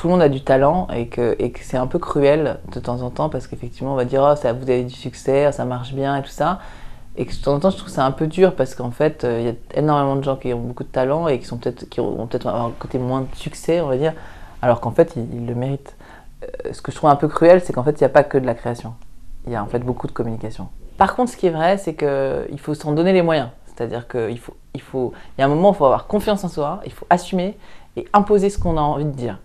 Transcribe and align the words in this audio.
tout 0.00 0.06
le 0.06 0.12
monde 0.12 0.22
a 0.22 0.30
du 0.30 0.40
talent 0.40 0.88
et 0.96 1.08
que, 1.08 1.36
c'est 1.60 1.76
un 1.76 1.86
peu 1.86 1.98
cruel 1.98 2.58
de 2.72 2.80
temps 2.80 3.02
en 3.02 3.10
temps 3.10 3.28
parce 3.28 3.46
qu'effectivement 3.46 3.92
on 3.92 3.96
va 3.96 4.06
dire 4.06 4.26
oh, 4.26 4.34
ça, 4.34 4.54
vous 4.54 4.62
avez 4.62 4.82
du 4.82 4.94
succès, 4.94 5.52
ça 5.52 5.66
marche 5.66 5.92
bien 5.92 6.16
et 6.16 6.22
tout 6.22 6.30
ça. 6.30 6.60
Et 7.18 7.26
que 7.26 7.36
de 7.36 7.42
temps 7.42 7.52
en 7.52 7.60
temps 7.60 7.68
je 7.68 7.76
trouve 7.76 7.90
ça 7.90 8.06
un 8.06 8.10
peu 8.10 8.26
dur 8.26 8.56
parce 8.56 8.74
qu'en 8.74 8.92
fait 8.92 9.24
euh, 9.24 9.40
il 9.40 9.46
y 9.46 9.50
a 9.50 9.78
énormément 9.78 10.16
de 10.16 10.24
gens 10.24 10.36
qui 10.36 10.54
ont 10.54 10.58
beaucoup 10.58 10.84
de 10.84 10.88
talent 10.88 11.28
et 11.28 11.38
qui, 11.38 11.44
sont 11.44 11.58
peut-être, 11.58 11.86
qui 11.90 12.00
vont 12.00 12.26
peut-être 12.26 12.46
avoir 12.46 12.64
un 12.64 12.72
côté 12.78 12.96
moins 12.96 13.20
de 13.20 13.36
succès 13.36 13.82
on 13.82 13.88
va 13.88 13.98
dire, 13.98 14.14
alors 14.62 14.80
qu'en 14.80 14.90
fait 14.90 15.16
ils, 15.16 15.44
le 15.44 15.54
méritent. 15.54 15.94
Euh, 16.44 16.72
ce 16.72 16.80
que 16.80 16.92
je 16.92 16.96
trouve 16.96 17.10
un 17.10 17.16
peu 17.16 17.28
cruel 17.28 17.60
c'est 17.60 17.74
qu'en 17.74 17.84
fait 17.84 18.00
il 18.00 18.02
n'y 18.02 18.06
a 18.06 18.08
pas 18.08 18.24
que 18.24 18.38
de 18.38 18.46
la 18.46 18.54
création, 18.54 18.94
il 19.46 19.52
y 19.52 19.56
a 19.56 19.62
en 19.62 19.66
fait 19.66 19.80
beaucoup 19.80 20.06
de 20.06 20.12
communication. 20.12 20.68
Par 20.96 21.14
contre 21.14 21.30
ce 21.30 21.36
qui 21.36 21.46
est 21.46 21.50
vrai 21.50 21.76
c'est 21.76 21.92
qu'il 21.92 22.58
faut 22.58 22.72
s'en 22.72 22.92
donner 22.92 23.12
les 23.12 23.22
moyens. 23.22 23.50
C'est-à-dire 23.66 24.08
qu'il 24.08 24.38
faut, 24.38 24.56
il 24.72 24.80
faut, 24.80 25.12
il 25.36 25.42
y 25.42 25.44
a 25.44 25.46
un 25.46 25.50
moment 25.50 25.68
où 25.68 25.72
il 25.72 25.76
faut 25.76 25.84
avoir 25.84 26.06
confiance 26.06 26.42
en 26.42 26.48
soi, 26.48 26.80
il 26.86 26.92
faut 26.92 27.06
assumer 27.10 27.58
et 27.96 28.06
imposer 28.14 28.48
ce 28.48 28.58
qu'on 28.58 28.78
a 28.78 28.80
envie 28.80 29.04
de 29.04 29.10
dire. 29.10 29.38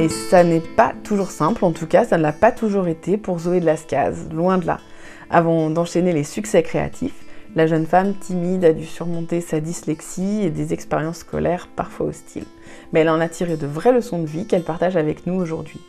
Et 0.00 0.08
ça 0.08 0.44
n'est 0.44 0.60
pas 0.60 0.94
toujours 1.04 1.30
simple, 1.30 1.62
en 1.62 1.72
tout 1.72 1.86
cas, 1.86 2.06
ça 2.06 2.16
ne 2.16 2.22
l'a 2.22 2.32
pas 2.32 2.52
toujours 2.52 2.88
été 2.88 3.18
pour 3.18 3.38
Zoé 3.38 3.60
de 3.60 3.66
Lascaz, 3.66 4.30
loin 4.32 4.56
de 4.56 4.66
là. 4.66 4.80
Avant 5.28 5.68
d'enchaîner 5.68 6.14
les 6.14 6.24
succès 6.24 6.62
créatifs, 6.62 7.22
la 7.54 7.66
jeune 7.66 7.84
femme 7.84 8.14
timide 8.14 8.64
a 8.64 8.72
dû 8.72 8.86
surmonter 8.86 9.42
sa 9.42 9.60
dyslexie 9.60 10.40
et 10.42 10.48
des 10.48 10.72
expériences 10.72 11.18
scolaires 11.18 11.68
parfois 11.76 12.06
hostiles. 12.06 12.46
Mais 12.92 13.00
elle 13.00 13.10
en 13.10 13.20
a 13.20 13.28
tiré 13.28 13.58
de 13.58 13.66
vraies 13.66 13.92
leçons 13.92 14.20
de 14.20 14.26
vie 14.26 14.46
qu'elle 14.46 14.62
partage 14.62 14.96
avec 14.96 15.26
nous 15.26 15.34
aujourd'hui. 15.34 15.80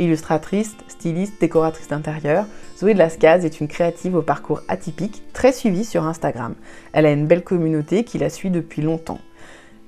Illustratrice, 0.00 0.76
styliste, 0.86 1.40
décoratrice 1.40 1.88
d'intérieur, 1.88 2.46
Zoé 2.78 2.94
de 2.94 2.98
Lascaz 2.98 3.44
est 3.44 3.60
une 3.60 3.66
créative 3.66 4.14
au 4.14 4.22
parcours 4.22 4.62
atypique, 4.68 5.24
très 5.32 5.52
suivie 5.52 5.84
sur 5.84 6.04
Instagram. 6.04 6.54
Elle 6.92 7.06
a 7.06 7.10
une 7.10 7.26
belle 7.26 7.42
communauté 7.42 8.04
qui 8.04 8.18
la 8.18 8.30
suit 8.30 8.50
depuis 8.50 8.80
longtemps. 8.80 9.18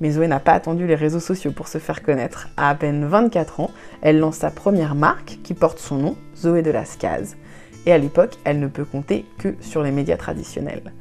Mais 0.00 0.10
Zoé 0.10 0.26
n'a 0.26 0.40
pas 0.40 0.52
attendu 0.52 0.88
les 0.88 0.96
réseaux 0.96 1.20
sociaux 1.20 1.52
pour 1.52 1.68
se 1.68 1.78
faire 1.78 2.02
connaître. 2.02 2.48
À 2.56 2.70
à 2.70 2.74
peine 2.74 3.04
24 3.04 3.60
ans, 3.60 3.70
elle 4.02 4.18
lance 4.18 4.38
sa 4.38 4.50
première 4.50 4.96
marque 4.96 5.38
qui 5.44 5.54
porte 5.54 5.78
son 5.78 5.98
nom, 5.98 6.16
Zoé 6.36 6.62
de 6.62 6.72
Lascaz. 6.72 7.36
Et 7.86 7.92
à 7.92 7.98
l'époque, 7.98 8.36
elle 8.42 8.58
ne 8.58 8.66
peut 8.66 8.84
compter 8.84 9.24
que 9.38 9.54
sur 9.60 9.84
les 9.84 9.92
médias 9.92 10.16
traditionnels. 10.16 10.92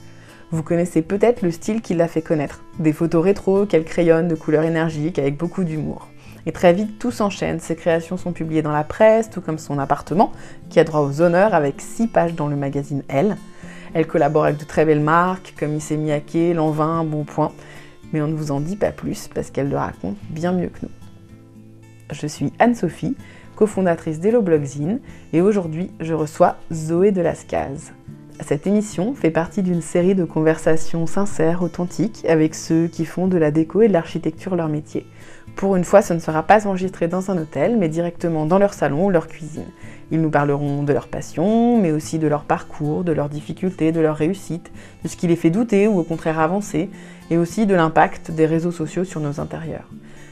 Vous 0.52 0.62
connaissez 0.62 1.02
peut-être 1.02 1.42
le 1.42 1.52
style 1.52 1.82
qui 1.82 1.96
l'a 1.96 2.08
fait 2.08 2.22
connaître. 2.22 2.64
Des 2.78 2.94
photos 2.94 3.24
rétro 3.24 3.66
qu'elle 3.66 3.86
crayonne 3.86 4.28
de 4.28 4.36
couleurs 4.36 4.64
énergiques 4.64 5.18
avec 5.18 5.36
beaucoup 5.36 5.64
d'humour. 5.64 6.10
Et 6.50 6.52
très 6.52 6.74
vite, 6.74 6.98
tout 6.98 7.12
s'enchaîne. 7.12 7.60
Ses 7.60 7.76
créations 7.76 8.18
sont 8.18 8.32
publiées 8.32 8.64
dans 8.64 8.72
la 8.72 8.84
presse, 8.84 9.30
tout 9.30 9.40
comme 9.40 9.60
son 9.60 9.78
appartement, 9.78 10.32
qui 10.72 10.80
a 10.80 10.84
droit 10.84 11.02
aux 11.02 11.22
honneurs 11.22 11.54
avec 11.54 11.80
6 11.80 12.08
pages 12.08 12.34
dans 12.34 12.48
le 12.48 12.56
magazine 12.56 13.04
Elle. 13.08 13.38
Elle 13.94 14.08
collabore 14.08 14.46
avec 14.46 14.58
de 14.58 14.64
très 14.64 14.84
belles 14.84 15.00
marques 15.00 15.54
comme 15.60 15.76
Issey 15.76 15.96
Miyake, 15.96 16.56
Lanvin, 16.56 17.04
Bonpoint. 17.04 17.52
Mais 18.14 18.22
on 18.24 18.28
ne 18.28 18.34
vous 18.34 18.50
en 18.50 18.62
dit 18.62 18.78
pas 18.78 18.90
plus 18.90 19.30
parce 19.32 19.52
qu'elle 19.52 19.70
le 19.70 19.78
raconte 19.78 20.18
bien 20.32 20.52
mieux 20.52 20.70
que 20.70 20.80
nous. 20.82 20.92
Je 22.12 22.26
suis 22.26 22.52
Anne-Sophie, 22.58 23.16
cofondatrice 23.56 24.20
d'Hello 24.20 24.42
Blogzine, 24.42 25.02
et 25.34 25.42
aujourd'hui 25.42 25.92
je 26.00 26.16
reçois 26.16 26.56
Zoé 26.74 27.12
de 27.12 27.22
Lascaz. 27.22 27.94
Cette 28.44 28.66
émission 28.66 29.14
fait 29.14 29.30
partie 29.30 29.62
d'une 29.62 29.82
série 29.82 30.16
de 30.16 30.24
conversations 30.24 31.06
sincères, 31.06 31.62
authentiques, 31.62 32.26
avec 32.28 32.56
ceux 32.56 32.88
qui 32.88 33.06
font 33.06 33.28
de 33.28 33.38
la 33.38 33.52
déco 33.52 33.84
et 33.84 33.88
de 33.88 33.94
l'architecture 33.94 34.56
leur 34.56 34.70
métier. 34.70 35.06
Pour 35.56 35.76
une 35.76 35.84
fois, 35.84 36.02
ce 36.02 36.14
ne 36.14 36.20
sera 36.20 36.44
pas 36.44 36.68
enregistré 36.68 37.08
dans 37.08 37.32
un 37.32 37.38
hôtel, 37.38 37.78
mais 37.78 37.90
directement 37.90 38.46
dans 38.46 38.60
leur 38.60 38.74
salon 38.74 39.08
ou 39.08 39.10
leur 39.10 39.28
cuisine. 39.28 39.66
Ils 40.12 40.22
nous 40.22 40.30
parleront 40.30 40.84
de 40.84 40.94
leur 40.94 41.08
passion, 41.08 41.80
mais 41.82 41.92
aussi 41.92 42.18
de 42.18 42.28
leur 42.28 42.44
parcours, 42.44 43.04
de 43.04 43.12
leurs 43.12 43.30
difficultés, 43.30 43.92
de 43.92 44.00
leurs 44.00 44.16
réussites, 44.16 44.72
de 45.04 45.08
ce 45.10 45.18
qui 45.18 45.28
les 45.28 45.36
fait 45.36 45.50
douter 45.50 45.88
ou 45.88 46.00
au 46.00 46.04
contraire 46.04 46.40
avancer, 46.40 46.90
et 47.30 47.38
aussi 47.38 47.66
de 47.66 47.76
l'impact 47.76 48.32
des 48.32 48.46
réseaux 48.46 48.72
sociaux 48.72 49.04
sur 49.04 49.20
nos 49.20 49.40
intérieurs. 49.40 49.88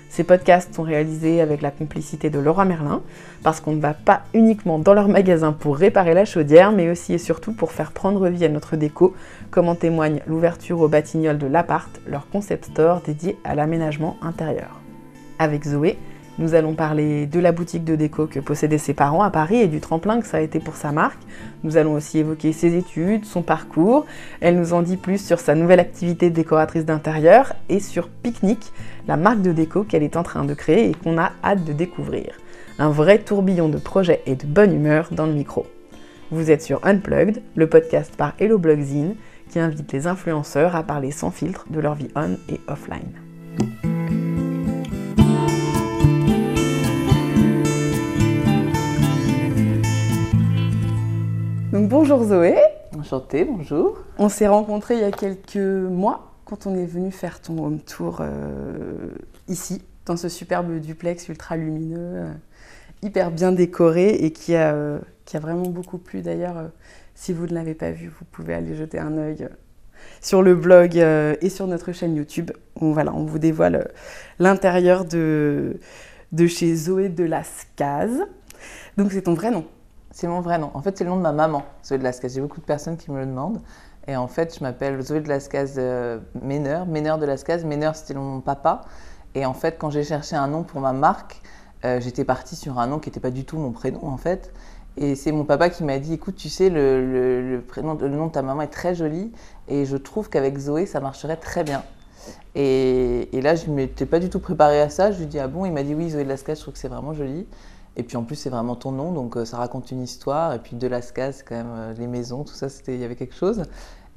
Ces 0.09 0.23
podcasts 0.23 0.73
sont 0.73 0.83
réalisés 0.83 1.41
avec 1.41 1.61
la 1.61 1.69
complicité 1.69 2.29
de 2.29 2.39
Laura 2.39 2.65
Merlin, 2.65 3.01
parce 3.43 3.59
qu'on 3.59 3.73
ne 3.73 3.81
va 3.81 3.93
pas 3.93 4.21
uniquement 4.33 4.79
dans 4.79 4.93
leur 4.93 5.09
magasin 5.09 5.51
pour 5.51 5.77
réparer 5.77 6.13
la 6.13 6.25
chaudière, 6.25 6.71
mais 6.71 6.89
aussi 6.89 7.13
et 7.13 7.17
surtout 7.17 7.53
pour 7.53 7.71
faire 7.71 7.91
prendre 7.91 8.27
vie 8.29 8.45
à 8.45 8.49
notre 8.49 8.77
déco, 8.77 9.13
comme 9.51 9.67
en 9.67 9.75
témoigne 9.75 10.21
l'ouverture 10.25 10.79
au 10.79 10.87
Batignolles 10.87 11.37
de 11.37 11.47
l'Appart, 11.47 11.89
leur 12.07 12.29
concept 12.29 12.65
store 12.65 13.01
dédié 13.05 13.37
à 13.43 13.53
l'aménagement 13.53 14.17
intérieur. 14.21 14.76
Avec 15.39 15.65
Zoé, 15.65 15.97
nous 16.39 16.53
allons 16.53 16.73
parler 16.73 17.25
de 17.25 17.39
la 17.39 17.51
boutique 17.51 17.83
de 17.83 17.95
déco 17.95 18.27
que 18.27 18.39
possédaient 18.39 18.77
ses 18.77 18.93
parents 18.93 19.23
à 19.23 19.31
Paris 19.31 19.57
et 19.57 19.67
du 19.67 19.79
tremplin 19.79 20.21
que 20.21 20.27
ça 20.27 20.37
a 20.37 20.41
été 20.41 20.59
pour 20.59 20.75
sa 20.75 20.91
marque. 20.91 21.19
Nous 21.63 21.77
allons 21.77 21.93
aussi 21.93 22.19
évoquer 22.19 22.53
ses 22.53 22.75
études, 22.75 23.25
son 23.25 23.41
parcours. 23.41 24.05
Elle 24.39 24.57
nous 24.57 24.73
en 24.73 24.83
dit 24.83 24.97
plus 24.97 25.23
sur 25.23 25.39
sa 25.39 25.55
nouvelle 25.55 25.79
activité 25.79 26.29
de 26.29 26.35
décoratrice 26.35 26.85
d'intérieur 26.85 27.53
et 27.69 27.79
sur 27.79 28.09
Picnic, 28.09 28.71
la 29.07 29.17
marque 29.17 29.41
de 29.41 29.51
déco 29.51 29.83
qu'elle 29.83 30.03
est 30.03 30.15
en 30.15 30.23
train 30.23 30.45
de 30.45 30.53
créer 30.53 30.89
et 30.89 30.93
qu'on 30.93 31.17
a 31.17 31.31
hâte 31.43 31.65
de 31.65 31.73
découvrir. 31.73 32.37
Un 32.77 32.89
vrai 32.89 33.17
tourbillon 33.17 33.67
de 33.67 33.79
projets 33.79 34.21
et 34.27 34.35
de 34.35 34.45
bonne 34.45 34.73
humeur 34.73 35.09
dans 35.11 35.25
le 35.25 35.33
micro. 35.33 35.65
Vous 36.29 36.51
êtes 36.51 36.61
sur 36.61 36.85
Unplugged, 36.85 37.41
le 37.55 37.67
podcast 37.67 38.13
par 38.15 38.33
Hello 38.37 38.59
Blogzine 38.59 39.15
qui 39.49 39.59
invite 39.59 39.91
les 39.91 40.05
influenceurs 40.05 40.75
à 40.75 40.83
parler 40.83 41.09
sans 41.09 41.31
filtre 41.31 41.65
de 41.69 41.79
leur 41.79 41.95
vie 41.95 42.09
on 42.15 42.33
et 42.49 42.59
offline. 42.67 43.86
Bonjour 52.07 52.23
Zoé. 52.23 52.55
Enchantée, 52.97 53.43
bonjour. 53.43 53.97
On 54.17 54.29
s'est 54.29 54.47
rencontrés 54.47 54.95
il 54.95 55.01
y 55.01 55.03
a 55.03 55.11
quelques 55.11 55.57
mois 55.57 56.31
quand 56.45 56.65
on 56.65 56.73
est 56.73 56.85
venu 56.85 57.11
faire 57.11 57.41
ton 57.41 57.61
home 57.65 57.81
tour 57.81 58.19
euh, 58.21 59.09
ici, 59.49 59.81
dans 60.05 60.15
ce 60.15 60.29
superbe 60.29 60.79
duplex 60.79 61.27
ultra 61.27 61.57
lumineux, 61.57 61.97
euh, 61.99 62.31
hyper 63.01 63.29
bien 63.29 63.51
décoré 63.51 64.11
et 64.11 64.31
qui 64.31 64.55
a, 64.55 64.73
euh, 64.73 64.99
qui 65.25 65.35
a 65.35 65.41
vraiment 65.41 65.67
beaucoup 65.67 65.97
plu 65.97 66.21
d'ailleurs. 66.21 66.69
si 67.13 67.33
vous 67.33 67.45
ne 67.45 67.53
l'avez 67.53 67.73
pas 67.73 67.91
vu, 67.91 68.07
vous 68.07 68.25
pouvez 68.31 68.53
aller 68.53 68.73
jeter 68.73 68.99
un 68.99 69.17
œil 69.17 69.49
sur 70.21 70.41
le 70.41 70.55
blog 70.55 70.95
et 70.95 71.49
sur 71.49 71.67
notre 71.67 71.91
chaîne 71.91 72.15
YouTube. 72.15 72.51
Où, 72.79 72.93
voilà, 72.93 73.13
on 73.13 73.25
vous 73.25 73.39
dévoile 73.39 73.91
l'intérieur 74.39 75.03
de, 75.03 75.77
de 76.31 76.47
chez 76.47 76.73
Zoé 76.73 77.09
de 77.09 77.25
Lascaz. 77.25 78.23
Donc 78.95 79.11
c'est 79.11 79.23
ton 79.23 79.33
vrai 79.33 79.51
nom 79.51 79.65
c'est 80.17 80.25
mon 80.25 80.41
vrai 80.41 80.57
nom. 80.57 80.71
En 80.73 80.81
fait, 80.81 80.97
c'est 80.97 81.03
le 81.03 81.11
nom 81.11 81.17
de 81.17 81.21
ma 81.21 81.31
maman, 81.31 81.63
Zoé 81.85 81.99
de 81.99 82.03
Lascaz. 82.03 82.33
J'ai 82.33 82.41
beaucoup 82.41 82.59
de 82.59 82.65
personnes 82.65 82.97
qui 82.97 83.11
me 83.11 83.19
le 83.19 83.27
demandent. 83.27 83.61
Et 84.07 84.15
en 84.15 84.27
fait, 84.27 84.57
je 84.57 84.63
m'appelle 84.63 84.99
Zoé 84.99 85.21
de 85.21 85.29
Lascaz 85.29 85.75
euh, 85.77 86.17
Méneur, 86.41 86.87
Méneur 86.87 87.19
de 87.19 87.27
Lascaz. 87.27 87.63
Méneur, 87.63 87.95
c'était 87.95 88.15
le 88.15 88.21
nom 88.21 88.25
de 88.25 88.31
mon 88.31 88.41
papa. 88.41 88.81
Et 89.35 89.45
en 89.45 89.53
fait, 89.53 89.77
quand 89.77 89.91
j'ai 89.91 90.03
cherché 90.03 90.35
un 90.35 90.47
nom 90.47 90.63
pour 90.63 90.81
ma 90.81 90.91
marque, 90.91 91.39
euh, 91.85 91.99
j'étais 92.01 92.25
partie 92.25 92.55
sur 92.55 92.79
un 92.79 92.87
nom 92.87 92.97
qui 92.97 93.09
n'était 93.09 93.19
pas 93.19 93.29
du 93.29 93.45
tout 93.45 93.59
mon 93.59 93.71
prénom, 93.71 94.07
en 94.07 94.17
fait. 94.17 94.51
Et 94.97 95.13
c'est 95.13 95.31
mon 95.31 95.45
papa 95.45 95.69
qui 95.69 95.83
m'a 95.83 95.99
dit, 95.99 96.13
écoute, 96.13 96.35
tu 96.35 96.49
sais, 96.49 96.71
le, 96.71 97.61
prénom, 97.67 97.93
le 97.93 98.09
nom 98.09 98.25
de 98.25 98.31
ta 98.31 98.41
maman 98.41 98.63
est 98.63 98.73
très 98.73 98.95
joli. 98.95 99.31
Et 99.67 99.85
je 99.85 99.97
trouve 99.97 100.31
qu'avec 100.31 100.57
Zoé, 100.57 100.87
ça 100.87 100.99
marcherait 100.99 101.37
très 101.37 101.63
bien. 101.63 101.83
Et, 102.55 103.29
là, 103.43 103.53
je 103.53 103.69
ne 103.69 103.75
m'étais 103.75 104.07
pas 104.07 104.17
du 104.17 104.31
tout 104.31 104.39
préparée 104.39 104.81
à 104.81 104.89
ça. 104.89 105.11
Je 105.11 105.19
lui 105.19 105.27
dit, 105.27 105.37
ah 105.37 105.47
bon? 105.47 105.65
Il 105.65 105.73
m'a 105.73 105.83
dit, 105.83 105.93
oui, 105.93 106.09
Zoé 106.09 106.23
de 106.23 106.29
Lascaz, 106.29 106.55
je 106.55 106.61
trouve 106.63 106.73
que 106.73 106.79
c'est 106.79 106.87
vraiment 106.87 107.13
joli. 107.13 107.45
Et 107.97 108.03
puis 108.03 108.15
en 108.15 108.23
plus, 108.23 108.35
c'est 108.35 108.51
vraiment 108.51 108.75
ton 108.75 108.91
nom, 108.91 109.11
donc 109.11 109.35
euh, 109.37 109.43
ça 109.43 109.57
raconte 109.57 109.91
une 109.91 110.03
histoire. 110.03 110.53
Et 110.53 110.59
puis 110.59 110.75
de 110.75 110.87
Lascaz, 110.87 111.37
c'est 111.37 111.43
quand 111.43 111.55
même 111.55 111.73
euh, 111.75 111.93
les 111.95 112.05
maisons, 112.05 112.43
tout 112.43 112.53
ça, 112.53 112.67
il 112.87 112.97
y 112.97 113.03
avait 113.03 113.15
quelque 113.15 113.35
chose. 113.35 113.63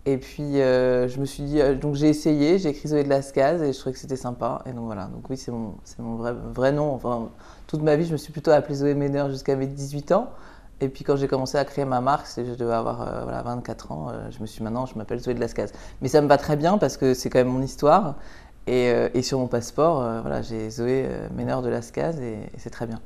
Et 0.06 0.18
puis 0.18 0.60
euh, 0.60 1.08
je 1.08 1.18
me 1.18 1.24
suis 1.24 1.42
dit, 1.44 1.60
donc 1.80 1.94
j'ai 1.94 2.08
essayé, 2.08 2.58
j'ai 2.58 2.70
écrit 2.70 2.88
Zoé 2.88 3.04
de 3.04 3.08
Lascaz 3.08 3.62
et 3.62 3.72
je 3.72 3.78
trouvais 3.78 3.94
que 3.94 3.98
c'était 3.98 4.16
sympa. 4.16 4.62
Et 4.66 4.72
donc 4.72 4.84
voilà, 4.84 5.06
donc 5.06 5.28
oui, 5.30 5.36
c'est 5.38 5.50
mon, 5.50 5.74
mon 5.98 6.16
vrai, 6.16 6.34
vrai, 6.34 6.72
nom. 6.72 6.92
Enfin, 6.92 7.30
toute 7.66 7.82
ma 7.82 7.96
vie, 7.96 8.04
je 8.04 8.12
me 8.12 8.18
suis 8.18 8.32
plutôt 8.32 8.50
appelée 8.50 8.74
Zoé 8.74 8.94
Méneur 8.94 9.30
jusqu'à 9.30 9.56
mes 9.56 9.66
18 9.66 10.12
ans. 10.12 10.30
Et 10.82 10.88
puis 10.88 11.04
quand 11.04 11.16
j'ai 11.16 11.28
commencé 11.28 11.56
à 11.58 11.64
créer 11.64 11.84
ma 11.86 12.00
marque, 12.02 12.26
je 12.36 12.54
devais 12.54 12.74
avoir 12.74 13.22
voilà, 13.24 13.42
24 13.42 13.92
ans, 13.92 14.12
je 14.30 14.40
me 14.40 14.46
suis 14.46 14.62
maintenant, 14.64 14.86
je 14.86 14.96
m'appelle 14.96 15.20
Zoé 15.20 15.34
de 15.34 15.40
Lascaz. 15.40 15.72
Mais 16.02 16.08
ça 16.08 16.20
me 16.22 16.28
va 16.28 16.38
très 16.38 16.56
bien 16.56 16.78
parce 16.78 16.96
que 16.96 17.14
c'est 17.14 17.30
quand 17.30 17.38
même 17.38 17.48
mon 17.48 17.62
histoire. 17.62 18.16
Et, 18.66 18.90
et 19.14 19.22
sur 19.22 19.38
mon 19.38 19.46
passeport, 19.46 19.96
voilà, 20.22 20.42
j'ai 20.42 20.70
Zoé 20.70 21.08
Méneur 21.34 21.62
de 21.62 21.68
Lascaz 21.68 22.18
et 22.20 22.38
c'est 22.58 22.70
très 22.70 22.86
bien. 22.86 23.00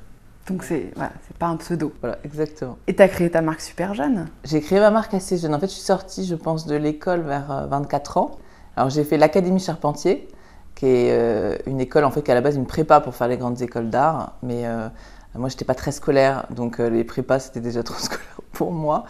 Donc 0.49 0.63
c'est 0.63 0.91
voilà, 0.95 1.13
pas 1.39 1.47
un 1.47 1.57
pseudo. 1.57 1.93
Voilà, 2.01 2.19
exactement. 2.25 2.77
Et 2.87 2.95
tu 2.95 3.03
as 3.03 3.09
créé 3.09 3.31
ta 3.31 3.41
marque 3.41 3.61
super 3.61 3.95
jeune 3.95 4.27
J'ai 4.45 4.61
créé 4.61 4.79
ma 4.79 4.91
marque 4.91 5.15
assez 5.15 5.39
jeune. 5.39 5.55
En 5.55 5.61
fait, 5.61 5.69
je 5.69 5.73
suis 5.73 5.83
sortie, 5.83 6.27
je 6.27 6.35
pense, 6.35 6.67
de 6.67 6.77
l'école 6.77 7.23
vers 7.23 7.67
24 7.69 8.17
euh, 8.17 8.21
ans. 8.21 8.39
Alors 8.77 8.91
j'ai 8.91 9.05
fait 9.05 9.17
l'Académie 9.17 9.61
Charpentier, 9.61 10.29
qui 10.75 10.87
est 10.87 11.13
euh, 11.13 11.57
une 11.67 11.81
école 11.81 12.05
en 12.05 12.11
fait 12.11 12.23
qui 12.23 12.31
à 12.31 12.35
la 12.35 12.41
base 12.41 12.57
une 12.57 12.67
prépa 12.67 13.01
pour 13.01 13.15
faire 13.15 13.29
les 13.29 13.39
grandes 13.39 13.63
écoles 13.63 13.89
d'art. 13.89 14.35
Mais 14.43 14.67
euh, 14.67 14.89
moi, 15.35 15.49
j'étais 15.49 15.65
pas 15.65 15.75
très 15.75 15.93
scolaire, 15.93 16.47
donc 16.51 16.79
les 16.79 17.05
prépas 17.05 17.39
c'était 17.39 17.61
déjà 17.61 17.83
trop 17.83 17.99
scolaire 17.99 18.41
pour 18.53 18.73
moi. 18.73 19.05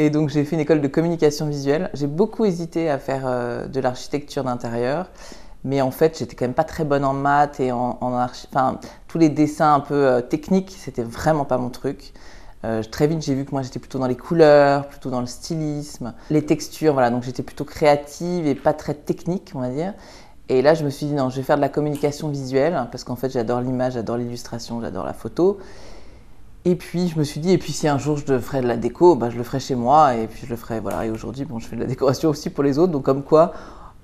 Et 0.00 0.10
donc 0.10 0.28
j'ai 0.28 0.44
fait 0.44 0.54
une 0.54 0.60
école 0.60 0.80
de 0.80 0.88
communication 0.88 1.48
visuelle. 1.48 1.90
J'ai 1.94 2.06
beaucoup 2.06 2.44
hésité 2.44 2.88
à 2.88 2.98
faire 2.98 3.68
de 3.68 3.80
l'architecture 3.80 4.44
d'intérieur. 4.44 5.10
Mais 5.64 5.80
en 5.80 5.90
fait, 5.90 6.18
j'étais 6.18 6.36
quand 6.36 6.44
même 6.44 6.54
pas 6.54 6.64
très 6.64 6.84
bonne 6.84 7.04
en 7.04 7.12
maths 7.12 7.58
et 7.60 7.72
en, 7.72 7.98
enfin, 8.00 8.78
tous 9.08 9.18
les 9.18 9.30
dessins 9.30 9.74
un 9.74 9.80
peu 9.80 9.94
euh, 9.94 10.20
techniques, 10.20 10.76
c'était 10.78 11.02
vraiment 11.02 11.44
pas 11.44 11.58
mon 11.58 11.70
truc. 11.70 12.12
Euh, 12.64 12.82
très 12.82 13.06
vite, 13.06 13.22
j'ai 13.22 13.34
vu 13.34 13.44
que 13.44 13.52
moi 13.52 13.62
j'étais 13.62 13.78
plutôt 13.78 13.98
dans 13.98 14.06
les 14.06 14.16
couleurs, 14.16 14.86
plutôt 14.88 15.10
dans 15.10 15.20
le 15.20 15.26
stylisme, 15.26 16.12
les 16.30 16.44
textures, 16.44 16.92
voilà. 16.92 17.10
Donc 17.10 17.22
j'étais 17.22 17.42
plutôt 17.42 17.64
créative 17.64 18.46
et 18.46 18.54
pas 18.54 18.74
très 18.74 18.94
technique, 18.94 19.52
on 19.54 19.60
va 19.60 19.70
dire. 19.70 19.94
Et 20.50 20.62
là, 20.62 20.74
je 20.74 20.84
me 20.84 20.90
suis 20.90 21.06
dit, 21.06 21.12
non, 21.12 21.28
je 21.28 21.36
vais 21.36 21.42
faire 21.42 21.56
de 21.56 21.60
la 21.60 21.68
communication 21.68 22.28
visuelle, 22.28 22.88
parce 22.90 23.04
qu'en 23.04 23.16
fait, 23.16 23.30
j'adore 23.30 23.60
l'image, 23.60 23.94
j'adore 23.94 24.16
l'illustration, 24.16 24.80
j'adore 24.80 25.04
la 25.04 25.12
photo. 25.12 25.58
Et 26.64 26.74
puis, 26.74 27.08
je 27.08 27.18
me 27.18 27.24
suis 27.24 27.40
dit, 27.40 27.52
et 27.52 27.58
puis 27.58 27.72
si 27.72 27.86
un 27.86 27.98
jour 27.98 28.16
je 28.16 28.38
ferais 28.38 28.62
de 28.62 28.66
la 28.66 28.76
déco, 28.76 29.14
bah, 29.14 29.30
je 29.30 29.36
le 29.36 29.44
ferai 29.44 29.60
chez 29.60 29.74
moi, 29.74 30.14
et 30.14 30.26
puis 30.26 30.40
je 30.44 30.50
le 30.50 30.56
ferai, 30.56 30.80
voilà. 30.80 31.04
Et 31.04 31.10
aujourd'hui, 31.10 31.44
bon, 31.44 31.58
je 31.58 31.66
fais 31.66 31.76
de 31.76 31.82
la 31.82 31.86
décoration 31.86 32.30
aussi 32.30 32.50
pour 32.50 32.64
les 32.64 32.78
autres, 32.78 32.92
donc 32.92 33.04
comme 33.04 33.22
quoi, 33.22 33.52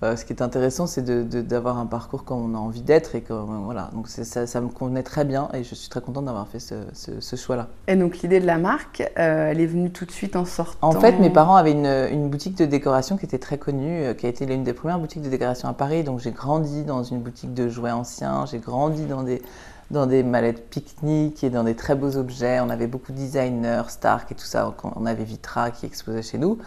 euh, 0.03 0.17
ce 0.17 0.25
qui 0.25 0.33
est 0.33 0.43
intéressant, 0.43 0.87
c'est 0.87 1.05
d'avoir 1.05 1.79
un 1.79 1.87
parcours 1.87 2.25
comme 2.25 2.53
on 2.53 2.57
a 2.57 2.59
envie 2.59 2.83
d'être, 2.83 3.15
et 3.15 3.21
comme, 3.21 3.63
voilà. 3.65 3.91
Donc 3.95 4.09
ça, 4.09 4.47
ça, 4.47 4.61
me 4.61 4.69
convenait 4.69 5.05
très 5.05 5.25
bien, 5.25 5.49
et 5.55 5.63
je 5.63 5.75
suis 5.75 5.89
très 5.89 6.01
contente 6.01 6.25
d'avoir 6.25 6.49
fait 6.49 6.59
ce, 6.59 6.75
ce, 6.93 7.37
choix-là. 7.37 7.69
Et 7.87 7.97
donc 7.97 8.19
l'idée 8.19 8.41
de 8.41 8.47
la 8.47 8.59
marque, 8.59 9.03
euh, 9.19 9.51
elle 9.51 9.61
est 9.61 9.67
venue 9.67 9.91
tout 9.91 10.05
de 10.05 10.11
suite 10.11 10.37
en 10.37 10.45
sortant 10.45 10.89
En 10.89 11.01
fait, 11.01 11.19
mes 11.21 11.31
parents 11.31 11.57
avaient 11.57 11.73
une, 11.73 11.87
une 11.87 12.29
boutique 12.29 12.59
de 12.59 12.67
décoration 12.67 13.17
qui 13.17 13.25
était 13.25 13.39
très 13.39 13.57
connue, 13.57 14.03
euh, 14.03 14.15
qui 14.15 14.27
a 14.27 14.29
été 14.29 14.47
l'une 14.47 14.65
des 14.65 14.73
premières 14.73 14.99
boutiques 14.99 15.23
de 15.23 15.31
décoration 15.31 15.69
à 15.69 15.73
Paris, 15.75 16.03
donc 16.03 16.21
j'ai 16.21 16.33
grandi 16.33 16.83
dans 16.83 17.05
une 17.05 17.21
boutique 17.21 17.55
de 17.55 17.69
jouets 17.69 17.93
anciens, 17.93 18.47
j'ai 18.47 18.59
grandi 18.59 19.07
dans 19.07 19.23
des 19.23 19.43
dans 19.91 20.07
des 20.07 20.23
mallettes 20.23 20.69
pique-nique 20.71 21.45
et 21.45 21.51
dans 21.51 21.63
des 21.63 21.75
très 21.75 21.95
beaux 21.95 22.17
objets. 22.17 22.59
On 22.61 22.71
avait 22.71 22.87
beaucoup 22.87 23.13
de 23.13 23.19
designers, 23.19 23.83
Stark 23.89 24.33
et 24.33 24.35
tout 24.35 24.45
ça. 24.45 24.75
On 24.97 25.07
avait 25.07 25.25
Vitra 25.25 25.71
qui 25.71 25.87
exposait 25.87 26.23
chez 26.23 26.39
nous. 26.39 26.59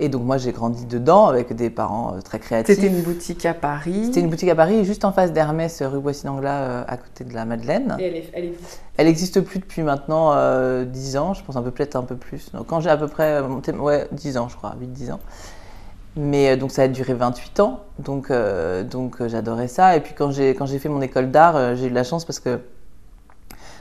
Et 0.00 0.08
donc 0.08 0.22
moi 0.22 0.38
j'ai 0.38 0.52
grandi 0.52 0.86
dedans 0.86 1.26
avec 1.26 1.52
des 1.52 1.70
parents 1.70 2.14
euh, 2.14 2.20
très 2.20 2.38
créatifs. 2.38 2.76
C'était 2.76 2.86
une 2.86 3.02
boutique 3.02 3.44
à 3.44 3.54
Paris. 3.54 4.06
C'était 4.06 4.20
une 4.20 4.28
boutique 4.28 4.48
à 4.48 4.54
Paris, 4.54 4.84
juste 4.84 5.04
en 5.04 5.12
face 5.12 5.32
d'Hermès, 5.32 5.82
rue 5.82 5.98
Boissy-Langlas, 5.98 6.62
euh, 6.62 6.84
à 6.86 6.96
côté 6.96 7.24
de 7.24 7.34
la 7.34 7.44
Madeleine. 7.44 7.96
Et 7.98 8.28
elle, 8.32 8.44
est, 8.44 9.04
n'existe 9.04 9.40
plus 9.40 9.58
depuis 9.58 9.82
maintenant 9.82 10.30
10 10.30 10.36
euh, 10.36 11.18
ans, 11.18 11.34
je 11.34 11.42
pense 11.42 11.56
un 11.56 11.62
peu 11.62 11.72
peut-être 11.72 11.96
un 11.96 12.04
peu 12.04 12.14
plus. 12.14 12.52
Donc 12.52 12.68
quand 12.68 12.80
j'ai 12.80 12.90
à 12.90 12.96
peu 12.96 13.08
près 13.08 13.42
monté, 13.42 13.72
ouais 13.72 14.06
10 14.12 14.38
ans 14.38 14.48
je 14.48 14.56
crois, 14.56 14.76
8-10 14.80 15.12
ans. 15.12 15.20
Mais 16.16 16.56
donc 16.56 16.70
ça 16.70 16.82
a 16.82 16.88
duré 16.88 17.14
28 17.14 17.60
ans, 17.60 17.80
donc, 17.98 18.32
donc 18.90 19.26
j'adorais 19.26 19.68
ça. 19.68 19.96
Et 19.96 20.00
puis 20.00 20.14
quand 20.16 20.30
j'ai, 20.30 20.54
quand 20.54 20.66
j'ai 20.66 20.78
fait 20.78 20.88
mon 20.88 21.00
école 21.00 21.30
d'art, 21.30 21.76
j'ai 21.76 21.86
eu 21.86 21.90
de 21.90 21.94
la 21.94 22.02
chance 22.04 22.24
parce 22.24 22.40
que 22.40 22.60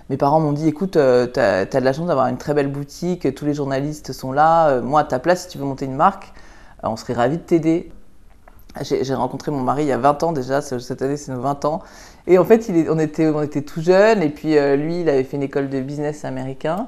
mes 0.10 0.18
parents 0.18 0.40
m'ont 0.40 0.54
dit 0.54 0.68
écoute, 0.68 0.96
euh, 0.96 1.28
tu 1.28 1.40
as, 1.40 1.66
de 1.66 1.86
la 1.86 1.94
chance 1.94 2.08
d'avoir 2.08 2.28
une 2.28 2.38
très 2.38 2.54
belle 2.54 2.72
boutique, 2.72 3.34
tous 3.36 3.46
les 3.46 3.54
journalistes 3.54 4.14
sont 4.14 4.32
là. 4.32 4.70
Euh, 4.70 4.82
moi, 4.82 5.02
à 5.02 5.04
ta 5.04 5.20
place, 5.20 5.44
si 5.44 5.50
tu 5.50 5.58
veux 5.58 5.66
monter 5.66 5.86
une 5.86 5.96
marque, 5.96 6.34
euh, 6.84 6.88
on 6.88 6.96
serait 6.96 7.14
ravis 7.14 7.38
de 7.38 7.44
t'aider. 7.44 7.92
J'ai 8.82 9.16
rencontré 9.16 9.50
mon 9.52 9.62
mari 9.62 9.84
il 9.84 9.88
y 9.88 9.92
a 9.92 9.98
20 9.98 10.22
ans 10.22 10.32
déjà, 10.34 10.62
cette 10.62 11.02
année 11.02 11.18
c'est 11.18 11.32
nos 11.32 11.42
20 11.42 11.66
ans. 11.66 11.82
Et 12.28 12.38
en 12.38 12.46
fait, 12.46 12.70
il 12.70 12.88
on, 12.92 13.00
était, 13.00 13.28
on 13.28 13.42
était 13.42 13.64
tout 13.64 13.82
jeunes, 13.82 14.22
et 14.22 14.30
puis 14.30 14.50
lui, 14.78 15.02
il 15.02 15.10
avait 15.10 15.24
fait 15.24 15.38
une 15.38 15.42
école 15.42 15.68
de 15.70 15.82
business 15.82 16.26
américain. 16.26 16.88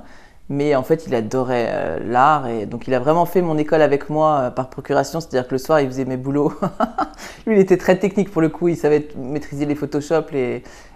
Mais 0.50 0.76
en 0.76 0.82
fait, 0.82 1.06
il 1.06 1.14
adorait 1.14 2.00
l'art 2.04 2.48
et 2.48 2.66
donc 2.66 2.88
il 2.88 2.94
a 2.96 3.00
vraiment 3.00 3.26
fait 3.26 3.44
mon 3.44 3.58
école 3.58 3.84
avec 3.84 4.10
moi 4.10 4.52
par 4.56 4.72
procuration, 4.72 5.20
c'est-à-dire 5.20 5.48
que 5.48 5.54
le 5.54 5.60
soir, 5.60 5.80
il 5.80 5.88
faisait 5.88 6.06
mes 6.06 6.18
boulots. 6.18 6.54
Lui, 7.46 7.56
il 7.56 7.60
était 7.60 7.78
très 7.78 8.00
technique 8.00 8.32
pour 8.32 8.42
le 8.42 8.50
coup, 8.50 8.68
il 8.68 8.76
savait 8.76 9.08
maîtriser 9.16 9.68
les 9.68 9.76
Photoshop, 9.76 10.26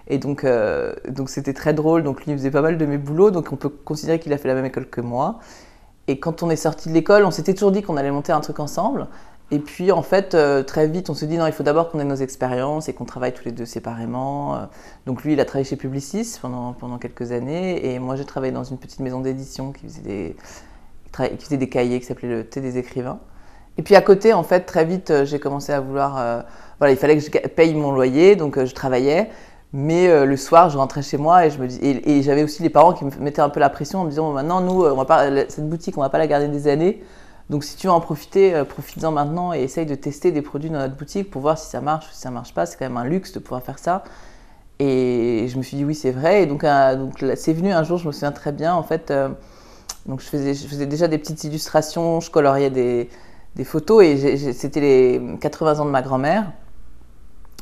et 0.06 0.18
donc, 0.18 0.44
euh, 0.44 0.94
donc 1.08 1.30
c'était 1.30 1.52
très 1.52 1.72
drôle. 1.72 2.02
Donc 2.02 2.24
lui, 2.24 2.32
il 2.32 2.38
faisait 2.38 2.50
pas 2.50 2.60
mal 2.60 2.78
de 2.78 2.86
mes 2.86 2.98
boulots. 2.98 3.30
Donc 3.30 3.52
on 3.52 3.56
peut 3.56 3.68
considérer 3.68 4.18
qu'il 4.18 4.32
a 4.32 4.38
fait 4.38 4.48
la 4.48 4.54
même 4.54 4.66
école 4.66 4.86
que 4.86 5.00
moi. 5.00 5.38
Et 6.06 6.18
quand 6.20 6.42
on 6.42 6.50
est 6.50 6.56
sorti 6.56 6.90
de 6.90 6.94
l'école, 6.94 7.24
on 7.24 7.30
s'était 7.30 7.54
toujours 7.54 7.72
dit 7.72 7.82
qu'on 7.82 7.96
allait 7.96 8.10
monter 8.10 8.32
un 8.32 8.40
truc 8.40 8.60
ensemble. 8.60 9.06
Et 9.50 9.58
puis 9.58 9.92
en 9.92 10.02
fait, 10.02 10.34
euh, 10.34 10.62
très 10.62 10.86
vite, 10.88 11.10
on 11.10 11.14
se 11.14 11.24
dit 11.24 11.36
non, 11.36 11.46
il 11.46 11.52
faut 11.52 11.62
d'abord 11.62 11.90
qu'on 11.90 12.00
ait 12.00 12.04
nos 12.04 12.16
expériences 12.16 12.88
et 12.88 12.94
qu'on 12.94 13.04
travaille 13.04 13.32
tous 13.32 13.44
les 13.44 13.52
deux 13.52 13.66
séparément. 13.66 14.56
Euh, 14.56 14.58
donc 15.06 15.22
lui, 15.22 15.34
il 15.34 15.40
a 15.40 15.44
travaillé 15.44 15.64
chez 15.68 15.76
Publicis 15.76 16.38
pendant, 16.40 16.72
pendant 16.72 16.98
quelques 16.98 17.32
années. 17.32 17.92
Et 17.92 17.98
moi, 17.98 18.16
j'ai 18.16 18.24
travaillé 18.24 18.52
dans 18.52 18.64
une 18.64 18.78
petite 18.78 19.00
maison 19.00 19.20
d'édition 19.20 19.72
qui 19.72 19.86
faisait 19.86 20.02
des, 20.02 20.36
qui 21.36 21.44
faisait 21.44 21.56
des 21.56 21.68
cahiers 21.68 22.00
qui 22.00 22.06
s'appelait 22.06 22.28
le 22.28 22.44
Thé 22.44 22.60
des 22.60 22.78
écrivains. 22.78 23.18
Et 23.76 23.82
puis 23.82 23.96
à 23.96 24.00
côté, 24.00 24.32
en 24.32 24.44
fait, 24.44 24.60
très 24.60 24.84
vite, 24.84 25.24
j'ai 25.24 25.40
commencé 25.40 25.72
à 25.72 25.80
vouloir. 25.80 26.44
voilà, 26.78 26.92
il 26.92 26.96
fallait 26.96 27.16
que 27.18 27.24
je 27.24 27.30
paye 27.30 27.74
mon 27.74 27.92
loyer, 27.92 28.36
donc 28.36 28.64
je 28.64 28.72
travaillais. 28.72 29.30
Mais 29.76 30.08
euh, 30.08 30.24
le 30.24 30.36
soir, 30.36 30.70
je 30.70 30.78
rentrais 30.78 31.02
chez 31.02 31.16
moi 31.16 31.46
et 31.46 31.50
je 31.50 31.58
me 31.58 31.66
et, 31.66 32.22
j'avais 32.22 32.44
aussi 32.44 32.62
les 32.62 32.70
parents 32.70 32.92
qui 32.92 33.04
me 33.04 33.10
mettaient 33.18 33.42
un 33.42 33.48
peu 33.48 33.58
la 33.58 33.68
pression 33.68 34.02
en 34.02 34.04
me 34.04 34.08
disant 34.08 34.30
maintenant, 34.30 34.60
nous, 34.60 34.84
euh, 34.84 35.44
cette 35.48 35.68
boutique, 35.68 35.98
on 35.98 36.00
va 36.00 36.10
pas 36.10 36.18
la 36.18 36.28
garder 36.28 36.46
des 36.46 36.68
années. 36.68 37.02
Donc 37.50 37.64
si 37.64 37.76
tu 37.76 37.86
veux 37.86 37.92
en 37.92 38.00
profiter, 38.00 38.54
euh, 38.54 38.64
profites-en 38.64 39.12
maintenant 39.12 39.52
et 39.52 39.62
essaye 39.62 39.86
de 39.86 39.94
tester 39.94 40.32
des 40.32 40.42
produits 40.42 40.70
dans 40.70 40.78
notre 40.78 40.96
boutique 40.96 41.30
pour 41.30 41.42
voir 41.42 41.58
si 41.58 41.68
ça 41.68 41.80
marche 41.80 42.06
ou 42.06 42.14
si 42.14 42.20
ça 42.20 42.30
marche 42.30 42.54
pas. 42.54 42.66
C'est 42.66 42.78
quand 42.78 42.86
même 42.86 42.96
un 42.96 43.04
luxe 43.04 43.32
de 43.32 43.38
pouvoir 43.38 43.62
faire 43.62 43.78
ça. 43.78 44.04
Et 44.78 45.46
je 45.48 45.56
me 45.56 45.62
suis 45.62 45.76
dit 45.76 45.84
oui, 45.84 45.94
c'est 45.94 46.10
vrai. 46.10 46.42
Et 46.42 46.46
donc, 46.46 46.64
donc 46.64 47.24
c'est 47.36 47.52
venu 47.52 47.72
un 47.72 47.82
jour, 47.84 47.98
je 47.98 48.06
me 48.06 48.12
souviens 48.12 48.32
très 48.32 48.52
bien. 48.52 48.74
En 48.74 48.82
fait, 48.82 49.12
donc 50.06 50.20
je 50.20 50.26
faisais, 50.26 50.54
je 50.54 50.66
faisais 50.66 50.86
déjà 50.86 51.06
des 51.06 51.18
petites 51.18 51.44
illustrations, 51.44 52.20
je 52.20 52.30
coloriais 52.30 52.70
des, 52.70 53.08
des 53.56 53.64
photos 53.64 54.02
et 54.02 54.52
c'était 54.52 54.80
les 54.80 55.22
80 55.40 55.80
ans 55.80 55.84
de 55.84 55.90
ma 55.90 56.02
grand-mère. 56.02 56.50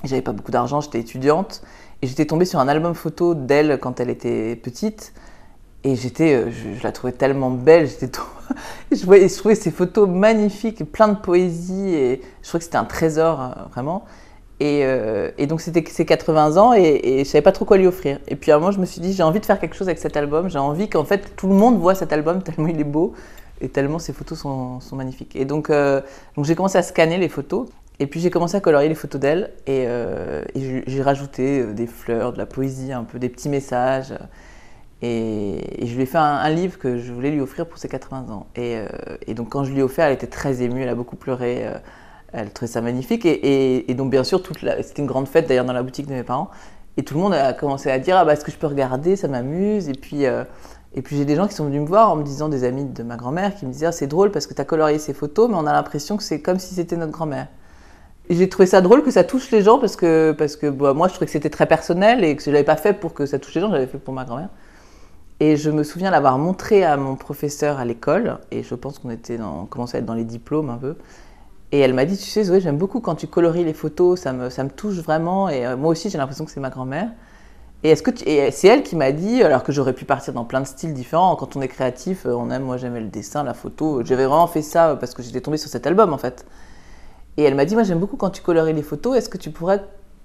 J'avais 0.04 0.22
pas 0.22 0.32
beaucoup 0.32 0.50
d'argent, 0.50 0.80
j'étais 0.80 1.00
étudiante. 1.00 1.62
Et 2.00 2.08
j'étais 2.08 2.26
tombée 2.26 2.44
sur 2.44 2.58
un 2.58 2.66
album 2.66 2.94
photo 2.94 3.34
d'elle 3.34 3.78
quand 3.78 4.00
elle 4.00 4.10
était 4.10 4.56
petite. 4.56 5.12
Et 5.84 5.96
j'étais, 5.96 6.34
euh, 6.34 6.50
je, 6.50 6.82
la 6.82 6.92
trouvais 6.92 7.12
tellement 7.12 7.50
belle. 7.50 7.88
J'étais 7.88 8.18
je, 8.92 9.04
voyais, 9.04 9.28
je 9.28 9.36
trouvais 9.36 9.54
ces 9.54 9.70
photos 9.70 10.08
magnifiques, 10.08 10.84
plein 10.90 11.08
de 11.08 11.16
poésie. 11.16 11.94
Et 11.94 12.20
je 12.42 12.48
trouvais 12.48 12.60
que 12.60 12.64
c'était 12.64 12.76
un 12.76 12.84
trésor, 12.84 13.40
euh, 13.40 13.46
vraiment. 13.72 14.04
Et, 14.60 14.82
euh, 14.84 15.32
et, 15.38 15.48
donc 15.48 15.60
c'était 15.60 15.84
ses 15.88 16.06
80 16.06 16.56
ans 16.56 16.72
et, 16.72 17.24
je 17.24 17.28
savais 17.28 17.42
pas 17.42 17.50
trop 17.50 17.64
quoi 17.64 17.78
lui 17.78 17.88
offrir. 17.88 18.20
Et 18.28 18.36
puis 18.36 18.52
à 18.52 18.56
un 18.56 18.58
moment, 18.60 18.70
je 18.70 18.78
me 18.78 18.86
suis 18.86 19.00
dit, 19.00 19.12
j'ai 19.12 19.24
envie 19.24 19.40
de 19.40 19.46
faire 19.46 19.58
quelque 19.58 19.74
chose 19.74 19.88
avec 19.88 19.98
cet 19.98 20.16
album. 20.16 20.48
J'ai 20.48 20.58
envie 20.58 20.88
qu'en 20.88 21.04
fait 21.04 21.34
tout 21.34 21.48
le 21.48 21.54
monde 21.54 21.78
voit 21.78 21.96
cet 21.96 22.12
album 22.12 22.42
tellement 22.44 22.68
il 22.68 22.78
est 22.78 22.84
beau 22.84 23.12
et 23.60 23.68
tellement 23.68 23.98
ses 23.98 24.12
photos 24.12 24.38
sont, 24.38 24.80
magnifiques. 24.92 25.34
Et 25.34 25.44
donc, 25.44 25.70
donc 25.70 26.44
j'ai 26.44 26.54
commencé 26.54 26.78
à 26.78 26.82
scanner 26.82 27.18
les 27.18 27.28
photos. 27.28 27.68
Et 27.98 28.06
puis 28.06 28.20
j'ai 28.20 28.30
commencé 28.30 28.56
à 28.56 28.60
colorier 28.60 28.88
les 28.88 28.94
photos 28.94 29.20
d'elle 29.20 29.50
et, 29.66 29.86
j'ai 30.54 31.02
rajouté 31.02 31.64
des 31.72 31.88
fleurs, 31.88 32.32
de 32.32 32.38
la 32.38 32.46
poésie, 32.46 32.92
un 32.92 33.04
peu 33.04 33.18
des 33.18 33.28
petits 33.28 33.48
messages. 33.48 34.14
Et, 35.02 35.84
je 35.84 35.94
lui 35.94 36.02
ai 36.02 36.06
fait 36.06 36.18
un, 36.18 36.48
livre 36.50 36.78
que 36.78 36.98
je 36.98 37.12
voulais 37.12 37.30
lui 37.30 37.40
offrir 37.40 37.66
pour 37.66 37.78
ses 37.78 37.88
80 37.88 38.26
ans. 38.30 38.46
Euh, 38.58 38.86
et, 39.26 39.34
donc 39.34 39.50
quand 39.50 39.64
je 39.64 39.72
lui 39.72 39.80
ai 39.80 39.82
offert, 39.82 40.06
elle 40.06 40.14
était 40.14 40.26
très 40.26 40.62
émue, 40.62 40.82
elle 40.82 40.88
a 40.88 40.94
beaucoup 40.94 41.16
pleuré. 41.16 41.66
elle 42.32 42.50
trouvait 42.52 42.70
ça 42.70 42.80
magnifique. 42.80 43.26
Et, 43.26 43.94
donc 43.94 44.10
bien 44.10 44.24
sûr, 44.24 44.42
c'était 44.82 45.02
une 45.02 45.08
grande 45.08 45.28
fête 45.28 45.48
d'ailleurs 45.48 45.64
dans 45.64 45.72
la 45.72 45.82
boutique 45.82 46.06
de 46.06 46.14
mes 46.14 46.22
parents. 46.22 46.50
Et 46.96 47.02
tout 47.02 47.14
le 47.14 47.20
monde 47.20 47.34
a 47.34 47.52
commencé 47.52 47.90
à 47.90 47.98
dire 47.98 48.16
ah 48.16 48.24
bah 48.24 48.34
est-ce 48.34 48.44
que 48.44 48.52
je 48.52 48.58
peux 48.58 48.66
regarder, 48.66 49.16
ça 49.16 49.28
m'amuse. 49.28 49.88
Et 49.88 49.94
puis 49.94 50.24
et 50.94 51.00
puis 51.02 51.16
j'ai 51.16 51.24
des 51.24 51.36
gens 51.36 51.48
qui 51.48 51.54
sont 51.54 51.64
venus 51.64 51.80
me 51.80 51.86
voir 51.86 52.10
en 52.10 52.16
me 52.16 52.22
disant 52.22 52.48
des 52.48 52.64
amis 52.64 52.84
de 52.84 53.02
ma 53.02 53.16
grand-mère 53.16 53.54
qui 53.54 53.66
me 53.66 53.72
disaient 53.72 53.86
ah, 53.86 53.92
c'est 53.92 54.06
drôle 54.06 54.30
parce 54.30 54.46
que 54.46 54.54
tu 54.54 54.60
as 54.60 54.64
colorié 54.64 54.98
ces 54.98 55.14
photos, 55.14 55.48
mais 55.48 55.56
on 55.56 55.66
a 55.66 55.72
l'impression 55.72 56.16
que 56.16 56.22
c'est 56.22 56.40
comme 56.40 56.58
si 56.58 56.74
c'était 56.74 56.96
notre 56.96 57.12
grand-mère 57.12 57.48
j'ai 58.30 58.48
trouvé 58.48 58.66
ça 58.66 58.80
drôle 58.80 59.02
que 59.02 59.10
ça 59.10 59.24
touche 59.24 59.50
les 59.50 59.62
gens 59.62 59.78
parce 59.78 59.96
que, 59.96 60.34
bah, 60.70 60.94
moi 60.94 61.08
je 61.08 61.12
trouvais 61.12 61.26
que 61.26 61.32
c'était 61.32 61.50
très 61.50 61.66
personnel 61.66 62.24
et 62.24 62.36
que 62.36 62.42
je 62.42 62.50
ne 62.50 62.54
l'avais 62.54 62.64
pas 62.64 62.76
fait 62.76 62.92
pour 62.92 63.14
que 63.14 63.26
ça 63.26 63.38
touche 63.38 63.54
les 63.54 63.60
gens, 63.60 63.70
j'avais 63.70 63.86
fait 63.86 63.98
pour 63.98 64.14
ma 64.14 64.24
grand-mère. 64.24 64.48
Et 65.42 65.56
je 65.56 65.72
me 65.72 65.82
souviens 65.82 66.12
l'avoir 66.12 66.38
montré 66.38 66.84
à 66.84 66.96
mon 66.96 67.16
professeur 67.16 67.80
à 67.80 67.84
l'école, 67.84 68.38
et 68.52 68.62
je 68.62 68.76
pense 68.76 69.00
qu'on 69.00 69.10
était 69.10 69.38
dans, 69.38 69.66
commençait 69.66 69.96
à 69.96 69.98
être 69.98 70.06
dans 70.06 70.14
les 70.14 70.22
diplômes 70.22 70.70
un 70.70 70.76
peu. 70.76 70.94
Et 71.72 71.80
elle 71.80 71.94
m'a 71.94 72.04
dit, 72.04 72.16
tu 72.16 72.30
sais 72.30 72.44
Zoé, 72.44 72.60
j'aime 72.60 72.78
beaucoup 72.78 73.00
quand 73.00 73.16
tu 73.16 73.26
colories 73.26 73.64
les 73.64 73.72
photos, 73.72 74.20
ça 74.20 74.32
me, 74.32 74.68
touche 74.68 74.98
vraiment, 74.98 75.48
et 75.48 75.66
euh, 75.66 75.76
moi 75.76 75.90
aussi 75.90 76.10
j'ai 76.10 76.18
l'impression 76.18 76.44
que 76.44 76.52
c'est 76.52 76.60
ma 76.60 76.70
grand-mère. 76.70 77.10
Et, 77.82 77.90
est-ce 77.90 78.04
que 78.04 78.12
c'est 78.16 78.68
elle 78.68 78.84
qui 78.84 78.94
m'a 78.94 79.10
dit, 79.10 79.42
alors 79.42 79.64
que 79.64 79.72
j'aurais 79.72 79.94
pu 79.94 80.04
partir 80.04 80.32
dans 80.32 80.44
plein 80.44 80.60
de 80.60 80.66
styles 80.66 80.94
différents, 80.94 81.34
quand 81.34 81.56
on 81.56 81.60
est 81.60 81.66
créatif, 81.66 82.24
euh, 82.24 82.34
on 82.34 82.48
aime, 82.52 82.62
moi 82.62 82.76
j'aimais 82.76 83.00
le 83.00 83.08
dessin, 83.08 83.42
la 83.42 83.54
photo, 83.54 84.04
j'avais 84.04 84.26
vraiment 84.26 84.46
fait 84.46 84.62
ça 84.62 84.94
parce 84.94 85.12
que 85.12 85.24
j'étais 85.24 85.40
tombée 85.40 85.56
sur 85.56 85.70
cet 85.70 85.88
album 85.88 86.12
en 86.12 86.18
fait. 86.18 86.46
Et 87.36 87.42
elle 87.42 87.56
m'a 87.56 87.64
dit, 87.64 87.74
moi 87.74 87.82
j'aime 87.82 87.98
beaucoup 87.98 88.16
quand 88.16 88.30
tu 88.30 88.42
colories 88.42 88.74
les 88.74 88.82
photos, 88.84 89.16
est-ce 89.16 89.28
que 89.28 89.38
tu 89.38 89.50
pourrais 89.50 89.82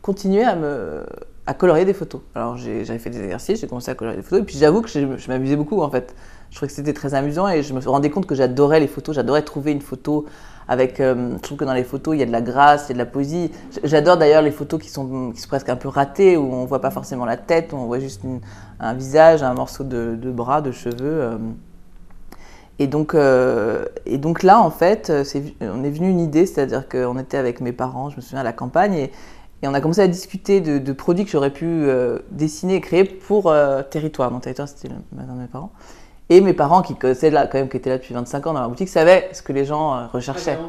continuer 0.07 0.45
à, 0.45 0.55
me, 0.55 1.03
à 1.45 1.53
colorier 1.53 1.83
des 1.83 1.93
photos 1.93 2.21
Alors 2.33 2.55
j'avais 2.55 2.97
fait 2.97 3.09
des 3.09 3.21
exercices, 3.21 3.59
j'ai 3.59 3.67
commencé 3.67 3.91
à 3.91 3.95
colorier 3.95 4.15
des 4.15 4.23
photos, 4.23 4.39
et 4.39 4.45
puis 4.45 4.57
j'avoue 4.57 4.81
que 4.81 4.87
je, 4.87 5.27
m'amusais 5.27 5.57
beaucoup 5.57 5.81
en 5.81 5.89
fait. 5.89 6.15
Je 6.49 6.55
trouvais 6.55 6.69
que 6.69 6.73
c'était 6.73 6.93
très 6.93 7.13
amusant 7.13 7.49
et 7.49 7.61
je 7.61 7.73
me 7.73 7.81
rendais 7.81 8.09
compte 8.09 8.25
que 8.25 8.33
j'adorais 8.33 8.79
les 8.79 8.87
photos, 8.87 9.13
j'adorais 9.15 9.41
trouver 9.41 9.73
une 9.73 9.81
photo 9.81 10.25
avec... 10.69 11.01
Euh, 11.01 11.33
je 11.35 11.41
trouve 11.41 11.57
que 11.57 11.65
dans 11.65 11.73
les 11.73 11.83
photos, 11.83 12.15
il 12.15 12.19
y 12.19 12.23
a 12.23 12.25
de 12.25 12.31
la 12.31 12.41
grâce, 12.41 12.85
il 12.85 12.89
y 12.89 12.91
a 12.91 12.93
de 12.93 12.99
la 12.99 13.05
poésie. 13.05 13.51
J'adore 13.83 14.15
d'ailleurs 14.15 14.41
les 14.41 14.51
photos 14.51 14.81
qui 14.81 14.89
sont, 14.89 15.31
qui 15.33 15.41
sont 15.41 15.49
presque 15.49 15.67
un 15.67 15.75
peu 15.75 15.89
ratées, 15.89 16.37
où 16.37 16.53
on 16.53 16.63
voit 16.63 16.79
pas 16.79 16.91
forcément 16.91 17.25
la 17.25 17.35
tête, 17.35 17.73
on 17.73 17.85
voit 17.85 17.99
juste 17.99 18.21
un 18.79 18.93
visage, 18.93 19.43
un 19.43 19.53
morceau 19.53 19.83
de, 19.83 20.31
bras, 20.31 20.61
de 20.61 20.71
cheveux. 20.71 20.95
Euh. 21.01 21.37
Et 22.79 22.87
donc, 22.87 23.13
euh, 23.13 23.85
et 24.05 24.17
donc 24.19 24.43
là, 24.43 24.61
en 24.61 24.69
fait, 24.69 25.11
on 25.61 25.83
est 25.83 25.89
venu 25.89 26.09
une 26.09 26.19
idée, 26.19 26.45
c'est-à-dire 26.45 26.87
qu'on 26.87 27.17
était 27.17 27.37
avec 27.37 27.59
mes 27.59 27.73
parents, 27.73 28.09
je 28.09 28.17
me 28.17 28.21
souviens, 28.21 28.41
à 28.41 28.43
la 28.43 28.53
campagne, 28.53 29.09
et 29.61 29.67
on 29.67 29.73
a 29.73 29.81
commencé 29.81 30.01
à 30.01 30.07
discuter 30.07 30.61
de, 30.61 30.77
de 30.77 30.93
produits 30.93 31.25
que 31.25 31.31
j'aurais 31.31 31.51
pu 31.51 31.65
euh, 31.65 32.19
dessiner 32.31 32.75
et 32.75 32.81
créer 32.81 33.03
pour 33.03 33.49
euh, 33.49 33.81
Territoire. 33.81 34.29
Mon 34.31 34.39
territoire, 34.39 34.67
c'était 34.67 34.89
de 34.89 34.93
mes 35.11 35.47
parents. 35.47 35.71
Et 36.29 36.41
mes 36.41 36.53
parents, 36.53 36.81
qui 36.81 36.95
connaissaient 36.95 37.31
là, 37.31 37.47
quand 37.47 37.57
même, 37.57 37.69
qui 37.69 37.77
étaient 37.77 37.89
là 37.89 37.97
depuis 37.97 38.13
25 38.13 38.47
ans 38.47 38.53
dans 38.53 38.61
la 38.61 38.67
boutique, 38.67 38.89
savaient 38.89 39.29
ce 39.31 39.41
que 39.41 39.53
les 39.53 39.65
gens 39.65 40.07
recherchaient. 40.09 40.59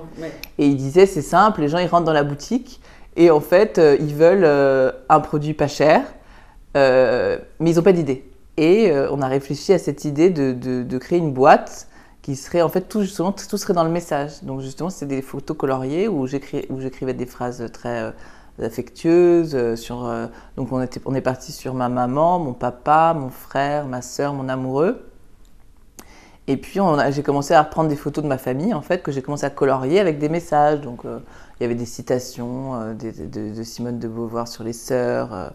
Et 0.56 0.66
ils 0.66 0.76
disaient, 0.76 1.04
c'est 1.04 1.20
simple, 1.20 1.60
les 1.60 1.68
gens, 1.68 1.78
ils 1.78 1.88
rentrent 1.88 2.04
dans 2.04 2.12
la 2.12 2.22
boutique, 2.22 2.80
et 3.16 3.32
en 3.32 3.40
fait, 3.40 3.80
ils 3.98 4.14
veulent 4.14 4.46
un 5.08 5.20
produit 5.20 5.54
pas 5.54 5.66
cher, 5.66 6.02
mais 6.76 7.40
ils 7.58 7.74
n'ont 7.74 7.82
pas 7.82 7.92
d'idée. 7.92 8.24
Et 8.56 8.92
on 9.10 9.20
a 9.20 9.26
réfléchi 9.26 9.72
à 9.72 9.80
cette 9.80 10.04
idée 10.04 10.30
de, 10.30 10.52
de, 10.52 10.84
de 10.84 10.98
créer 10.98 11.18
une 11.18 11.32
boîte 11.32 11.88
qui 12.22 12.36
serait 12.36 12.62
en 12.62 12.68
fait 12.68 12.82
tout 12.82 13.02
justement 13.02 13.32
tout 13.32 13.56
serait 13.56 13.74
dans 13.74 13.84
le 13.84 13.90
message. 13.90 14.44
Donc 14.44 14.60
justement 14.60 14.90
c'est 14.90 15.06
des 15.06 15.22
photos 15.22 15.56
coloriées 15.56 16.06
où 16.06 16.28
j'écrivais 16.28 17.14
des 17.14 17.26
phrases 17.26 17.68
très 17.72 18.12
affectueuses. 18.62 19.74
sur, 19.76 20.10
donc 20.56 20.72
on, 20.72 20.82
était, 20.82 21.00
on 21.04 21.14
est 21.14 21.20
parti 21.20 21.52
sur 21.52 21.74
ma 21.74 21.88
maman, 21.88 22.38
mon 22.38 22.52
papa, 22.52 23.14
mon 23.18 23.30
frère, 23.30 23.86
ma 23.86 24.02
soeur, 24.02 24.34
mon 24.34 24.48
amoureux. 24.48 25.10
Et 26.46 26.56
puis 26.56 26.80
j'ai 27.10 27.22
commencé 27.22 27.52
à 27.54 27.62
reprendre 27.62 27.90
des 27.90 27.96
photos 27.96 28.24
de 28.24 28.28
ma 28.28 28.38
famille, 28.38 28.72
en 28.72 28.80
fait, 28.80 29.02
que 29.02 29.12
j'ai 29.12 29.20
commencé 29.20 29.44
à 29.44 29.50
colorier 29.50 30.00
avec 30.00 30.18
des 30.18 30.28
messages. 30.28 30.80
Donc 30.80 31.02
il 31.04 31.62
y 31.62 31.64
avait 31.64 31.74
des 31.74 31.86
citations 31.86 32.94
de, 32.94 33.62
Simone 33.62 33.98
de 33.98 34.08
Beauvoir 34.08 34.48
sur 34.48 34.64
les 34.64 34.72
sœurs. 34.72 35.52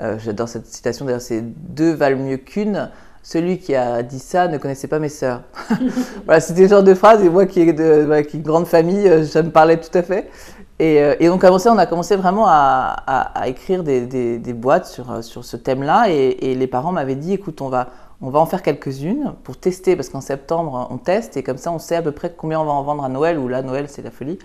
J'adore 0.00 0.48
cette 0.48 0.66
citation, 0.66 1.04
d'ailleurs 1.04 1.20
c'est 1.20 1.42
deux 1.42 1.92
valent 1.92 2.18
mieux 2.18 2.36
qu'une 2.36 2.88
celui 3.28 3.58
qui 3.58 3.74
a 3.74 4.02
dit 4.02 4.20
ça 4.20 4.48
ne 4.48 4.56
connaissait 4.56 4.88
pas 4.88 4.98
mes 4.98 5.10
sœurs. 5.10 5.42
voilà, 6.24 6.40
c'était 6.40 6.62
le 6.62 6.68
genre 6.68 6.82
de 6.82 6.94
phrase, 6.94 7.22
et 7.22 7.28
moi 7.28 7.44
qui 7.44 7.60
ai 7.60 7.72
de, 7.74 8.06
grande 8.36 8.66
famille, 8.66 9.06
euh, 9.06 9.24
ça 9.24 9.42
me 9.42 9.50
parlait 9.50 9.78
tout 9.78 9.96
à 9.96 10.02
fait. 10.02 10.30
Et, 10.78 11.02
euh, 11.02 11.16
et 11.18 11.26
donc, 11.26 11.42
on 11.44 11.78
a 11.78 11.86
commencé 11.86 12.14
vraiment 12.16 12.46
à, 12.46 13.44
écrire 13.46 13.82
des, 13.82 14.52
boîtes 14.54 14.86
sur, 14.86 15.10
euh, 15.10 15.22
ce 15.22 15.56
thème-là, 15.56 16.08
et, 16.08 16.54
les 16.54 16.66
parents 16.66 16.92
m'avaient 16.92 17.16
dit, 17.16 17.32
écoute, 17.32 17.60
on 17.60 17.68
va, 17.68 17.88
en 18.20 18.46
faire 18.46 18.62
quelques-unes 18.62 19.34
pour 19.42 19.56
tester, 19.56 19.96
parce 19.96 20.08
qu'en 20.08 20.20
septembre, 20.20 20.88
on 20.90 20.98
teste, 20.98 21.36
et 21.36 21.42
comme 21.42 21.58
ça, 21.58 21.72
on 21.72 21.78
sait 21.78 21.96
à 21.96 22.02
peu 22.02 22.12
près 22.12 22.32
combien 22.36 22.60
on 22.60 22.64
va 22.64 22.72
en 22.72 22.82
vendre 22.82 23.04
à 23.04 23.08
Noël, 23.08 23.38
ou 23.38 23.48
là, 23.48 23.62
Noël, 23.62 23.86
c'est 23.88 24.02
la 24.02 24.10
folie. 24.10 24.38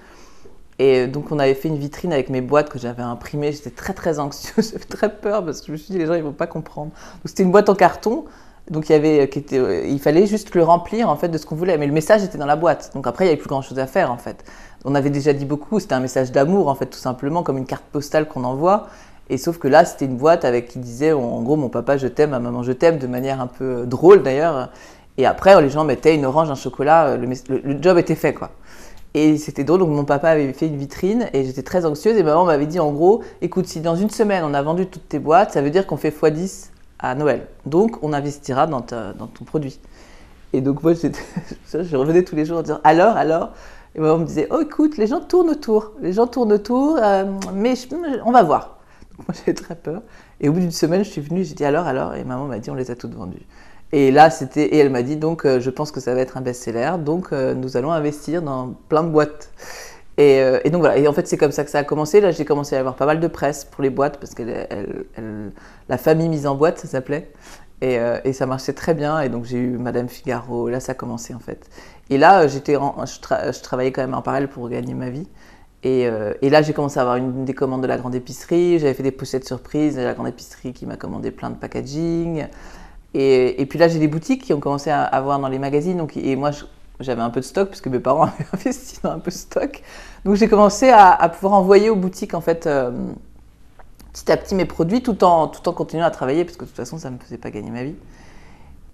Et 0.79 1.05
donc, 1.05 1.31
on 1.31 1.37
avait 1.37 1.53
fait 1.53 1.67
une 1.67 1.77
vitrine 1.77 2.11
avec 2.11 2.29
mes 2.29 2.41
boîtes 2.41 2.69
que 2.69 2.79
j'avais 2.79 3.03
imprimées. 3.03 3.51
J'étais 3.51 3.69
très, 3.69 3.93
très 3.93 4.17
anxieuse, 4.17 4.71
j'avais 4.73 4.85
très 4.85 5.15
peur, 5.15 5.45
parce 5.45 5.61
que 5.61 5.67
je 5.67 5.71
me 5.73 5.77
suis 5.77 5.91
dit, 5.91 5.99
les 5.99 6.07
gens, 6.07 6.15
ils 6.15 6.23
vont 6.23 6.31
pas 6.31 6.47
comprendre. 6.47 6.91
Donc, 6.91 7.25
c'était 7.25 7.43
une 7.43 7.51
boîte 7.51 7.69
en 7.69 7.75
carton 7.75 8.25
donc 8.69 8.89
il 8.89 8.93
euh, 8.95 9.85
il 9.85 9.99
fallait 9.99 10.25
juste 10.25 10.55
le 10.55 10.63
remplir 10.63 11.09
en 11.09 11.17
fait 11.17 11.27
de 11.27 11.37
ce 11.37 11.45
qu'on 11.45 11.55
voulait, 11.55 11.77
mais 11.77 11.85
le 11.85 11.91
message 11.91 12.23
était 12.23 12.37
dans 12.37 12.45
la 12.45 12.55
boîte. 12.55 12.91
Donc 12.93 13.07
après 13.07 13.25
il 13.25 13.27
n'y 13.27 13.33
avait 13.33 13.41
plus 13.41 13.49
grand 13.49 13.61
chose 13.61 13.77
à 13.77 13.87
faire 13.87 14.09
en 14.11 14.17
fait. 14.17 14.45
On 14.85 14.95
avait 14.95 15.09
déjà 15.09 15.33
dit 15.33 15.45
beaucoup, 15.45 15.79
c'était 15.79 15.93
un 15.93 15.99
message 15.99 16.31
d'amour 16.31 16.67
en 16.67 16.75
fait 16.75 16.87
tout 16.87 16.99
simplement 16.99 17.43
comme 17.43 17.57
une 17.57 17.65
carte 17.65 17.85
postale 17.85 18.27
qu'on 18.27 18.43
envoie. 18.43 18.87
Et 19.29 19.37
sauf 19.37 19.57
que 19.57 19.67
là 19.67 19.85
c'était 19.85 20.05
une 20.05 20.17
boîte 20.17 20.43
avec 20.43 20.67
qui 20.67 20.79
disait 20.79 21.13
en 21.13 21.41
gros 21.41 21.55
mon 21.55 21.69
papa 21.69 21.97
je 21.97 22.07
t'aime, 22.07 22.31
ma 22.31 22.39
maman 22.39 22.63
je 22.63 22.73
t'aime 22.73 22.97
de 22.97 23.07
manière 23.07 23.39
un 23.39 23.47
peu 23.47 23.63
euh, 23.63 23.85
drôle 23.85 24.23
d'ailleurs. 24.23 24.69
Et 25.17 25.25
après 25.25 25.59
les 25.61 25.69
gens 25.69 25.85
mettaient 25.85 26.15
une 26.15 26.25
orange, 26.25 26.49
un 26.49 26.55
chocolat, 26.55 27.07
euh, 27.07 27.17
le, 27.17 27.81
job 27.81 27.97
était 27.97 28.15
fait 28.15 28.33
quoi. 28.33 28.51
Et 29.13 29.37
c'était 29.37 29.63
drôle, 29.63 29.79
donc 29.79 29.89
mon 29.89 30.05
papa 30.05 30.29
avait 30.29 30.51
fait 30.53 30.67
une 30.67 30.77
vitrine 30.77 31.29
et 31.33 31.45
j'étais 31.45 31.61
très 31.61 31.85
anxieuse 31.85 32.17
et 32.17 32.23
maman 32.23 32.45
m'avait 32.45 32.65
dit 32.65 32.79
en 32.79 32.91
gros, 32.91 33.23
écoute, 33.41 33.67
si 33.67 33.79
dans 33.79 33.95
une 33.95 34.09
semaine 34.09 34.43
on 34.43 34.53
a 34.53 34.61
vendu 34.61 34.87
toutes 34.87 35.07
tes 35.07 35.19
boîtes, 35.19 35.51
ça 35.51 35.61
veut 35.61 35.69
dire 35.69 35.85
qu'on 35.85 35.97
fait 35.97 36.09
x10 36.09 36.69
à 36.99 37.13
Noël. 37.13 37.47
Donc, 37.65 37.97
on 38.01 38.11
investira 38.11 38.65
dans, 38.65 38.79
dans 38.79 39.27
ton 39.27 39.45
produit. 39.45 39.79
Et 40.53 40.61
donc, 40.61 40.81
moi, 40.81 40.93
je 41.73 41.95
revenais 41.95 42.23
tous 42.23 42.35
les 42.35 42.45
jours 42.45 42.59
en 42.59 42.61
disant 42.61 42.79
alors, 42.83 43.17
alors? 43.17 43.51
Et 43.95 43.99
maman 43.99 44.19
me 44.19 44.25
disait 44.25 44.47
oh, 44.49 44.61
écoute, 44.61 44.97
les 44.97 45.07
gens 45.07 45.21
tournent 45.21 45.49
autour. 45.49 45.91
Les 46.01 46.13
gens 46.13 46.27
tournent 46.27 46.53
autour, 46.53 46.97
euh, 47.01 47.25
mais 47.53 47.75
on 48.25 48.31
va 48.31 48.43
voir. 48.43 48.79
Donc, 49.17 49.27
moi, 49.27 49.35
j'avais 49.45 49.53
très 49.53 49.75
peur. 49.75 50.01
Et 50.41 50.49
au 50.49 50.53
bout 50.53 50.59
d'une 50.59 50.71
semaine, 50.71 51.03
je 51.03 51.09
suis 51.09 51.21
venue, 51.21 51.43
j'ai 51.43 51.53
dit 51.53 51.65
alors, 51.65 51.85
alors. 51.85 52.15
Et 52.15 52.23
maman 52.23 52.45
m'a 52.45 52.59
dit 52.59 52.71
on 52.71 52.75
les 52.75 52.89
a 52.89 52.95
toutes 52.95 53.13
vendues. 53.13 53.45
Et 53.91 54.11
là, 54.11 54.29
c'était. 54.29 54.65
Et 54.65 54.77
elle 54.77 54.89
m'a 54.89 55.03
dit 55.03 55.17
donc, 55.17 55.45
euh, 55.45 55.59
je 55.59 55.69
pense 55.69 55.91
que 55.91 55.99
ça 55.99 56.15
va 56.15 56.21
être 56.21 56.37
un 56.37 56.41
best-seller. 56.41 56.93
Donc, 56.99 57.27
euh, 57.31 57.53
nous 57.53 57.77
allons 57.77 57.91
investir 57.91 58.41
dans 58.41 58.73
plein 58.89 59.03
de 59.03 59.09
boîtes. 59.09 59.51
Et, 60.17 60.69
donc 60.69 60.81
voilà, 60.81 60.95
et 60.99 61.07
en 61.07 61.13
fait 61.13 61.27
c'est 61.27 61.37
comme 61.37 61.51
ça 61.51 61.63
que 61.63 61.71
ça 61.71 61.79
a 61.79 61.83
commencé. 61.83 62.21
Là 62.21 62.29
j'ai 62.29 62.45
commencé 62.45 62.75
à 62.75 62.79
avoir 62.79 62.95
pas 62.95 63.07
mal 63.07 63.19
de 63.19 63.27
presse 63.27 63.65
pour 63.65 63.81
les 63.81 63.89
boîtes 63.89 64.19
parce 64.19 64.35
que 64.35 64.43
la 65.89 65.97
famille 65.97 66.29
mise 66.29 66.45
en 66.45 66.53
boîte 66.53 66.77
ça 66.77 66.87
s'appelait. 66.87 67.31
Et, 67.81 67.97
et, 68.23 68.31
ça 68.31 68.45
marchait 68.45 68.73
très 68.73 68.93
bien. 68.93 69.21
Et 69.21 69.29
donc 69.29 69.45
j'ai 69.45 69.57
eu 69.57 69.75
Madame 69.79 70.07
Figaro, 70.07 70.69
là 70.69 70.79
ça 70.79 70.91
a 70.91 70.95
commencé 70.95 71.33
en 71.33 71.39
fait. 71.39 71.67
Et 72.09 72.17
là 72.17 72.47
j'étais 72.47 72.73
je, 72.73 73.61
travaillais 73.61 73.91
quand 73.91 74.01
même 74.01 74.13
en 74.13 74.21
parallèle 74.21 74.49
pour 74.49 74.67
gagner 74.69 74.93
ma 74.93 75.09
vie. 75.09 75.27
Et, 75.83 76.07
euh, 76.07 76.33
et 76.41 76.49
là 76.49 76.61
j'ai 76.61 76.73
commencé 76.73 76.97
à 76.99 77.01
avoir 77.01 77.17
une, 77.17 77.45
des 77.45 77.53
commandes 77.53 77.81
de 77.81 77.87
la 77.87 77.97
grande 77.97 78.15
épicerie. 78.15 78.79
J'avais 78.79 78.93
fait 78.93 79.03
des 79.03 79.11
pochettes 79.11 79.45
surprises 79.45 79.95
de 79.95 80.01
la 80.01 80.13
grande 80.13 80.27
épicerie 80.27 80.73
qui 80.73 80.85
m'a 80.85 80.95
commandé 80.95 81.31
plein 81.31 81.49
de 81.49 81.55
packaging. 81.55 82.47
Et, 83.13 83.65
puis 83.69 83.77
là 83.77 83.87
j'ai 83.87 83.99
des 83.99 84.07
boutiques 84.07 84.43
qui 84.43 84.53
ont 84.53 84.59
commencé 84.59 84.89
à 84.89 85.03
avoir 85.03 85.39
dans 85.39 85.47
les 85.47 85.59
magazines. 85.59 85.97
Donc, 85.97 86.17
et 86.17 86.35
moi 86.35 86.51
j'avais 86.99 87.21
un 87.21 87.29
peu 87.29 87.39
de 87.39 87.45
stock 87.45 87.69
puisque 87.69 87.87
mes 87.87 87.99
parents 87.99 88.23
avaient 88.23 88.45
investi 88.53 88.99
dans 89.03 89.11
un 89.11 89.19
peu 89.19 89.31
de 89.31 89.35
stock. 89.35 89.81
Donc 90.25 90.35
j'ai 90.35 90.47
commencé 90.47 90.89
à, 90.89 91.29
pouvoir 91.29 91.53
envoyer 91.53 91.89
aux 91.89 91.95
boutiques 91.95 92.33
en 92.33 92.41
fait 92.41 92.65
euh, 92.65 92.91
petit 94.13 94.31
à 94.31 94.37
petit 94.37 94.55
mes 94.55 94.65
produits 94.65 95.03
tout 95.03 95.23
en, 95.23 95.47
tout 95.47 95.67
en 95.67 95.73
continuant 95.73 96.05
à 96.05 96.11
travailler 96.11 96.45
parce 96.45 96.57
que 96.57 96.63
de 96.63 96.69
toute 96.69 96.77
façon 96.77 96.97
ça 96.97 97.09
ne 97.09 97.15
me 97.15 97.19
faisait 97.19 97.37
pas 97.37 97.51
gagner 97.51 97.71
ma 97.71 97.83
vie. 97.83 97.95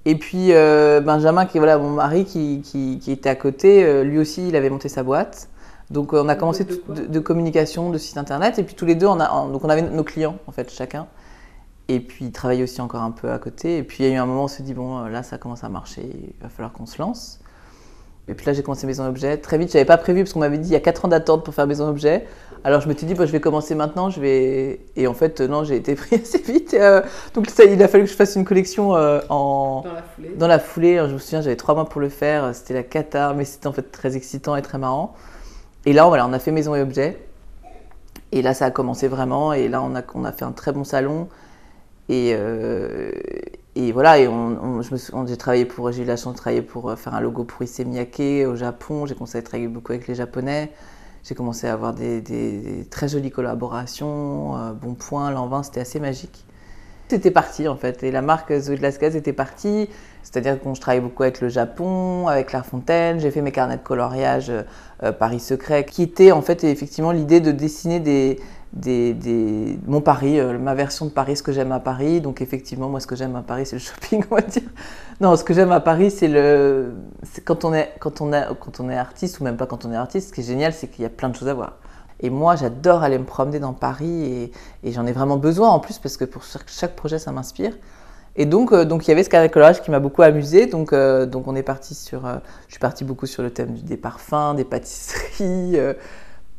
Et 0.10 0.16
puis 0.16 0.54
euh, 0.54 1.02
Benjamin, 1.02 1.46
qui 1.46 1.60
voilà, 1.60 1.78
mon 1.78 1.92
mari 1.92 2.26
qui, 2.26 2.62
qui, 2.64 3.12
était 3.12 3.30
à 3.30 3.36
côté, 3.36 3.84
euh, 3.84 4.04
lui 4.04 4.18
aussi 4.18 4.48
il 4.48 4.56
avait 4.56 4.72
monté 4.72 4.90
sa 4.90 5.04
boîte. 5.04 5.50
Donc 5.92 6.14
on 6.14 6.28
a 6.28 6.34
commencé 6.34 6.66
de, 6.66 7.20
communication, 7.20 7.92
de 7.92 7.98
site 8.00 8.18
internet 8.18 8.58
et 8.58 8.64
puis 8.64 8.74
tous 8.74 8.88
les 8.88 8.96
deux 8.96 9.06
on, 9.06 9.20
a, 9.20 9.28
donc 9.28 9.64
on 9.64 9.70
avait 9.70 9.84
nos 9.84 10.04
clients 10.04 10.38
en 10.48 10.52
fait 10.52 10.72
chacun. 10.72 11.06
Et 11.90 12.00
puis 12.00 12.26
il 12.26 12.32
travaillait 12.32 12.64
aussi 12.64 12.82
encore 12.82 13.04
un 13.04 13.12
peu 13.12 13.32
à 13.32 13.38
côté. 13.38 13.78
Et 13.78 13.84
puis 13.84 14.04
il 14.04 14.08
y 14.08 14.12
a 14.12 14.16
eu 14.16 14.18
un 14.18 14.26
moment 14.26 14.42
où 14.42 14.46
on 14.46 14.48
s'est 14.48 14.64
dit 14.64 14.74
bon 14.74 15.00
là 15.02 15.22
ça 15.22 15.38
commence 15.38 15.64
à 15.64 15.70
marcher, 15.70 16.02
il 16.12 16.42
va 16.42 16.50
falloir 16.50 16.74
qu'on 16.74 16.88
se 16.88 17.00
lance. 17.00 17.40
Et 18.30 18.36
puis 18.36 18.46
là, 18.46 18.54
j'ai 18.54 18.62
commencé 18.62 18.86
Maison 18.86 19.08
Objet. 19.08 19.38
Très 19.38 19.58
vite, 19.58 19.70
je 19.70 19.78
n'avais 19.78 19.86
pas 19.86 19.98
prévu 19.98 20.24
parce 20.24 20.34
qu'on 20.34 20.40
m'avait 20.40 20.60
dit 20.60 20.70
il 20.70 20.74
y 20.74 20.76
a 20.76 20.80
4 20.80 21.06
ans 21.06 21.08
d'attente 21.08 21.44
pour 21.44 21.54
faire 21.54 21.66
Maison 21.66 21.88
Objet. 21.88 22.26
Alors 22.64 22.82
je 22.82 22.88
me 22.88 22.94
suis 22.94 23.08
dit, 23.08 23.16
bah, 23.16 23.26
je 23.26 23.32
vais 23.32 23.40
commencer 23.40 23.74
maintenant. 23.74 24.10
Je 24.10 24.22
vais... 24.22 24.82
Et 24.96 25.08
en 25.08 25.14
fait, 25.14 25.42
non, 25.42 25.64
j'ai 25.64 25.78
été 25.78 25.96
pris 25.96 26.18
assez 26.18 26.38
vite. 26.38 26.76
Euh, 26.76 27.02
donc 27.34 27.50
ça, 27.50 27.64
il 27.64 27.82
a 27.82 27.88
fallu 27.88 28.04
que 28.04 28.10
je 28.10 28.16
fasse 28.16 28.36
une 28.36 28.46
collection 28.46 28.96
euh, 28.96 29.20
en... 29.30 29.82
dans 29.84 29.94
la 29.94 30.04
foulée. 30.04 30.30
Dans 30.38 30.48
la 30.48 30.60
foulée. 30.60 30.98
je 31.08 31.14
me 31.14 31.18
souviens, 31.18 31.42
j'avais 31.42 31.56
3 31.56 31.74
mois 31.74 31.90
pour 31.90 32.02
le 32.02 32.10
faire. 32.10 32.54
C'était 32.54 32.76
la 32.76 32.84
cata, 32.84 33.34
mais 33.34 33.46
c'était 33.46 33.68
en 33.68 33.74
fait 33.74 33.92
très 33.92 34.16
excitant 34.16 34.56
et 34.56 34.62
très 34.62 34.78
marrant. 34.78 35.16
Et 35.86 35.94
là, 35.94 36.06
voilà, 36.06 36.28
on 36.28 36.34
a 36.34 36.40
fait 36.40 36.52
Maison 36.52 36.76
et 36.76 36.82
Objet. 36.82 37.18
Et 38.32 38.42
là, 38.42 38.54
ça 38.54 38.66
a 38.66 38.72
commencé 38.72 39.08
vraiment. 39.08 39.54
Et 39.54 39.70
là, 39.70 39.82
on 39.82 39.96
a, 39.96 40.04
on 40.14 40.24
a 40.24 40.32
fait 40.32 40.46
un 40.46 40.52
très 40.52 40.72
bon 40.72 40.84
salon. 40.84 41.30
Et, 42.10 42.34
euh, 42.36 43.12
et 43.80 43.94
voilà, 43.94 44.20
et 44.20 44.28
on, 44.28 44.82
j'ai 45.26 45.38
travaillé 45.38 45.64
pour, 45.64 45.90
j'ai 45.94 46.04
eu 46.04 46.06
la 46.06 46.18
chance 46.18 46.34
de 46.34 46.38
travailler 46.38 46.62
pour 46.62 46.90
euh, 46.90 46.98
faire 46.98 47.14
un 47.14 47.22
logo 47.22 47.46
pour 47.46 47.64
Issey 47.64 47.86
Miyake 47.86 48.46
au 48.46 48.56
Japon. 48.58 49.06
J'ai 49.06 49.14
commencé 49.14 49.38
à 49.38 49.42
travailler 49.42 49.70
beaucoup 49.70 49.94
avec 49.94 50.06
les 50.10 50.16
Japonais. 50.16 50.70
J'ai 51.24 51.34
commencé 51.34 51.66
à 51.66 51.74
avoir 51.74 51.94
des, 51.94 52.86
très 52.92 53.08
jolies 53.08 53.32
collaborations. 53.32 54.58
Euh, 54.58 54.74
bon 54.74 54.96
Point, 54.96 55.32
Lanvin, 55.32 55.64
c'était 55.64 55.80
assez 55.80 56.02
magique. 56.02 56.44
C'était 57.08 57.32
parti 57.32 57.70
en 57.70 57.78
fait, 57.78 58.04
et 58.04 58.12
la 58.12 58.22
marque 58.22 58.54
Zoé 58.60 58.76
de 58.76 58.82
Lascaz 58.82 59.16
était 59.16 59.34
partie. 59.34 59.90
C'est-à-dire 60.24 60.62
que 60.62 60.68
je 60.74 61.00
beaucoup 61.00 61.24
avec 61.24 61.40
le 61.40 61.48
Japon, 61.48 62.28
avec 62.28 62.52
La 62.52 62.64
Fontaine. 62.64 63.22
J'ai 63.22 63.32
fait 63.32 63.42
mes 63.42 63.54
carnets 63.54 63.78
de 63.78 63.82
coloriage 63.82 64.52
euh, 65.04 65.12
Paris 65.14 65.40
Secret, 65.40 65.86
qui 65.86 66.04
était 66.04 66.34
en 66.34 66.42
fait 66.42 66.66
effectivement 66.66 67.12
l'idée 67.12 67.40
de 67.40 67.52
dessiner 67.52 68.02
des, 68.02 68.40
mon 68.74 70.02
Paris, 70.02 70.40
euh, 70.40 70.58
ma 70.60 70.76
version 70.76 71.06
de 71.06 71.12
Paris, 71.12 71.38
ce 71.38 71.44
que 71.44 71.52
j'aime 71.52 71.72
à 71.72 71.80
Paris. 71.80 72.22
Donc 72.22 72.42
effectivement, 72.42 72.90
moi, 72.90 73.00
ce 73.00 73.08
que 73.08 73.16
j'aime 73.16 73.36
à 73.36 73.42
Paris, 73.42 73.66
c'est 73.66 73.76
le 73.76 73.82
shopping, 73.82 74.24
on 74.30 74.36
va 74.36 74.42
dire. 74.42 74.64
Non, 75.20 75.36
ce 75.36 75.44
que 75.44 75.54
j'aime 75.54 75.72
à 75.72 75.80
Paris, 75.80 76.12
c'est 76.12 76.28
le, 76.28 76.94
quand 77.46 77.66
on 77.66 77.74
est, 77.74 78.98
artiste 78.98 79.40
ou 79.40 79.44
même 79.44 79.58
pas 79.58 79.66
quand 79.66 79.86
on 79.86 79.92
est 79.92 79.96
artiste. 79.96 80.30
Ce 80.30 80.34
qui 80.34 80.42
est 80.42 80.44
génial, 80.44 80.74
c'est 80.74 80.88
qu'il 80.88 81.04
y 81.04 81.06
a 81.06 81.10
plein 81.10 81.30
de 81.30 81.36
choses 81.36 81.50
à 81.50 81.54
voir. 81.54 81.78
Et 82.22 82.30
moi, 82.30 82.56
j'adore 82.56 83.04
aller 83.04 83.18
me 83.18 83.24
promener 83.24 83.60
dans 83.60 83.74
Paris 83.74 84.52
et, 84.84 84.92
j'en 84.92 85.06
ai 85.06 85.14
vraiment 85.14 85.38
besoin 85.38 85.70
en 85.70 85.80
plus 85.80 86.00
parce 86.00 86.18
que 86.18 86.26
pour 86.26 86.44
chaque, 86.44 86.96
projet, 86.96 87.18
ça 87.18 87.32
m'inspire. 87.32 87.74
Et 88.36 88.46
donc, 88.46 88.72
euh, 88.72 88.86
donc 88.86 89.08
il 89.08 89.10
y 89.10 89.12
avait 89.12 89.24
ce 89.24 89.30
carré 89.30 89.50
colorage 89.50 89.82
qui 89.82 89.90
m'a 89.90 90.00
beaucoup 90.00 90.22
amusé. 90.22 90.68
Donc, 90.68 90.94
euh, 90.94 91.26
donc 91.26 91.48
on 91.48 91.56
est 91.56 91.64
parti 91.64 91.96
sur, 91.96 92.22
je 92.68 92.74
suis 92.74 92.80
partie 92.80 93.04
beaucoup 93.04 93.26
sur 93.26 93.42
le 93.42 93.50
thème 93.52 93.74
des 93.74 93.98
parfums, 93.98 94.54
des 94.56 94.66
pâtisseries 94.66 95.78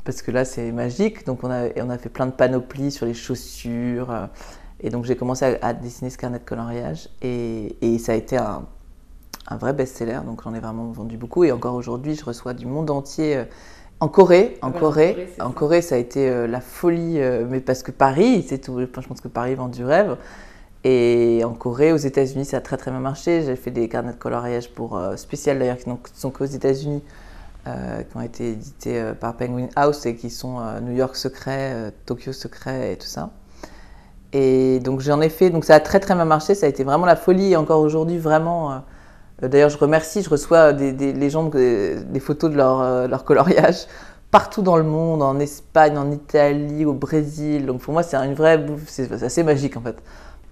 parce 0.04 0.23
que 0.23 0.30
là 0.30 0.45
c'est 0.45 0.73
magique. 0.73 1.26
Donc 1.26 1.45
on 1.45 1.50
a, 1.50 1.69
on 1.76 1.90
a 1.90 1.99
fait 1.99 2.09
plein 2.09 2.26
de 2.26 2.33
panoplies 2.33 2.90
sur 2.90 3.07
les 3.07 3.14
chaussures. 3.14 4.11
Euh, 4.11 4.26
et 4.80 4.90
donc 4.90 5.04
j'ai 5.04 5.16
commencé 5.16 5.59
à, 5.61 5.75
dessiner 5.75 6.11
ce 6.11 6.16
carnet 6.16 6.38
de 6.38 6.45
coloriage 6.45 7.09
et, 7.21 7.76
et 7.83 7.99
ça 7.99 8.12
a 8.12 8.14
été 8.14 8.37
un, 8.37 8.64
un 9.49 9.57
vrai 9.57 9.73
best-seller. 9.73 10.21
Donc 10.25 10.42
j'en 10.42 10.54
ai 10.54 10.61
vraiment 10.61 10.90
vendu 10.90 11.16
beaucoup 11.16 11.45
et 11.45 11.52
encore 11.52 11.75
aujourd'hui 11.75 12.14
je 12.14 12.25
reçois 12.25 12.54
du 12.54 12.66
monde 12.66 12.90
entier. 12.90 13.37
Euh, 13.37 13.45
en 14.02 14.09
Corée, 14.09 14.57
en 14.62 14.73
Corée, 14.73 15.28
en 15.40 15.50
Corée, 15.50 15.83
ça. 15.83 15.97
a 15.97 15.99
été 15.99 16.26
euh, 16.26 16.47
la 16.47 16.62
folie, 16.62 17.21
mais 17.50 17.61
parce 17.61 17.83
que 17.83 17.90
Paris, 17.90 18.47
c'est 18.49 18.57
tout. 18.57 18.80
Je 18.80 18.87
pense 18.87 19.21
que 19.21 19.28
Paris 19.28 19.54
vend 19.54 19.69
du 19.69 19.85
rêve. 19.85 20.16
Et 20.85 21.42
en 21.45 21.52
Corée, 21.52 21.92
aux 21.92 21.99
États-Unis, 21.99 22.47
ça 22.47 22.57
a 22.57 22.61
très 22.62 22.78
très 22.78 22.90
bien 22.90 23.00
marché. 23.00 23.42
J'ai 23.42 23.57
fait 23.57 23.71
des 23.71 23.90
carnets 23.90 24.14
de 24.14 24.16
coloriage 24.16 24.71
pour 24.71 24.99
spécial 25.16 25.59
d'ailleurs 25.59 25.76
qui 25.76 25.85
sont 26.14 26.30
qu'aux 26.30 26.47
États-Unis 26.47 27.02
euh, 27.67 28.02
qui 28.02 28.17
ont 28.17 28.23
été 28.23 28.52
édités 28.52 28.99
euh, 28.99 29.12
par 29.12 29.37
Penguin 29.37 29.69
House 29.76 30.07
et 30.07 30.17
qui 30.17 30.31
sont 30.31 30.61
euh, 30.61 30.81
New 30.81 30.95
York 30.95 31.14
secret, 31.14 31.93
Tokyo 32.07 32.33
secret 32.33 32.95
et 32.95 32.97
tout 32.97 33.07
ça. 33.07 33.31
Et 34.33 34.81
donc 34.81 35.00
j'en 35.00 35.21
ai 35.21 35.29
fait, 35.29 35.50
donc 35.50 35.67
ça 35.67 35.75
a 35.75 35.81
très 35.81 36.00
très 36.00 36.14
bien 36.14 36.25
marché, 36.25 36.55
ça 36.55 36.64
a 36.64 36.69
été 36.71 36.85
vraiment 36.85 37.05
la 37.05 37.17
folie 37.17 37.52
et 37.52 37.57
encore 37.57 37.81
aujourd'hui 37.81 38.17
vraiment. 38.17 38.83
D'ailleurs 39.43 39.69
je 39.69 39.76
remercie, 39.76 40.23
je 40.23 40.31
reçois 40.31 40.73
des, 40.73 40.93
les 40.93 41.31
gens 41.31 41.45
des 41.45 42.21
photos 42.21 42.50
de 42.50 42.57
leur, 42.57 43.09
leur, 43.09 43.25
coloriage 43.25 43.87
partout 44.31 44.62
dans 44.62 44.76
le 44.76 44.85
monde, 44.85 45.23
en 45.23 45.38
Espagne, 45.40 45.99
en 45.99 46.11
Italie, 46.12 46.85
au 46.85 46.95
Brésil. 46.95 47.67
Donc 47.67 47.81
pour 47.81 47.93
moi 47.93 48.02
c'est 48.02 48.17
une 48.17 48.35
vraie 48.35 48.57
bouffe, 48.57 48.85
c'est 48.87 49.11
assez 49.23 49.43
magique 49.43 49.76
en 49.76 49.83
fait. 49.83 49.97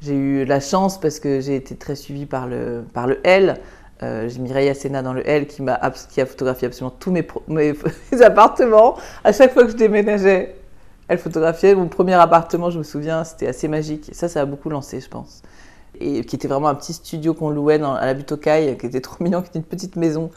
J'ai 0.02 0.14
eu 0.14 0.44
la 0.44 0.60
chance 0.60 1.00
parce 1.00 1.20
que 1.20 1.40
j'ai 1.40 1.56
été 1.56 1.74
très 1.74 1.96
suivie 1.96 2.26
par 2.26 2.46
le, 2.46 2.84
par 2.92 3.06
le 3.06 3.18
L. 3.26 3.58
Euh, 4.02 4.28
j'ai 4.28 4.38
Mireille 4.38 4.68
Asena 4.68 5.02
dans 5.02 5.12
le 5.12 5.28
L 5.28 5.46
qui, 5.46 5.62
qui 6.10 6.20
a 6.20 6.26
photographié 6.26 6.66
absolument 6.68 6.94
tous 6.98 7.10
mes, 7.10 7.26
mes, 7.48 8.22
appartements. 8.22 8.96
À 9.24 9.32
chaque 9.32 9.52
fois 9.52 9.64
que 9.64 9.72
je 9.72 9.76
déménageais, 9.76 10.54
Elle 11.08 11.18
photographiait 11.18 11.74
mon 11.74 11.88
premier 11.88 12.14
appartement, 12.14 12.70
je 12.70 12.78
me 12.78 12.84
souviens, 12.84 13.24
c'était 13.24 13.48
assez 13.48 13.66
magique. 13.66 14.10
Ça, 14.12 14.28
ça 14.28 14.42
a 14.42 14.44
beaucoup 14.44 14.68
lancé, 14.68 15.00
je 15.00 15.08
pense. 15.08 15.42
Et 16.00 16.22
qui 16.24 16.36
était 16.36 16.48
vraiment 16.48 16.68
un 16.68 16.74
petit 16.74 16.92
studio 16.92 17.34
qu'on 17.34 17.50
louait 17.50 17.82
à 17.82 18.06
la 18.06 18.14
butte 18.14 18.38
qui 18.40 18.86
était 18.86 19.00
trop 19.00 19.24
mignon, 19.24 19.42
qui 19.42 19.48
était 19.48 19.58
une 19.58 19.64
petite 19.64 19.96
maison. 19.96 20.30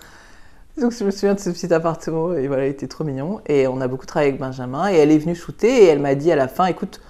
Donc 0.78 0.94
je 0.94 1.04
me 1.04 1.12
souviens 1.12 1.34
de 1.36 1.40
ce 1.40 1.50
petit 1.50 1.72
appartement, 1.74 2.34
et 2.34 2.48
voilà, 2.48 2.66
il 2.66 2.70
était 2.70 2.88
trop 2.88 3.04
mignon. 3.04 3.42
Et 3.48 3.68
on 3.68 3.82
a 3.82 3.88
beaucoup 3.88 4.06
travaillé 4.06 4.30
avec 4.30 4.42
Benjamin, 4.42 4.90
et 4.90 4.96
elle 4.96 5.12
est 5.12 5.18
venue 5.18 5.36
shooter, 5.36 5.84
et 5.84 5.88
elle 5.88 6.00
m'a 6.00 6.16
dit 6.16 6.32
à 6.32 6.36
la 6.38 6.48
fin, 6.48 6.66
écoute, 6.66 7.02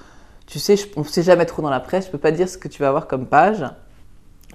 tu 0.47 0.59
sais, 0.59 0.75
on 0.97 1.01
ne 1.01 1.05
sait 1.05 1.23
jamais 1.23 1.45
trop 1.45 1.61
dans 1.61 1.69
la 1.69 1.79
presse, 1.79 2.07
je 2.07 2.11
peux 2.11 2.17
pas 2.17 2.31
dire 2.31 2.49
ce 2.49 2.57
que 2.57 2.67
tu 2.67 2.81
vas 2.81 2.89
avoir 2.89 3.07
comme 3.07 3.27
page. 3.27 3.63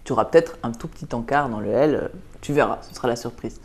Tu 0.06 0.12
auras 0.12 0.24
peut-être 0.24 0.56
un 0.62 0.70
tout 0.70 0.86
petit 0.86 1.12
encart 1.14 1.48
dans 1.48 1.58
le 1.58 1.68
L, 1.68 2.10
tu 2.40 2.52
verras, 2.52 2.78
ce 2.82 2.94
sera 2.94 3.08
la 3.08 3.16
surprise. 3.16 3.60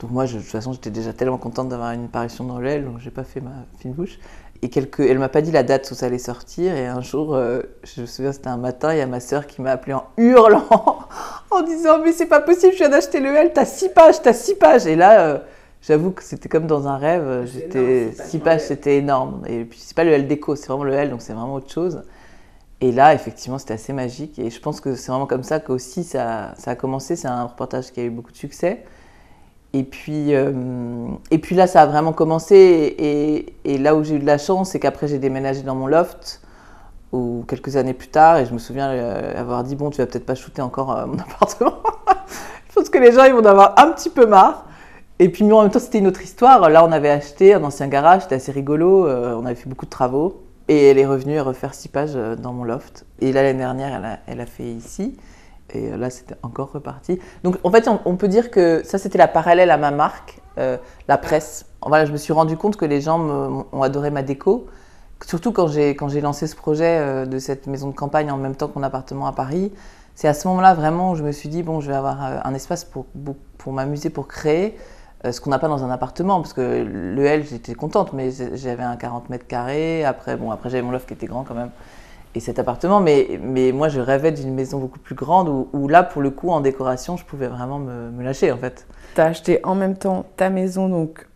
Donc 0.00 0.10
moi, 0.10 0.26
de 0.26 0.32
toute 0.32 0.42
façon, 0.42 0.72
j'étais 0.72 0.90
déjà 0.90 1.12
tellement 1.12 1.38
contente 1.38 1.68
d'avoir 1.68 1.92
une 1.92 2.06
apparition 2.06 2.42
dans 2.42 2.58
le 2.58 2.66
L, 2.66 2.84
donc 2.84 2.98
j'ai 2.98 3.12
pas 3.12 3.22
fait 3.22 3.40
ma 3.40 3.52
fine 3.78 3.92
bouche. 3.92 4.18
Et 4.62 4.68
quelques, 4.68 5.00
elle 5.00 5.20
m'a 5.20 5.28
pas 5.28 5.42
dit 5.42 5.52
la 5.52 5.62
date 5.62 5.88
où 5.90 5.94
ça 5.94 6.06
allait 6.06 6.18
sortir. 6.18 6.74
Et 6.74 6.86
un 6.86 7.00
jour, 7.00 7.36
euh, 7.36 7.62
je 7.84 8.00
me 8.00 8.06
souviens, 8.06 8.32
c'était 8.32 8.48
un 8.48 8.56
matin, 8.56 8.92
il 8.92 8.98
y 8.98 9.00
a 9.00 9.06
ma 9.06 9.20
sœur 9.20 9.46
qui 9.46 9.62
m'a 9.62 9.70
appelé 9.70 9.94
en 9.94 10.06
hurlant, 10.16 10.98
en 11.52 11.62
disant 11.62 12.00
mais 12.02 12.12
c'est 12.12 12.26
pas 12.26 12.40
possible, 12.40 12.72
je 12.72 12.78
viens 12.78 12.88
d'acheter 12.88 13.20
le 13.20 13.28
L, 13.28 13.52
t'as 13.54 13.64
six 13.64 13.90
pages, 13.90 14.20
t'as 14.20 14.32
six 14.32 14.56
pages. 14.56 14.86
Et 14.86 14.96
là, 14.96 15.20
euh, 15.20 15.38
j'avoue 15.82 16.10
que 16.10 16.24
c'était 16.24 16.48
comme 16.48 16.66
dans 16.66 16.88
un 16.88 16.96
rêve. 16.96 17.46
J'étais 17.46 18.12
six 18.12 18.40
pages, 18.40 18.62
c'était 18.62 18.96
énorme. 18.96 19.44
Et 19.46 19.64
puis 19.64 19.78
c'est 19.80 19.96
pas 19.96 20.04
le 20.04 20.10
L 20.10 20.26
déco, 20.26 20.56
c'est 20.56 20.66
vraiment 20.66 20.84
le 20.84 20.94
L, 20.94 21.10
donc 21.10 21.22
c'est 21.22 21.32
vraiment 21.32 21.54
autre 21.54 21.70
chose. 21.70 22.02
Et 22.80 22.92
là, 22.92 23.14
effectivement, 23.14 23.58
c'était 23.58 23.74
assez 23.74 23.92
magique. 23.92 24.38
Et 24.38 24.50
je 24.50 24.60
pense 24.60 24.80
que 24.80 24.94
c'est 24.94 25.10
vraiment 25.10 25.26
comme 25.26 25.42
ça 25.42 25.60
qu'aussi 25.60 26.02
ça, 26.04 26.54
a 26.64 26.74
commencé. 26.74 27.16
C'est 27.16 27.28
un 27.28 27.44
reportage 27.44 27.92
qui 27.92 28.00
a 28.00 28.04
eu 28.04 28.10
beaucoup 28.10 28.32
de 28.32 28.36
succès. 28.36 28.84
Et 29.72 29.84
puis, 29.84 30.34
euh, 30.34 30.52
et 31.30 31.38
puis 31.38 31.54
là, 31.54 31.66
ça 31.66 31.82
a 31.82 31.86
vraiment 31.86 32.12
commencé. 32.12 32.56
Et, 32.56 33.54
et 33.64 33.78
là 33.78 33.94
où 33.94 34.02
j'ai 34.02 34.16
eu 34.16 34.18
de 34.18 34.26
la 34.26 34.38
chance, 34.38 34.70
c'est 34.70 34.80
qu'après, 34.80 35.08
j'ai 35.08 35.18
déménagé 35.18 35.62
dans 35.62 35.74
mon 35.74 35.86
loft, 35.86 36.40
ou 37.12 37.44
quelques 37.46 37.76
années 37.76 37.92
plus 37.92 38.08
tard, 38.08 38.38
et 38.38 38.46
je 38.46 38.52
me 38.52 38.58
souviens 38.58 38.90
euh, 38.90 39.38
avoir 39.38 39.62
dit 39.62 39.76
Bon, 39.76 39.90
tu 39.90 39.98
vas 39.98 40.06
peut-être 40.06 40.26
pas 40.26 40.34
shooter 40.34 40.62
encore 40.62 40.96
euh, 40.96 41.06
mon 41.06 41.18
appartement. 41.18 41.74
je 42.68 42.74
pense 42.74 42.88
que 42.88 42.98
les 42.98 43.12
gens, 43.12 43.24
ils 43.24 43.32
vont 43.32 43.40
en 43.40 43.46
avoir 43.46 43.74
un 43.78 43.92
petit 43.92 44.10
peu 44.10 44.26
marre. 44.26 44.64
Et 45.18 45.28
puis, 45.28 45.44
mais 45.44 45.52
en 45.52 45.62
même 45.62 45.70
temps, 45.70 45.78
c'était 45.78 45.98
une 45.98 46.06
autre 46.06 46.22
histoire. 46.22 46.70
Là, 46.70 46.82
on 46.84 46.92
avait 46.92 47.10
acheté 47.10 47.52
un 47.54 47.62
ancien 47.62 47.88
garage, 47.88 48.22
c'était 48.22 48.36
assez 48.36 48.52
rigolo. 48.52 49.06
on 49.06 49.44
avait 49.44 49.54
fait 49.54 49.68
beaucoup 49.68 49.84
de 49.84 49.90
travaux. 49.90 50.42
Et 50.70 50.86
elle 50.86 50.98
est 50.98 51.06
revenue 51.06 51.36
à 51.36 51.42
refaire 51.42 51.74
six 51.74 51.88
pages 51.88 52.14
dans 52.14 52.52
mon 52.52 52.62
loft. 52.62 53.04
Et 53.20 53.32
là, 53.32 53.42
l'année 53.42 53.58
dernière, 53.58 54.20
elle 54.28 54.40
a, 54.40 54.46
fait 54.46 54.70
ici. 54.70 55.18
Et 55.74 55.90
là, 55.90 56.10
c'était 56.10 56.36
encore 56.44 56.70
reparti. 56.70 57.18
Donc, 57.42 57.56
en 57.64 57.72
fait, 57.72 57.88
on, 58.04 58.14
peut 58.14 58.28
dire 58.28 58.52
que 58.52 58.82
ça, 58.84 58.96
c'était 58.96 59.18
la 59.18 59.26
parallèle 59.26 59.72
à 59.72 59.76
ma 59.78 59.90
marque, 59.90 60.40
euh, 60.58 60.76
la 61.08 61.18
presse. 61.18 61.66
Voilà, 61.84 62.04
je 62.04 62.12
me 62.12 62.16
suis 62.16 62.32
rendu 62.32 62.56
compte 62.56 62.76
que 62.76 62.84
les 62.84 63.00
gens 63.00 63.18
ont 63.72 63.82
adoré 63.82 64.10
ma 64.10 64.22
déco. 64.22 64.68
Surtout 65.26 65.50
quand 65.50 65.66
j'ai, 65.66 65.96
quand 65.96 66.08
j'ai 66.08 66.20
lancé 66.20 66.46
ce 66.46 66.54
projet 66.54 66.98
euh, 67.00 67.26
de 67.26 67.40
cette 67.40 67.66
maison 67.66 67.88
de 67.88 67.94
campagne 67.96 68.30
en 68.30 68.36
même 68.36 68.54
temps 68.54 68.68
que 68.68 68.78
mon 68.78 68.84
appartement 68.84 69.26
à 69.26 69.32
Paris. 69.32 69.72
C'est 70.14 70.28
à 70.28 70.34
ce 70.34 70.46
moment-là 70.46 70.74
vraiment 70.74 71.10
où 71.10 71.16
je 71.16 71.24
me 71.24 71.32
suis 71.32 71.48
dit, 71.48 71.64
bon, 71.64 71.80
je 71.80 71.88
vais 71.88 71.96
avoir 71.96 72.24
euh, 72.24 72.38
un 72.44 72.54
espace 72.54 72.84
pour, 72.84 73.06
pour 73.58 73.72
m'amuser, 73.72 74.08
pour 74.08 74.28
créer. 74.28 74.76
Ce 75.24 75.40
qu'on 75.40 75.50
n'a 75.50 75.58
pas 75.58 75.68
dans 75.68 75.84
un 75.84 75.90
appartement, 75.90 76.40
parce 76.40 76.52
que 76.52 76.82
le 76.82 77.24
L, 77.24 77.44
j'étais 77.48 77.74
contente, 77.74 78.12
mais 78.12 78.30
j'avais 78.54 78.82
un 78.82 78.96
40 78.96 79.28
mètres 79.30 79.46
carrés. 79.46 80.04
Après, 80.04 80.36
bon, 80.36 80.50
après 80.50 80.70
j'avais 80.70 80.82
mon 80.82 80.92
loft 80.92 81.06
qui 81.06 81.14
était 81.14 81.26
grand 81.26 81.44
quand 81.44 81.54
même 81.54 81.70
et 82.34 82.40
cet 82.40 82.58
appartement. 82.58 83.00
Mais, 83.00 83.40
mais 83.42 83.72
moi, 83.72 83.88
je 83.88 84.00
rêvais 84.00 84.32
d'une 84.32 84.54
maison 84.54 84.78
beaucoup 84.78 84.98
plus 84.98 85.14
grande 85.14 85.48
où, 85.72 85.88
là, 85.88 86.02
pour 86.02 86.22
le 86.22 86.30
coup, 86.30 86.50
en 86.50 86.60
décoration, 86.60 87.16
je 87.16 87.24
pouvais 87.24 87.48
vraiment 87.48 87.78
me, 87.78 88.22
lâcher 88.22 88.52
en 88.52 88.58
fait. 88.58 88.86
Tu 89.14 89.20
as 89.20 89.26
acheté 89.26 89.60
en 89.64 89.74
même 89.74 89.96
temps 89.96 90.26
ta 90.36 90.50
maison 90.50 90.88
donc 90.88 91.26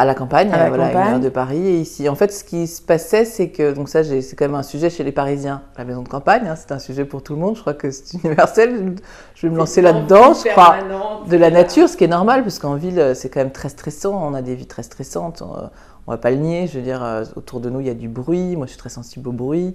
à 0.00 0.04
la 0.04 0.14
campagne, 0.14 0.52
à 0.52 0.58
la 0.58 0.68
voilà, 0.68 0.88
campagne. 0.88 1.20
de 1.20 1.28
Paris 1.28 1.66
et 1.66 1.80
ici. 1.80 2.08
En 2.08 2.14
fait, 2.14 2.32
ce 2.32 2.44
qui 2.44 2.66
se 2.66 2.80
passait, 2.82 3.24
c'est 3.24 3.50
que 3.50 3.72
donc 3.72 3.88
ça, 3.88 4.04
c'est 4.04 4.36
quand 4.36 4.46
même 4.46 4.54
un 4.54 4.62
sujet 4.62 4.90
chez 4.90 5.04
les 5.04 5.12
Parisiens. 5.12 5.62
La 5.76 5.84
maison 5.84 6.02
de 6.02 6.08
campagne, 6.08 6.46
hein, 6.48 6.56
c'est 6.56 6.72
un 6.72 6.78
sujet 6.78 7.04
pour 7.04 7.22
tout 7.22 7.34
le 7.34 7.40
monde. 7.40 7.56
Je 7.56 7.60
crois 7.60 7.74
que 7.74 7.90
c'est 7.90 8.22
universel. 8.22 8.94
Je 9.34 9.46
vais 9.46 9.52
me 9.52 9.58
lancer 9.58 9.82
là-dedans. 9.82 10.34
Je 10.34 10.48
crois 10.50 10.76
de 11.28 11.36
la 11.36 11.50
nature, 11.50 11.88
ce 11.88 11.96
qui 11.96 12.04
est 12.04 12.08
normal, 12.08 12.42
parce 12.42 12.58
qu'en 12.58 12.74
ville, 12.74 13.12
c'est 13.14 13.28
quand 13.28 13.40
même 13.40 13.52
très 13.52 13.68
stressant. 13.68 14.20
On 14.22 14.34
a 14.34 14.42
des 14.42 14.54
vies 14.54 14.66
très 14.66 14.82
stressantes 14.82 15.42
on 16.06 16.12
va 16.12 16.18
pas 16.18 16.30
le 16.30 16.36
nier. 16.36 16.66
Je 16.66 16.78
veux 16.78 16.84
dire, 16.84 17.02
euh, 17.02 17.24
autour 17.36 17.60
de 17.60 17.70
nous, 17.70 17.80
il 17.80 17.86
y 17.86 17.90
a 17.90 17.94
du 17.94 18.08
bruit. 18.08 18.56
Moi, 18.56 18.66
je 18.66 18.72
suis 18.72 18.78
très 18.78 18.88
sensible 18.88 19.28
au 19.28 19.32
bruit. 19.32 19.74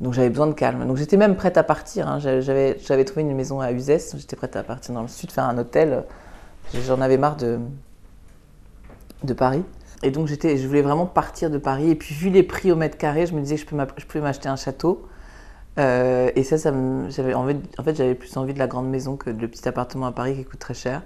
Donc 0.00 0.14
j'avais 0.14 0.30
besoin 0.30 0.48
de 0.48 0.52
calme. 0.52 0.86
Donc 0.86 0.96
j'étais 0.96 1.16
même 1.16 1.36
prête 1.36 1.56
à 1.56 1.62
partir. 1.62 2.08
Hein. 2.08 2.18
J'avais, 2.18 2.74
trouvé 3.04 3.22
une 3.22 3.34
maison 3.34 3.60
à 3.60 3.70
Uzès. 3.70 4.14
J'étais 4.16 4.36
prête 4.36 4.56
à 4.56 4.62
partir 4.62 4.94
dans 4.94 5.02
le 5.02 5.08
sud, 5.08 5.30
faire 5.30 5.44
un 5.44 5.56
hôtel. 5.58 6.04
J'en 6.86 7.00
avais 7.00 7.18
marre 7.18 7.36
de, 7.36 7.58
de 9.24 9.34
Paris. 9.34 9.62
Et 10.02 10.10
donc 10.10 10.26
j'étais, 10.26 10.56
je 10.56 10.66
voulais 10.66 10.82
vraiment 10.82 11.06
partir 11.06 11.50
de 11.50 11.58
Paris. 11.58 11.90
Et 11.90 11.94
puis 11.94 12.14
vu 12.14 12.30
les 12.30 12.42
prix 12.42 12.72
au 12.72 12.76
mètre 12.76 12.98
carré, 12.98 13.26
je 13.26 13.34
me 13.34 13.40
disais 13.40 13.56
que 13.56 13.62
je, 13.62 14.06
pouvais 14.06 14.20
m'acheter 14.20 14.48
un 14.48 14.56
château. 14.56 15.06
Euh, 15.78 16.30
et 16.34 16.42
ça, 16.42 16.58
ça 16.58 16.72
j'avais 17.08 17.34
en 17.34 17.46
fait, 17.46 17.94
j'avais 17.94 18.14
plus 18.14 18.36
envie 18.36 18.52
de 18.52 18.58
la 18.58 18.66
grande 18.66 18.90
maison 18.90 19.16
que 19.16 19.30
le 19.30 19.48
petit 19.48 19.66
appartement 19.68 20.06
à 20.06 20.12
Paris 20.12 20.34
qui 20.36 20.44
coûte 20.44 20.58
très 20.58 20.74
cher. 20.74 21.02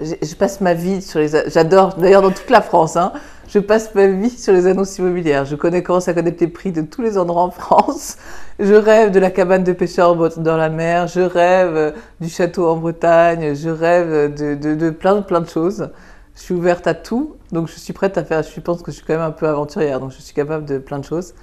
Je, 0.00 0.34
passe 0.34 0.60
ma 0.60 0.74
vie 0.74 1.00
sur 1.00 1.20
les. 1.20 1.28
J'adore, 1.46 1.94
d'ailleurs, 1.94 2.22
dans 2.22 2.32
toute 2.32 2.50
la 2.50 2.60
France, 2.60 2.96
hein, 2.96 3.12
je 3.46 3.60
passe 3.60 3.94
ma 3.94 4.08
vie 4.08 4.28
sur 4.28 4.52
les 4.52 4.66
annonces 4.66 4.98
immobilières. 4.98 5.44
Je 5.44 5.54
connais, 5.54 5.84
commence 5.84 6.08
à 6.08 6.14
connaître 6.14 6.38
les 6.40 6.48
prix 6.48 6.72
de 6.72 6.82
tous 6.82 7.00
les 7.00 7.16
endroits 7.16 7.44
en 7.44 7.50
France. 7.52 8.16
Je 8.58 8.74
rêve 8.74 9.12
de 9.12 9.20
la 9.20 9.30
cabane 9.30 9.62
de 9.62 9.72
pêcheurs 9.72 10.16
dans 10.16 10.56
la 10.56 10.68
mer. 10.68 11.06
Je 11.06 11.20
rêve 11.20 11.94
du 12.20 12.28
château 12.28 12.68
en 12.68 12.76
Bretagne. 12.76 13.54
Je 13.54 13.68
rêve 13.68 14.34
de, 14.34 14.56
de, 14.56 14.74
de, 14.74 14.90
plein, 14.90 15.22
plein 15.22 15.40
de 15.40 15.48
choses. 15.48 15.88
Je 16.34 16.42
suis 16.42 16.54
ouverte 16.54 16.86
à 16.86 16.94
tout. 16.94 17.36
Donc, 17.52 17.68
je 17.68 17.74
suis 17.74 17.92
prête 17.92 18.18
à 18.18 18.24
faire. 18.24 18.42
Je 18.42 18.60
pense 18.60 18.82
que 18.82 18.90
je 18.90 18.96
suis 18.96 19.06
quand 19.06 19.14
même 19.14 19.22
un 19.22 19.30
peu 19.30 19.48
aventurière. 19.48 20.00
Donc, 20.00 20.12
je 20.12 20.20
suis 20.20 20.34
capable 20.34 20.64
de 20.64 20.78
plein 20.78 20.98
de 20.98 21.04
choses. 21.04 21.34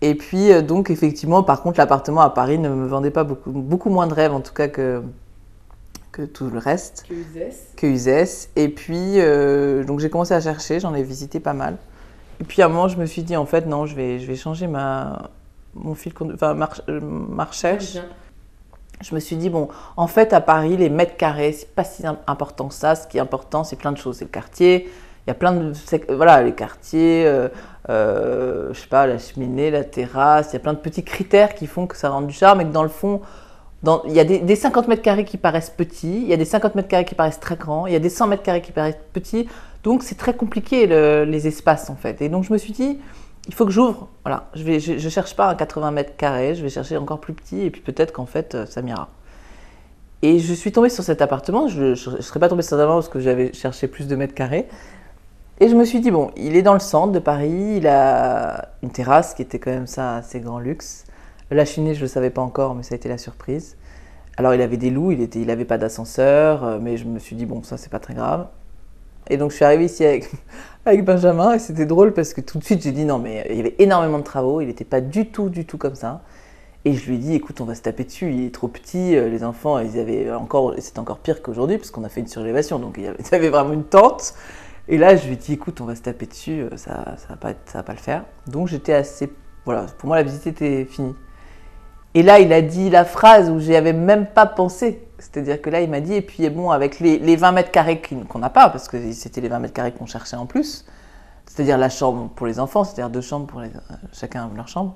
Et 0.00 0.14
puis, 0.14 0.52
euh, 0.52 0.62
donc, 0.62 0.90
effectivement, 0.90 1.42
par 1.42 1.62
contre, 1.62 1.78
l'appartement 1.78 2.22
à 2.22 2.30
Paris 2.30 2.58
ne 2.58 2.68
me 2.68 2.86
vendait 2.86 3.10
pas 3.10 3.24
beaucoup, 3.24 3.50
beaucoup 3.50 3.90
moins 3.90 4.06
de 4.06 4.14
rêves, 4.14 4.32
en 4.32 4.40
tout 4.40 4.54
cas, 4.54 4.68
que 4.68 5.02
que 6.12 6.22
tout 6.22 6.50
le 6.50 6.58
reste. 6.58 7.06
Que 7.08 7.86
Uzès. 7.86 8.48
Que 8.54 8.60
Et 8.60 8.68
puis, 8.68 9.18
euh, 9.18 9.82
donc 9.82 9.98
j'ai 9.98 10.10
commencé 10.10 10.34
à 10.34 10.40
chercher, 10.40 10.78
j'en 10.78 10.94
ai 10.94 11.02
visité 11.02 11.40
pas 11.40 11.54
mal. 11.54 11.78
Et 12.40 12.44
puis 12.44 12.62
à 12.62 12.66
un 12.66 12.68
moment, 12.68 12.88
je 12.88 12.98
me 12.98 13.06
suis 13.06 13.22
dit, 13.22 13.34
en 13.34 13.46
fait, 13.46 13.66
non, 13.66 13.86
je 13.86 13.96
vais, 13.96 14.18
je 14.18 14.26
vais 14.26 14.36
changer 14.36 14.66
ma, 14.66 15.30
mon 15.74 15.94
fil, 15.94 16.12
enfin, 16.34 16.54
ma, 16.54 16.68
ma 16.88 17.44
recherche. 17.44 17.96
Je 19.02 19.14
me 19.14 19.20
suis 19.20 19.36
dit, 19.36 19.50
bon, 19.50 19.68
en 19.96 20.06
fait, 20.06 20.32
à 20.32 20.40
Paris, 20.40 20.76
les 20.76 20.88
mètres 20.88 21.16
carrés, 21.16 21.52
c'est 21.52 21.74
pas 21.74 21.84
si 21.84 22.04
important 22.26 22.68
que 22.68 22.74
ça. 22.74 22.94
Ce 22.94 23.06
qui 23.06 23.18
est 23.18 23.20
important, 23.20 23.64
c'est 23.64 23.76
plein 23.76 23.92
de 23.92 23.98
choses. 23.98 24.16
C'est 24.16 24.24
le 24.24 24.30
quartier. 24.30 24.88
Il 25.26 25.30
y 25.30 25.32
a 25.32 25.34
plein 25.34 25.52
de. 25.52 25.72
Voilà, 26.08 26.42
les 26.42 26.52
quartiers, 26.52 27.24
euh, 27.26 27.48
euh, 27.88 28.72
je 28.72 28.80
sais 28.80 28.88
pas, 28.88 29.06
la 29.06 29.18
cheminée, 29.18 29.70
la 29.70 29.84
terrasse. 29.84 30.50
Il 30.50 30.54
y 30.54 30.56
a 30.56 30.60
plein 30.60 30.72
de 30.72 30.78
petits 30.78 31.04
critères 31.04 31.54
qui 31.54 31.66
font 31.66 31.86
que 31.86 31.96
ça 31.96 32.10
rend 32.10 32.22
du 32.22 32.32
charme 32.32 32.60
et 32.60 32.64
que 32.64 32.72
dans 32.72 32.82
le 32.82 32.88
fond, 32.88 33.20
il 34.06 34.12
y 34.12 34.20
a 34.20 34.24
des, 34.24 34.56
50 34.56 34.86
mètres 34.86 35.02
carrés 35.02 35.24
qui 35.24 35.36
paraissent 35.36 35.70
petits, 35.70 36.22
il 36.22 36.28
y 36.28 36.32
a 36.32 36.36
des 36.36 36.44
50 36.44 36.76
mètres 36.76 36.88
carrés 36.88 37.04
qui 37.04 37.16
paraissent 37.16 37.40
très 37.40 37.56
grands, 37.56 37.88
il 37.88 37.92
y 37.92 37.96
a 37.96 37.98
des 37.98 38.10
100 38.10 38.28
mètres 38.28 38.44
carrés 38.44 38.62
qui 38.62 38.70
paraissent 38.70 38.98
petits. 39.12 39.48
Donc 39.82 40.04
c'est 40.04 40.14
très 40.14 40.34
compliqué 40.34 40.86
les 40.86 41.46
espaces 41.48 41.90
en 41.90 41.96
fait. 41.96 42.22
Et 42.22 42.28
donc 42.28 42.44
je 42.44 42.52
me 42.52 42.58
suis 42.58 42.72
dit, 42.72 43.00
il 43.48 43.54
faut 43.54 43.66
que 43.66 43.72
j'ouvre. 43.72 44.08
Voilà, 44.24 44.48
je 44.54 44.62
ne 44.62 44.78
je, 44.78 45.08
cherche 45.08 45.34
pas 45.34 45.48
un 45.48 45.54
80 45.54 45.90
mètres 45.90 46.16
carrés, 46.16 46.54
je 46.54 46.62
vais 46.62 46.68
chercher 46.68 46.96
encore 46.96 47.20
plus 47.20 47.34
petit 47.34 47.62
et 47.62 47.70
puis 47.70 47.80
peut-être 47.80 48.12
qu'en 48.12 48.26
fait 48.26 48.54
euh, 48.54 48.66
ça 48.66 48.82
m'ira. 48.82 49.08
Et 50.22 50.38
je 50.38 50.54
suis 50.54 50.70
tombée 50.70 50.88
sur 50.88 51.02
cet 51.02 51.20
appartement. 51.20 51.66
Je 51.66 51.82
ne 51.82 51.94
serais 51.94 52.38
pas 52.38 52.48
tombée 52.48 52.62
certainement 52.62 52.94
parce 52.94 53.08
que 53.08 53.18
j'avais 53.18 53.52
cherché 53.52 53.88
plus 53.88 54.06
de 54.06 54.14
mètres 54.14 54.34
carrés. 54.34 54.68
Et 55.60 55.68
je 55.68 55.74
me 55.74 55.84
suis 55.84 56.00
dit, 56.00 56.10
bon, 56.10 56.30
il 56.36 56.56
est 56.56 56.62
dans 56.62 56.72
le 56.74 56.80
centre 56.80 57.12
de 57.12 57.18
Paris, 57.18 57.76
il 57.76 57.86
a 57.86 58.70
une 58.82 58.90
terrasse 58.90 59.34
qui 59.34 59.42
était 59.42 59.58
quand 59.58 59.70
même 59.70 59.86
ça 59.86 60.16
assez 60.16 60.40
grand 60.40 60.58
luxe. 60.58 61.04
La 61.50 61.64
cheminée, 61.64 61.94
je 61.94 62.00
ne 62.00 62.04
le 62.04 62.08
savais 62.08 62.30
pas 62.30 62.40
encore, 62.40 62.74
mais 62.74 62.82
ça 62.82 62.94
a 62.94 62.96
été 62.96 63.08
la 63.08 63.18
surprise. 63.18 63.76
Alors, 64.38 64.54
il 64.54 64.62
avait 64.62 64.78
des 64.78 64.90
loups, 64.90 65.12
il 65.12 65.18
n'avait 65.18 65.30
il 65.34 65.50
avait 65.50 65.64
pas 65.64 65.76
d'ascenseur, 65.78 66.64
euh, 66.64 66.78
mais 66.80 66.96
je 66.96 67.04
me 67.04 67.18
suis 67.18 67.36
dit, 67.36 67.44
bon, 67.44 67.62
ça, 67.62 67.76
c'est 67.76 67.90
pas 67.90 67.98
très 67.98 68.14
grave. 68.14 68.48
Et 69.28 69.36
donc, 69.36 69.50
je 69.50 69.56
suis 69.56 69.64
arrivée 69.64 69.86
ici 69.86 70.04
avec, 70.04 70.30
avec 70.84 71.04
Benjamin, 71.04 71.54
et 71.54 71.58
c'était 71.58 71.86
drôle 71.86 72.12
parce 72.12 72.34
que 72.34 72.40
tout 72.40 72.58
de 72.58 72.64
suite, 72.64 72.82
j'ai 72.82 72.92
dit 72.92 73.04
non, 73.04 73.18
mais 73.18 73.46
il 73.50 73.56
y 73.56 73.60
avait 73.60 73.76
énormément 73.78 74.18
de 74.18 74.24
travaux, 74.24 74.60
il 74.60 74.66
n'était 74.66 74.84
pas 74.84 75.00
du 75.00 75.30
tout, 75.30 75.48
du 75.48 75.64
tout 75.64 75.78
comme 75.78 75.94
ça. 75.94 76.22
Et 76.84 76.94
je 76.94 77.06
lui 77.06 77.14
ai 77.14 77.18
dit, 77.18 77.34
écoute, 77.34 77.60
on 77.60 77.64
va 77.64 77.76
se 77.76 77.82
taper 77.82 78.04
dessus, 78.04 78.32
il 78.32 78.44
est 78.46 78.54
trop 78.54 78.66
petit, 78.66 79.14
euh, 79.16 79.28
les 79.28 79.44
enfants, 79.44 79.78
ils 79.78 80.00
avaient 80.00 80.32
encore, 80.32 80.74
c'était 80.78 80.98
encore 80.98 81.18
pire 81.18 81.40
qu'aujourd'hui, 81.40 81.78
parce 81.78 81.92
qu'on 81.92 82.02
a 82.02 82.08
fait 82.08 82.20
une 82.20 82.26
surélévation, 82.26 82.80
donc 82.80 82.96
il 82.98 83.04
y 83.04 83.34
avait, 83.34 83.48
vraiment 83.50 83.72
une 83.72 83.84
tente. 83.84 84.34
Et 84.88 84.98
là, 84.98 85.14
je 85.14 85.26
lui 85.26 85.34
ai 85.34 85.36
dit, 85.36 85.52
écoute, 85.52 85.80
on 85.80 85.84
va 85.84 85.94
se 85.94 86.02
taper 86.02 86.26
dessus, 86.26 86.62
euh, 86.62 86.76
ça 86.76 87.14
ça 87.18 87.28
va, 87.30 87.36
pas 87.36 87.52
va 87.72 87.82
pas 87.84 87.92
le 87.92 87.98
faire. 87.98 88.24
Donc 88.48 88.66
j'étais 88.66 88.94
assez, 88.94 89.32
voilà, 89.64 89.86
pour 89.98 90.08
moi, 90.08 90.16
la 90.16 90.24
visite 90.24 90.48
était 90.48 90.84
finie. 90.84 91.14
Et 92.14 92.22
là, 92.22 92.40
il 92.40 92.52
a 92.52 92.60
dit 92.62 92.90
la 92.90 93.04
phrase 93.04 93.48
où 93.48 93.58
j'y 93.58 93.74
avais 93.74 93.92
même 93.92 94.26
pas 94.26 94.46
pensé. 94.46 95.06
C'est-à-dire 95.18 95.62
que 95.62 95.70
là, 95.70 95.80
il 95.80 95.88
m'a 95.88 96.00
dit, 96.00 96.14
et 96.14 96.22
puis 96.22 96.48
bon, 96.50 96.70
avec 96.70 97.00
les, 97.00 97.36
20 97.36 97.52
mètres 97.52 97.70
carrés 97.70 98.02
qu'on 98.28 98.38
n'a 98.38 98.50
pas, 98.50 98.68
parce 98.70 98.88
que 98.88 99.12
c'était 99.12 99.40
les 99.40 99.48
20 99.48 99.60
mètres 99.60 99.74
carrés 99.74 99.92
qu'on 99.92 100.06
cherchait 100.06 100.36
en 100.36 100.46
plus, 100.46 100.84
c'est-à-dire 101.46 101.78
la 101.78 101.88
chambre 101.88 102.28
pour 102.34 102.46
les 102.46 102.58
enfants, 102.58 102.84
c'est-à-dire 102.84 103.08
deux 103.08 103.20
chambres 103.20 103.46
pour 103.46 103.60
les, 103.60 103.68
euh, 103.68 103.94
chacun 104.12 104.50
leur 104.54 104.68
chambre, 104.68 104.94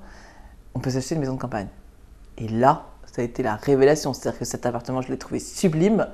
on 0.74 0.80
peut 0.80 0.90
s'acheter 0.90 1.14
une 1.14 1.20
maison 1.20 1.34
de 1.34 1.40
campagne. 1.40 1.68
Et 2.38 2.48
là, 2.48 2.86
ça 3.06 3.22
a 3.22 3.24
été 3.24 3.42
la 3.42 3.56
révélation. 3.56 4.12
C'est-à-dire 4.12 4.38
que 4.38 4.44
cet 4.44 4.66
appartement, 4.66 5.00
je 5.00 5.08
l'ai 5.08 5.18
trouvé 5.18 5.38
sublime. 5.38 6.06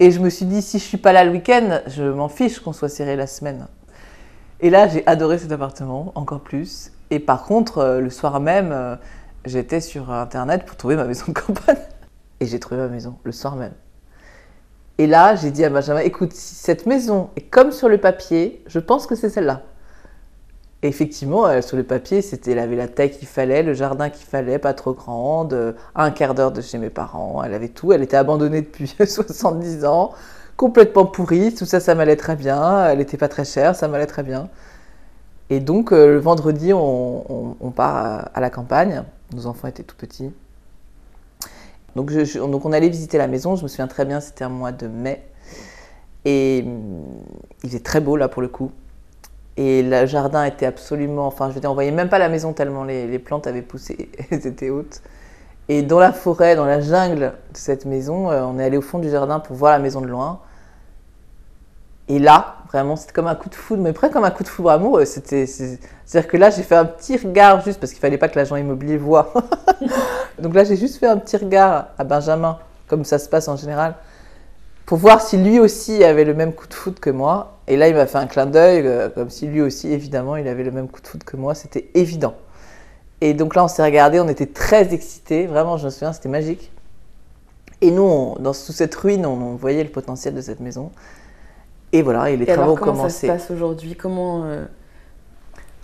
Et 0.00 0.10
je 0.10 0.20
me 0.20 0.28
suis 0.28 0.44
dit, 0.44 0.60
si 0.60 0.78
je 0.78 0.84
suis 0.84 0.98
pas 0.98 1.12
là 1.12 1.24
le 1.24 1.30
week-end, 1.30 1.80
je 1.86 2.02
m'en 2.02 2.28
fiche 2.28 2.60
qu'on 2.60 2.74
soit 2.74 2.90
serré 2.90 3.16
la 3.16 3.26
semaine. 3.26 3.66
Et 4.60 4.68
là, 4.68 4.88
j'ai 4.88 5.06
adoré 5.06 5.38
cet 5.38 5.52
appartement, 5.52 6.12
encore 6.14 6.40
plus. 6.40 6.92
Et 7.10 7.18
par 7.18 7.44
contre, 7.44 7.78
euh, 7.78 8.00
le 8.00 8.10
soir 8.10 8.40
même, 8.40 8.70
euh, 8.72 8.96
j'étais 9.46 9.80
sur 9.80 10.10
Internet 10.10 10.66
pour 10.66 10.76
trouver 10.76 10.96
ma 10.96 11.04
maison 11.04 11.24
de 11.28 11.32
campagne. 11.32 11.76
Et 12.40 12.46
j'ai 12.46 12.60
trouvé 12.60 12.80
ma 12.80 12.88
maison, 12.88 13.16
le 13.24 13.32
soir 13.32 13.56
même. 13.56 13.72
Et 14.98 15.06
là, 15.06 15.36
j'ai 15.36 15.50
dit 15.50 15.64
à 15.64 15.70
Benjamin, 15.70 16.00
écoute, 16.00 16.32
si 16.32 16.54
cette 16.54 16.86
maison 16.86 17.30
est 17.36 17.42
comme 17.42 17.72
sur 17.72 17.88
le 17.88 17.98
papier, 17.98 18.62
je 18.66 18.78
pense 18.78 19.06
que 19.06 19.14
c'est 19.14 19.30
celle-là. 19.30 19.62
Et 20.82 20.88
effectivement, 20.88 21.46
euh, 21.46 21.62
sur 21.62 21.76
le 21.76 21.84
papier, 21.84 22.20
c'était, 22.20 22.52
elle 22.52 22.58
avait 22.58 22.76
la 22.76 22.88
taille 22.88 23.10
qu'il 23.10 23.26
fallait, 23.26 23.62
le 23.62 23.72
jardin 23.72 24.10
qu'il 24.10 24.26
fallait, 24.26 24.58
pas 24.58 24.74
trop 24.74 24.92
grande, 24.92 25.54
euh, 25.54 25.72
un 25.94 26.10
quart 26.10 26.34
d'heure 26.34 26.52
de 26.52 26.60
chez 26.60 26.78
mes 26.78 26.90
parents, 26.90 27.42
elle 27.42 27.54
avait 27.54 27.68
tout, 27.68 27.92
elle 27.92 28.02
était 28.02 28.16
abandonnée 28.16 28.60
depuis 28.60 28.94
70 29.06 29.86
ans, 29.86 30.12
complètement 30.56 31.06
pourrie, 31.06 31.54
tout 31.54 31.64
ça, 31.64 31.80
ça 31.80 31.94
m'allait 31.94 32.16
très 32.16 32.36
bien, 32.36 32.86
elle 32.86 32.98
n'était 32.98 33.16
pas 33.16 33.28
très 33.28 33.44
chère, 33.44 33.74
ça 33.74 33.88
m'allait 33.88 34.06
très 34.06 34.22
bien. 34.22 34.48
Et 35.48 35.60
donc, 35.60 35.92
euh, 35.92 36.08
le 36.08 36.18
vendredi, 36.18 36.72
on, 36.72 37.72
part 37.74 38.30
à, 38.34 38.40
la 38.40 38.50
campagne, 38.50 39.04
nos 39.34 39.46
enfants 39.46 39.68
étaient 39.68 39.82
tout 39.82 39.96
petits. 39.96 40.30
Donc, 41.94 42.12
donc, 42.12 42.64
on 42.66 42.72
allait 42.72 42.90
visiter 42.90 43.16
la 43.16 43.26
maison, 43.26 43.56
je 43.56 43.62
me 43.62 43.68
souviens 43.68 43.88
très 43.88 44.04
bien, 44.04 44.20
c'était 44.20 44.44
un 44.44 44.50
mois 44.50 44.72
de 44.72 44.86
mai. 44.86 45.22
Et 46.24 46.62
hum, 46.66 47.04
il 47.62 47.70
faisait 47.70 47.80
très 47.80 48.00
beau 48.00 48.16
là 48.16 48.28
pour 48.28 48.42
le 48.42 48.48
coup. 48.48 48.70
Et 49.56 49.82
le 49.82 50.04
jardin 50.04 50.44
était 50.44 50.66
absolument. 50.66 51.26
Enfin, 51.26 51.48
je 51.48 51.54
veux 51.54 51.60
dire, 51.60 51.70
on 51.70 51.74
voyait 51.74 51.90
même 51.92 52.10
pas 52.10 52.18
la 52.18 52.28
maison 52.28 52.52
tellement 52.52 52.84
les, 52.84 53.18
plantes 53.18 53.46
avaient 53.46 53.62
poussé, 53.62 54.10
elles 54.30 54.46
étaient 54.46 54.70
hautes. 54.70 55.00
Et 55.68 55.82
dans 55.82 55.98
la 55.98 56.12
forêt, 56.12 56.54
dans 56.54 56.66
la 56.66 56.80
jungle 56.80 57.32
de 57.52 57.56
cette 57.56 57.86
maison, 57.86 58.30
euh, 58.30 58.42
on 58.42 58.58
est 58.58 58.64
allé 58.64 58.76
au 58.76 58.82
fond 58.82 58.98
du 58.98 59.10
jardin 59.10 59.40
pour 59.40 59.56
voir 59.56 59.72
la 59.72 59.78
maison 59.78 60.00
de 60.00 60.06
loin. 60.06 60.40
Et 62.08 62.18
là, 62.18 62.55
vraiment, 62.70 62.96
c'était 62.96 63.12
comme 63.12 63.26
un 63.26 63.34
coup 63.34 63.48
de 63.48 63.54
foudre, 63.54 63.82
mais 63.82 63.92
presque 63.92 64.12
comme 64.12 64.24
un 64.24 64.30
coup 64.30 64.42
de 64.42 64.48
foudre 64.48 64.70
amoureux. 64.70 65.04
C'est-à-dire 65.04 66.28
que 66.28 66.36
là, 66.36 66.50
j'ai 66.50 66.62
fait 66.62 66.76
un 66.76 66.84
petit 66.84 67.16
regard 67.16 67.64
juste 67.64 67.80
parce 67.80 67.92
qu'il 67.92 68.00
fallait 68.00 68.18
pas 68.18 68.28
que 68.28 68.36
l'agent 68.36 68.56
immobilier 68.56 68.96
voit. 68.96 69.32
Donc 70.38 70.54
là, 70.54 70.64
j'ai 70.64 70.76
juste 70.76 70.98
fait 70.98 71.06
un 71.06 71.16
petit 71.16 71.36
regard 71.36 71.88
à 71.98 72.04
Benjamin, 72.04 72.58
comme 72.88 73.04
ça 73.04 73.18
se 73.18 73.28
passe 73.28 73.48
en 73.48 73.56
général 73.56 73.94
pour 74.86 74.98
voir 74.98 75.20
si 75.20 75.36
lui 75.36 75.58
aussi 75.58 76.04
avait 76.04 76.24
le 76.24 76.32
même 76.32 76.52
coup 76.52 76.68
de 76.68 76.74
foot 76.74 77.00
que 77.00 77.10
moi. 77.10 77.58
Et 77.66 77.76
là, 77.76 77.88
il 77.88 77.94
m'a 77.94 78.06
fait 78.06 78.18
un 78.18 78.28
clin 78.28 78.46
d'œil, 78.46 78.86
euh, 78.86 79.08
comme 79.08 79.30
si 79.30 79.48
lui 79.48 79.60
aussi, 79.60 79.92
évidemment, 79.92 80.36
il 80.36 80.46
avait 80.46 80.62
le 80.62 80.70
même 80.70 80.88
coup 80.88 81.00
de 81.00 81.06
foot 81.08 81.24
que 81.24 81.36
moi. 81.36 81.56
C'était 81.56 81.90
évident. 81.94 82.34
Et 83.20 83.34
donc 83.34 83.56
là, 83.56 83.64
on 83.64 83.68
s'est 83.68 83.82
regardé, 83.82 84.20
on 84.20 84.28
était 84.28 84.46
très 84.46 84.94
excités. 84.94 85.46
Vraiment, 85.46 85.76
je 85.76 85.86
me 85.86 85.90
souviens, 85.90 86.12
c'était 86.12 86.28
magique. 86.28 86.70
Et 87.80 87.90
nous, 87.90 88.36
dans 88.38 88.52
sous 88.52 88.72
cette 88.72 88.94
ruine, 88.94 89.26
on, 89.26 89.56
voyait 89.56 89.82
le 89.82 89.90
potentiel 89.90 90.34
de 90.34 90.40
cette 90.40 90.60
maison. 90.60 90.92
Et 91.96 92.02
voilà, 92.02 92.28
et 92.28 92.36
les 92.36 92.44
travaux 92.44 92.72
ont 92.72 92.76
commencé. 92.76 93.26
Comment 93.26 93.38
ça 93.38 93.44
se 93.44 93.48
passe 93.48 93.50
aujourd'hui? 93.50 93.94
Comment 93.94 94.44
euh, 94.44 94.66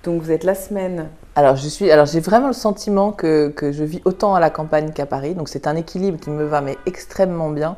donc 0.04 0.20
vous 0.20 0.30
êtes 0.30 0.44
la 0.44 0.54
semaine? 0.54 1.08
Alors 1.36 1.56
je 1.56 1.66
suis, 1.66 1.90
alors 1.90 2.04
j'ai 2.04 2.20
vraiment 2.20 2.48
le 2.48 2.52
sentiment 2.52 3.12
que, 3.12 3.48
que, 3.48 3.72
je 3.72 3.82
vis 3.82 4.02
autant 4.04 4.34
à 4.34 4.40
la 4.40 4.50
campagne 4.50 4.90
qu'à 4.92 5.06
Paris. 5.06 5.34
Donc 5.34 5.48
c'est 5.48 5.66
un 5.66 5.74
équilibre 5.74 6.20
qui 6.20 6.28
me 6.28 6.44
va 6.44 6.60
mais 6.60 6.76
extrêmement 6.84 7.48
bien 7.48 7.76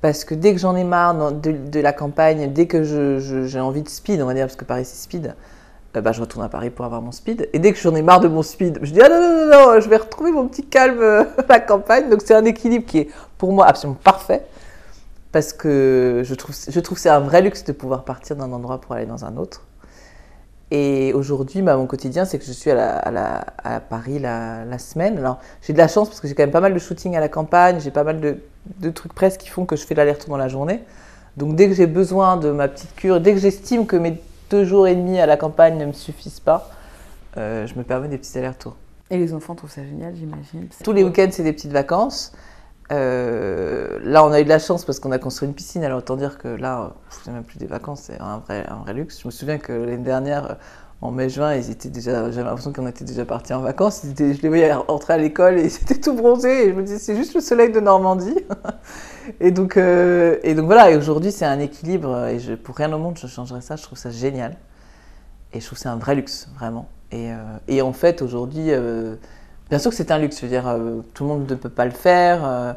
parce 0.00 0.24
que 0.24 0.34
dès 0.34 0.54
que 0.54 0.58
j'en 0.58 0.74
ai 0.74 0.82
marre 0.82 1.32
de, 1.32 1.80
la 1.80 1.92
campagne, 1.92 2.52
dès 2.52 2.66
que 2.66 2.82
j'ai 2.82 3.60
envie 3.60 3.82
de 3.82 3.88
speed, 3.88 4.20
on 4.22 4.26
va 4.26 4.34
dire, 4.34 4.46
parce 4.46 4.56
que 4.56 4.64
Paris 4.64 4.84
c'est 4.84 5.00
speed, 5.00 5.36
euh, 5.96 6.00
bah, 6.00 6.10
je 6.10 6.20
retourne 6.20 6.44
à 6.44 6.48
Paris 6.48 6.70
pour 6.70 6.84
avoir 6.84 7.00
mon 7.00 7.12
speed. 7.12 7.48
Et 7.52 7.60
dès 7.60 7.72
que 7.72 7.78
j'en 7.78 7.94
ai 7.94 8.02
marre 8.02 8.18
de 8.18 8.28
mon 8.28 8.42
speed, 8.42 8.80
je 8.82 8.92
dis 8.92 9.00
ah 9.00 9.08
non, 9.08 9.20
non, 9.20 9.46
non, 9.46 9.72
non 9.74 9.80
je 9.80 9.88
vais 9.88 9.98
retrouver 9.98 10.32
mon 10.32 10.48
petit 10.48 10.64
calme 10.66 11.00
à 11.38 11.44
la 11.48 11.60
campagne. 11.60 12.08
Donc 12.08 12.22
c'est 12.24 12.34
un 12.34 12.44
équilibre 12.44 12.86
qui 12.86 12.98
est 12.98 13.08
pour 13.36 13.52
moi 13.52 13.66
absolument 13.66 14.00
parfait. 14.02 14.42
Parce 15.32 15.52
que 15.52 16.22
je 16.24 16.34
trouve, 16.34 16.56
je 16.68 16.80
trouve 16.80 16.98
c'est 16.98 17.10
un 17.10 17.20
vrai 17.20 17.42
luxe 17.42 17.64
de 17.64 17.72
pouvoir 17.72 18.04
partir 18.04 18.36
d'un 18.36 18.50
endroit 18.52 18.80
pour 18.80 18.94
aller 18.94 19.06
dans 19.06 19.24
un 19.24 19.36
autre. 19.36 19.64
Et 20.70 21.12
aujourd'hui, 21.14 21.62
bah, 21.62 21.76
mon 21.76 21.86
quotidien, 21.86 22.24
c'est 22.26 22.38
que 22.38 22.44
je 22.44 22.52
suis 22.52 22.70
à, 22.70 23.42
à, 23.64 23.80
Paris 23.80 24.18
la, 24.18 24.64
la, 24.66 24.78
semaine. 24.78 25.16
Alors, 25.18 25.38
j'ai 25.62 25.72
de 25.72 25.78
la 25.78 25.88
chance 25.88 26.08
parce 26.08 26.20
que 26.20 26.28
j'ai 26.28 26.34
quand 26.34 26.42
même 26.42 26.50
pas 26.50 26.60
mal 26.60 26.74
de 26.74 26.78
shooting 26.78 27.16
à 27.16 27.20
la 27.20 27.28
campagne, 27.28 27.80
j'ai 27.80 27.90
pas 27.90 28.04
mal 28.04 28.20
de, 28.20 28.36
de 28.78 28.90
trucs 28.90 29.14
presque 29.14 29.40
qui 29.40 29.48
font 29.48 29.64
que 29.64 29.76
je 29.76 29.86
fais 29.86 29.94
l'aller-retour 29.94 30.28
dans 30.28 30.36
la 30.36 30.48
journée. 30.48 30.80
Donc, 31.38 31.56
dès 31.56 31.68
que 31.68 31.74
j'ai 31.74 31.86
besoin 31.86 32.36
de 32.36 32.50
ma 32.50 32.68
petite 32.68 32.94
cure, 32.96 33.20
dès 33.20 33.32
que 33.32 33.38
j'estime 33.38 33.86
que 33.86 33.96
mes 33.96 34.20
deux 34.50 34.64
jours 34.64 34.86
et 34.86 34.94
demi 34.94 35.18
à 35.18 35.26
la 35.26 35.36
campagne 35.38 35.78
ne 35.78 35.86
me 35.86 35.92
suffisent 35.92 36.40
pas, 36.40 36.70
euh, 37.38 37.66
je 37.66 37.74
me 37.74 37.82
permets 37.82 38.08
des 38.08 38.18
petits 38.18 38.36
allers-retours. 38.36 38.76
Et 39.10 39.16
les 39.16 39.32
enfants 39.32 39.54
trouvent 39.54 39.70
ça 39.70 39.82
génial, 39.82 40.14
j'imagine. 40.14 40.68
Tous 40.84 40.92
les 40.92 41.02
week-ends, 41.02 41.28
c'est 41.30 41.42
des 41.42 41.54
petites 41.54 41.72
vacances. 41.72 42.32
Euh, 42.90 43.98
là, 44.02 44.24
on 44.24 44.32
a 44.32 44.40
eu 44.40 44.44
de 44.44 44.48
la 44.48 44.58
chance 44.58 44.84
parce 44.84 44.98
qu'on 45.00 45.12
a 45.12 45.18
construit 45.18 45.48
une 45.48 45.54
piscine. 45.54 45.84
Alors, 45.84 45.98
autant 45.98 46.16
dire 46.16 46.38
que 46.38 46.48
là, 46.48 46.92
c'est 47.10 47.30
même 47.30 47.44
plus 47.44 47.58
des 47.58 47.66
vacances, 47.66 48.02
c'est 48.04 48.20
un 48.20 48.38
vrai, 48.38 48.64
un 48.68 48.76
vrai 48.76 48.94
luxe. 48.94 49.20
Je 49.20 49.28
me 49.28 49.30
souviens 49.30 49.58
que 49.58 49.72
l'année 49.72 49.98
dernière, 49.98 50.56
en 51.00 51.10
mai-juin, 51.10 51.60
j'avais 51.60 52.42
l'impression 52.42 52.72
qu'on 52.72 52.86
était 52.86 53.04
déjà 53.04 53.24
partis 53.24 53.52
en 53.52 53.60
vacances. 53.60 54.02
je 54.18 54.42
les 54.42 54.48
voyais 54.48 54.72
rentrer 54.72 55.12
à 55.12 55.18
l'école 55.18 55.58
et 55.58 55.62
ils 55.64 55.82
étaient 55.82 56.00
tout 56.00 56.14
bronzés. 56.14 56.66
Et 56.66 56.70
je 56.70 56.74
me 56.74 56.82
disais, 56.82 56.98
c'est 56.98 57.16
juste 57.16 57.34
le 57.34 57.40
soleil 57.40 57.70
de 57.70 57.80
Normandie. 57.80 58.38
et, 59.40 59.50
donc, 59.50 59.76
euh, 59.76 60.38
et 60.42 60.54
donc 60.54 60.66
voilà, 60.66 60.90
et 60.90 60.96
aujourd'hui, 60.96 61.30
c'est 61.30 61.44
un 61.44 61.60
équilibre. 61.60 62.26
Et 62.26 62.38
je, 62.38 62.54
pour 62.54 62.76
rien 62.76 62.92
au 62.92 62.98
monde, 62.98 63.18
je 63.20 63.26
changerais 63.26 63.60
ça. 63.60 63.76
Je 63.76 63.82
trouve 63.82 63.98
ça 63.98 64.10
génial. 64.10 64.56
Et 65.52 65.60
je 65.60 65.66
trouve 65.66 65.78
que 65.78 65.82
c'est 65.82 65.88
un 65.88 65.96
vrai 65.96 66.14
luxe, 66.14 66.48
vraiment. 66.56 66.88
Et, 67.10 67.32
euh, 67.32 67.36
et 67.68 67.80
en 67.80 67.92
fait, 67.92 68.20
aujourd'hui, 68.22 68.70
Bien 69.70 69.78
sûr 69.78 69.90
que 69.90 69.96
c'est 69.96 70.10
un 70.10 70.18
luxe, 70.18 70.36
je 70.36 70.42
veux 70.42 70.48
dire, 70.48 70.66
euh, 70.66 71.00
tout 71.14 71.24
le 71.24 71.28
monde 71.28 71.50
ne 71.50 71.54
peut 71.54 71.68
pas 71.68 71.84
le 71.84 71.90
faire. 71.90 72.40
Euh, 72.44 72.72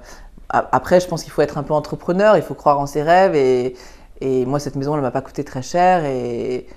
après, 0.50 1.00
je 1.00 1.08
pense 1.08 1.24
qu'il 1.24 1.32
faut 1.32 1.42
être 1.42 1.58
un 1.58 1.64
peu 1.64 1.74
entrepreneur, 1.74 2.36
il 2.36 2.44
faut 2.44 2.56
croire 2.56 2.80
en 2.80 2.86
ses 2.86 3.04
rêves. 3.04 3.36
Et, 3.36 3.76
et 4.20 4.46
moi, 4.46 4.60
cette 4.60 4.76
maison, 4.76 4.94
elle 4.94 5.00
ne 5.00 5.06
m'a 5.06 5.12
pas 5.12 5.22
coûté 5.22 5.46
très 5.46 5.62
cher. 5.62 6.04
Et, 6.04 6.68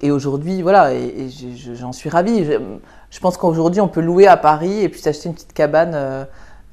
et 0.00 0.10
aujourd'hui, 0.12 0.62
voilà, 0.62 0.94
et, 0.94 1.28
j'en 1.74 1.92
suis 1.92 2.08
ravie. 2.08 2.44
Je, 3.10 3.20
pense 3.20 3.36
qu'aujourd'hui, 3.36 3.80
on 3.80 3.88
peut 3.88 4.00
louer 4.00 4.28
à 4.28 4.36
Paris 4.36 4.82
et 4.82 4.88
puis 4.88 5.00
s'acheter 5.00 5.28
une 5.28 5.34
petite 5.34 5.52
cabane. 5.52 6.26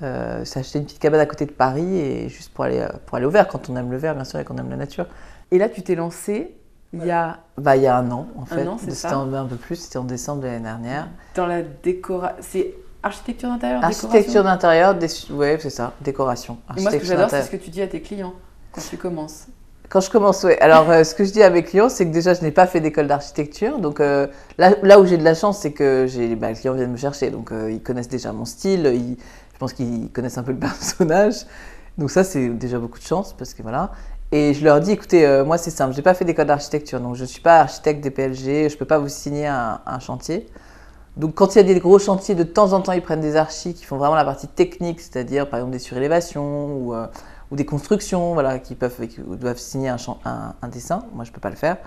Euh, 0.04 0.44
s'acheter 0.46 0.80
une 0.80 0.86
petite 0.86 0.98
cabane 0.98 1.20
à 1.20 1.28
côté 1.28 1.46
de 1.46 1.52
Paris 1.52 2.00
et 2.00 2.28
juste 2.28 2.52
pour 2.54 2.64
aller, 2.64 2.84
pour 3.06 3.18
aller 3.18 3.26
au 3.28 3.30
vert 3.30 3.48
quand 3.48 3.70
on 3.70 3.76
aime 3.76 3.92
le 3.92 3.98
vert 3.98 4.16
bien 4.16 4.24
sûr 4.24 4.40
et 4.40 4.44
qu'on 4.44 4.58
aime 4.58 4.72
la 4.72 4.76
nature. 4.76 5.06
Et 5.52 5.60
là 5.60 5.70
tu 5.70 5.84
t'es 5.84 5.94
lancé 5.94 6.58
il 6.92 7.06
y 7.06 7.12
a 7.12 7.38
bah, 7.58 7.76
il 7.76 7.84
y 7.84 7.88
a 7.88 7.96
un 7.98 8.10
an 8.10 8.28
en 8.36 8.46
fait. 8.46 8.64
Un 8.64 8.68
an, 8.68 8.78
c'est 8.80 8.96
ça. 8.96 9.16
un 9.16 9.46
peu 9.46 9.58
plus, 9.58 9.76
c'était 9.76 9.98
en 9.98 10.04
décembre 10.04 10.42
de 10.42 10.48
l'année 10.48 10.64
dernière. 10.64 11.08
Dans 11.36 11.46
la 11.46 11.62
décoration, 11.62 12.36
c'est 12.42 12.74
Architecture 13.04 13.50
d'intérieur, 13.50 13.84
Architecture 13.84 14.44
d'intérieur, 14.44 14.96
oui, 15.32 15.48
c'est 15.60 15.70
ça, 15.72 15.94
décoration. 16.02 16.58
moi, 16.78 16.92
ce 16.92 16.98
que 16.98 17.06
j'adore, 17.06 17.30
c'est 17.30 17.44
ce 17.44 17.50
que 17.50 17.58
tu 17.58 17.72
dis 17.72 17.82
à 17.82 17.88
tes 17.88 18.02
clients 18.02 18.34
quand 18.72 18.82
tu 18.88 18.98
commences. 18.98 19.48
Quand 19.90 20.00
je 20.00 20.10
commence, 20.10 20.46
oui. 20.46 20.54
Alors, 20.62 20.90
euh, 20.90 21.04
ce 21.04 21.14
que 21.14 21.26
je 21.26 21.32
dis 21.32 21.44
à 21.44 21.50
mes 21.50 21.64
clients, 21.64 21.90
c'est 21.90 22.06
que 22.06 22.14
déjà, 22.14 22.34
je 22.34 22.42
n'ai 22.44 22.52
pas 22.52 22.66
fait 22.66 22.80
d'école 22.80 23.08
d'architecture. 23.08 23.78
Donc, 23.78 24.00
euh, 24.00 24.26
là, 24.58 24.74
là, 24.84 25.02
où 25.02 25.06
j'ai 25.06 25.18
de 25.18 25.24
la 25.24 25.34
chance, 25.34 25.60
c'est 25.60 25.74
que 25.74 26.06
j'ai, 26.08 26.36
bah, 26.36 26.50
les 26.50 26.56
clients 26.56 26.76
viennent 26.76 26.94
me 26.94 26.98
chercher. 26.98 27.30
Donc, 27.30 27.52
euh, 27.52 27.70
ils 27.70 27.82
connaissent 27.82 28.08
déjà 28.08 28.32
mon 28.32 28.46
style. 28.46 28.84
je 29.54 29.58
pense 29.60 29.74
qu'ils 29.74 30.10
connaissent 30.12 30.38
un 30.38 30.44
peu 30.44 30.54
le 30.54 30.60
personnage. 30.60 31.46
Donc, 31.98 32.10
ça, 32.10 32.24
c'est 32.24 32.48
déjà 32.50 32.80
beaucoup 32.80 33.00
de 33.00 33.04
chance 33.04 33.34
parce 33.34 33.54
que 33.54 33.64
voilà. 33.64 33.92
Et 34.32 34.54
je 34.54 34.64
leur 34.64 34.80
dis, 34.80 34.92
écoutez, 34.92 35.44
moi, 35.46 35.58
c'est 35.58 35.72
simple. 35.72 35.92
Je 35.92 35.98
n'ai 35.98 36.04
pas 36.04 36.14
fait 36.14 36.24
d'école 36.24 36.46
d'architecture. 36.48 37.02
Donc, 37.02 37.16
je 37.16 37.24
ne 37.24 37.28
suis 37.28 37.42
pas 37.42 37.60
architecte 37.60 38.02
des 38.02 38.12
PLG. 38.12 38.70
Je 38.70 38.74
ne 38.76 38.80
peux 38.80 38.86
pas 38.86 38.98
vous 38.98 39.10
signer 39.10 39.48
un, 39.48 39.82
un 39.86 40.00
chantier. 40.00 40.48
Donc 41.18 41.36
quand 41.36 41.56
il 41.56 41.58
y 41.58 41.62
a 41.62 41.64
des 41.64 41.80
gros 41.80 42.00
chantiers, 42.00 42.36
de 42.36 42.44
temps 42.44 42.74
en 42.74 42.82
temps, 42.82 42.94
ils 42.94 43.02
prennent 43.02 43.22
des 43.22 43.36
archis 43.36 43.74
qui 43.74 43.84
font 43.84 43.98
vraiment 43.98 44.16
la 44.16 44.24
partie 44.24 44.48
technique, 44.48 45.02
c'est-à-dire 45.02 45.50
par 45.50 45.60
exemple 45.60 45.74
des 45.74 45.80
surélévations 45.80 46.78
ou, 46.78 46.94
euh, 46.94 47.08
des 47.52 47.66
constructions, 47.66 48.34
voilà, 48.34 48.60
qui 48.60 48.76
peuvent, 48.76 48.96
doivent 49.18 49.58
signer 49.58 49.90
un, 49.90 50.68
dessin. 50.72 51.04
Moi, 51.14 51.26
je 51.26 51.32
ne 51.32 51.34
peux 51.36 51.42
pas 51.42 51.50
le 51.50 51.58
faire. 51.58 51.78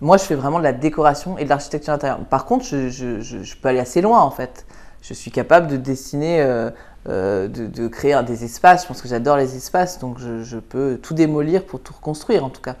Moi, 0.00 0.16
je 0.16 0.24
fais 0.24 0.34
vraiment 0.34 0.58
de 0.58 0.64
la 0.64 0.72
décoration 0.72 1.38
et 1.38 1.44
de 1.44 1.48
l'architecture 1.48 1.92
intérieure. 1.92 2.18
Par 2.24 2.44
contre, 2.44 2.64
je, 2.64 3.60
peux 3.60 3.68
aller 3.68 3.78
assez 3.78 4.00
loin 4.00 4.20
en 4.20 4.32
fait. 4.32 4.66
Je 5.02 5.14
suis 5.14 5.30
capable 5.30 5.68
de 5.68 5.76
dessiner, 5.76 6.42
euh, 6.42 6.70
euh, 7.08 7.46
de, 7.46 7.66
de, 7.66 7.86
créer 7.86 8.20
des 8.24 8.42
espaces. 8.44 8.82
Je 8.82 8.88
pense 8.88 9.00
que 9.00 9.08
j'adore 9.08 9.36
les 9.36 9.54
espaces, 9.56 10.00
donc 10.00 10.18
je, 10.18 10.58
peux 10.58 10.98
tout 11.00 11.14
démolir 11.14 11.64
pour 11.64 11.80
tout 11.80 11.92
reconstruire 11.92 12.44
en 12.44 12.50
tout 12.50 12.60
cas. 12.62 12.74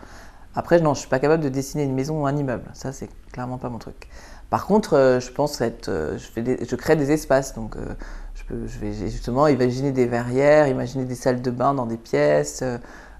Après, 0.56 0.80
non, 0.80 0.94
je 0.94 1.00
suis 1.00 1.08
pas 1.08 1.20
capable 1.20 1.42
de 1.42 1.48
dessiner 1.48 1.84
une 1.84 1.94
maison 1.94 2.22
ou 2.22 2.26
un 2.26 2.36
immeuble. 2.36 2.68
Ça, 2.74 2.92
c'est 2.92 3.08
clairement 3.30 3.58
pas 3.58 3.68
mon 3.68 3.78
truc. 3.78 4.08
Par 4.52 4.66
contre, 4.66 4.98
euh, 4.98 5.18
je 5.18 5.32
pense 5.32 5.62
être, 5.62 5.88
euh, 5.88 6.18
je, 6.18 6.26
fais 6.26 6.44
je 6.62 6.76
crée 6.76 6.94
des 6.94 7.10
espaces, 7.10 7.54
donc 7.54 7.74
euh, 7.74 7.94
je, 8.34 8.44
peux, 8.44 8.66
je, 8.66 8.78
vais 8.80 8.92
justement 8.92 9.46
imaginer 9.46 9.92
des 9.92 10.04
verrières, 10.04 10.68
imaginer 10.68 11.06
des 11.06 11.14
salles 11.14 11.40
de 11.40 11.50
bain 11.50 11.72
dans 11.72 11.86
des 11.86 11.96
pièces, 11.96 12.62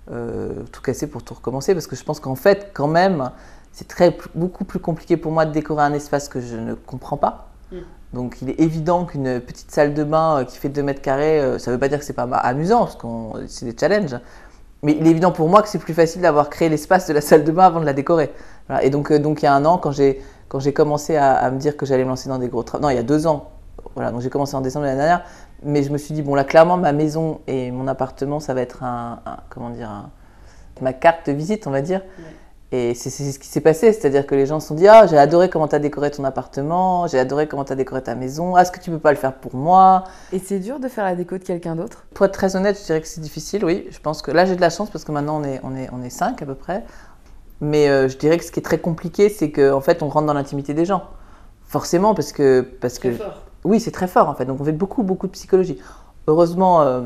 tout 0.08 0.82
casser 0.82 1.06
pour 1.06 1.22
tout 1.22 1.32
recommencer, 1.32 1.72
parce 1.72 1.86
que 1.86 1.96
je 1.96 2.04
pense 2.04 2.20
qu'en 2.20 2.34
fait, 2.34 2.72
quand 2.74 2.86
même, 2.86 3.30
c'est 3.72 3.88
très 3.88 4.14
beaucoup 4.34 4.66
plus 4.66 4.78
compliqué 4.78 5.16
pour 5.16 5.32
moi 5.32 5.46
de 5.46 5.52
décorer 5.52 5.84
un 5.84 5.94
espace 5.94 6.28
que 6.28 6.38
je 6.38 6.56
ne 6.56 6.74
comprends 6.74 7.16
pas. 7.16 7.48
Mm. 7.72 7.76
Donc 8.12 8.36
il 8.42 8.50
est 8.50 8.60
évident 8.60 9.06
qu'une 9.06 9.40
petite 9.40 9.70
salle 9.70 9.94
de 9.94 10.04
bain 10.04 10.44
qui 10.46 10.58
fait 10.58 10.68
2 10.68 10.82
mètres 10.82 11.00
carrés, 11.00 11.40
ça 11.58 11.70
ne 11.70 11.76
veut 11.76 11.80
pas 11.80 11.88
dire 11.88 11.98
que 11.98 12.04
c'est 12.04 12.12
pas 12.12 12.24
amusant, 12.24 12.80
parce 12.80 12.96
que 12.96 13.06
c'est 13.46 13.64
des 13.64 13.74
challenges. 13.74 14.20
Mais 14.82 14.98
il 15.00 15.06
est 15.06 15.10
évident 15.10 15.32
pour 15.32 15.48
moi 15.48 15.62
que 15.62 15.70
c'est 15.70 15.78
plus 15.78 15.94
facile 15.94 16.20
d'avoir 16.20 16.50
créé 16.50 16.68
l'espace 16.68 17.08
de 17.08 17.14
la 17.14 17.22
salle 17.22 17.44
de 17.44 17.52
bain 17.52 17.64
avant 17.64 17.80
de 17.80 17.86
la 17.86 17.94
décorer. 17.94 18.32
Et 18.82 18.90
donc, 18.90 19.10
donc 19.14 19.40
il 19.40 19.46
y 19.46 19.48
a 19.48 19.54
un 19.54 19.64
an, 19.64 19.78
quand 19.78 19.92
j'ai 19.92 20.20
quand 20.52 20.60
j'ai 20.60 20.74
commencé 20.74 21.16
à, 21.16 21.50
me 21.50 21.58
dire 21.58 21.78
que 21.78 21.86
j'allais 21.86 22.04
me 22.04 22.10
lancer 22.10 22.28
dans 22.28 22.38
des 22.38 22.48
gros 22.48 22.62
travaux, 22.62 22.82
non, 22.82 22.90
il 22.90 22.96
y 22.96 22.98
a 22.98 23.02
deux 23.02 23.26
ans, 23.26 23.48
voilà, 23.94 24.10
donc 24.10 24.20
j'ai 24.20 24.28
commencé 24.28 24.54
en 24.54 24.60
décembre 24.60 24.82
de 24.82 24.88
l'année 24.88 25.00
dernière, 25.00 25.24
mais 25.62 25.82
je 25.82 25.90
me 25.90 25.96
suis 25.96 26.12
dit, 26.12 26.20
bon 26.20 26.34
là, 26.34 26.44
clairement, 26.44 26.76
ma 26.76 26.92
maison 26.92 27.40
et 27.46 27.70
mon 27.70 27.88
appartement, 27.88 28.38
ça 28.38 28.52
va 28.52 28.60
être 28.60 28.82
un, 28.82 29.20
comment 29.48 29.70
dire, 29.70 30.10
ma 30.82 30.92
carte 30.92 31.26
de 31.26 31.32
visite, 31.32 31.66
on 31.66 31.70
va 31.70 31.80
dire. 31.80 32.02
Et 32.70 32.92
c'est 32.94 33.08
ce 33.08 33.38
qui 33.38 33.48
s'est 33.48 33.62
passé, 33.62 33.94
c'est-à-dire 33.94 34.26
que 34.26 34.34
les 34.34 34.44
gens 34.44 34.60
se 34.60 34.68
sont 34.68 34.74
dit 34.74 34.88
Ah, 34.88 35.06
j'ai 35.06 35.16
adoré 35.16 35.48
comment 35.48 35.68
tu 35.68 35.74
as 35.74 35.78
décoré 35.78 36.10
ton 36.10 36.24
appartement, 36.24 37.06
j'ai 37.06 37.18
adoré 37.18 37.48
comment 37.48 37.64
tu 37.64 37.72
as 37.72 37.76
décoré 37.76 38.02
ta 38.02 38.14
maison, 38.14 38.58
est-ce 38.58 38.70
que 38.72 38.80
tu 38.80 38.90
peux 38.90 38.98
pas 38.98 39.10
le 39.10 39.18
faire 39.18 39.34
pour 39.34 39.54
moi? 39.54 40.04
Et 40.32 40.38
c'est 40.38 40.58
dur 40.58 40.80
de 40.80 40.88
faire 40.88 41.04
la 41.04 41.14
déco 41.14 41.38
de 41.38 41.44
quelqu'un 41.44 41.76
d'autre? 41.76 42.04
Pour 42.12 42.26
être 42.26 42.32
très 42.32 42.56
honnête, 42.56 42.78
je 42.78 42.84
dirais 42.84 43.00
que 43.00 43.08
c'est 43.08 43.22
difficile, 43.22 43.64
oui. 43.64 43.86
Je 43.90 44.00
pense 44.00 44.20
que 44.20 44.30
là, 44.30 44.44
j'ai 44.44 44.56
de 44.56 44.60
la 44.60 44.70
chance 44.70 44.90
parce 44.90 45.04
que 45.04 45.12
maintenant, 45.12 45.40
on 45.40 45.44
est, 45.44 45.60
on 45.62 45.74
est, 45.76 45.88
on 45.92 46.02
est 46.02 46.10
cinq 46.10 46.42
à 46.42 46.46
peu 46.46 46.54
près. 46.54 46.84
Mais 47.62 47.88
euh, 47.88 48.08
je 48.08 48.18
dirais 48.18 48.36
que 48.36 48.44
ce 48.44 48.50
qui 48.50 48.60
est 48.60 48.62
très 48.62 48.80
compliqué, 48.80 49.28
c'est 49.28 49.50
qu'en 49.50 49.76
en 49.76 49.80
fait, 49.80 50.02
on 50.02 50.08
rentre 50.08 50.26
dans 50.26 50.34
l'intimité 50.34 50.74
des 50.74 50.84
gens. 50.84 51.04
Forcément, 51.64 52.14
parce 52.14 52.32
que. 52.32 52.60
Parce 52.60 52.98
très 52.98 53.10
que 53.10 53.16
fort. 53.16 53.42
Oui, 53.64 53.80
c'est 53.80 53.92
très 53.92 54.08
fort 54.08 54.28
en 54.28 54.34
fait. 54.34 54.44
Donc 54.44 54.60
on 54.60 54.64
fait 54.64 54.72
beaucoup, 54.72 55.02
beaucoup 55.04 55.26
de 55.26 55.32
psychologie. 55.32 55.78
Heureusement, 56.26 56.82
euh, 56.82 57.00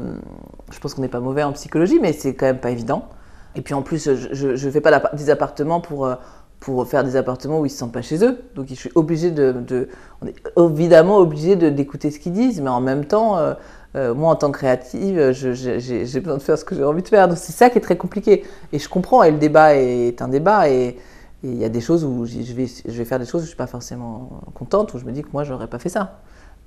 je 0.70 0.78
pense 0.78 0.94
qu'on 0.94 1.02
n'est 1.02 1.08
pas 1.08 1.20
mauvais 1.20 1.42
en 1.42 1.52
psychologie, 1.52 1.98
mais 2.00 2.12
c'est 2.12 2.34
quand 2.34 2.46
même 2.46 2.58
pas 2.60 2.70
évident. 2.70 3.08
Et 3.54 3.62
puis 3.62 3.74
en 3.74 3.82
plus, 3.82 4.10
je 4.32 4.48
ne 4.48 4.70
fais 4.70 4.80
pas 4.80 5.10
des 5.14 5.30
appartements 5.30 5.80
pour, 5.80 6.06
euh, 6.06 6.14
pour 6.60 6.86
faire 6.86 7.04
des 7.04 7.16
appartements 7.16 7.60
où 7.60 7.64
ils 7.64 7.68
ne 7.68 7.72
se 7.72 7.78
sentent 7.78 7.92
pas 7.92 8.02
chez 8.02 8.24
eux. 8.24 8.38
Donc 8.54 8.66
je 8.68 8.74
suis 8.74 8.90
obligée 8.94 9.30
de, 9.30 9.52
de 9.52 9.88
on 10.20 10.26
est 10.26 10.34
évidemment 10.56 11.18
obligé 11.18 11.56
d'écouter 11.56 12.10
ce 12.10 12.18
qu'ils 12.18 12.32
disent, 12.32 12.60
mais 12.60 12.70
en 12.70 12.80
même 12.80 13.04
temps, 13.04 13.38
euh, 13.38 13.54
euh, 13.96 14.14
moi 14.14 14.30
en 14.30 14.36
tant 14.36 14.50
que 14.50 14.58
créative, 14.58 15.32
j'ai 15.32 16.20
besoin 16.20 16.36
de 16.36 16.42
faire 16.42 16.58
ce 16.58 16.64
que 16.64 16.74
j'ai 16.74 16.84
envie 16.84 17.02
de 17.02 17.08
faire. 17.08 17.28
Donc 17.28 17.38
c'est 17.38 17.52
ça 17.52 17.70
qui 17.70 17.78
est 17.78 17.82
très 17.82 17.96
compliqué. 17.96 18.44
Et 18.72 18.78
je 18.78 18.88
comprends, 18.88 19.22
et 19.22 19.30
le 19.30 19.38
débat 19.38 19.74
est 19.76 20.20
un 20.20 20.28
débat, 20.28 20.68
et 20.68 20.96
il 21.42 21.56
y 21.56 21.64
a 21.64 21.68
des 21.68 21.80
choses 21.80 22.04
où 22.04 22.26
je 22.26 22.52
vais, 22.52 23.04
faire 23.04 23.18
des 23.18 23.24
choses 23.24 23.42
où 23.42 23.44
je 23.44 23.46
ne 23.46 23.48
suis 23.48 23.56
pas 23.56 23.66
forcément 23.66 24.42
contente, 24.54 24.94
où 24.94 24.98
je 24.98 25.04
me 25.04 25.12
dis 25.12 25.22
que 25.22 25.28
moi, 25.32 25.44
je 25.44 25.52
n'aurais 25.52 25.68
pas 25.68 25.78
fait 25.78 25.88
ça. 25.88 26.20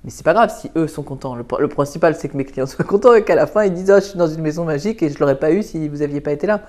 Mais 0.04 0.10
c'est 0.10 0.24
pas 0.24 0.32
grave 0.32 0.50
si 0.56 0.70
eux 0.76 0.86
sont 0.86 1.02
contents. 1.02 1.34
Le, 1.34 1.68
principal, 1.68 2.14
c'est 2.14 2.28
que 2.28 2.36
mes 2.36 2.44
clients 2.44 2.66
soient 2.66 2.84
contents 2.84 3.14
et 3.14 3.22
qu'à 3.22 3.34
la 3.34 3.46
fin, 3.46 3.64
ils 3.64 3.72
disent 3.72 3.92
oh, 3.94 4.00
Je 4.00 4.06
suis 4.06 4.18
dans 4.18 4.28
une 4.28 4.42
maison 4.42 4.64
magique 4.64 5.02
et 5.02 5.10
je 5.10 5.18
l'aurais 5.18 5.38
pas 5.38 5.52
eu 5.52 5.62
si 5.62 5.88
vous 5.88 6.02
aviez 6.02 6.20
pas 6.20 6.32
été 6.32 6.46
là. 6.46 6.62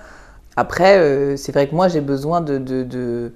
Après, 0.56 0.98
euh, 0.98 1.36
c'est 1.36 1.52
vrai 1.52 1.68
que 1.68 1.74
moi, 1.74 1.88
j'ai 1.88 2.02
besoin 2.02 2.42
de, 2.42 3.32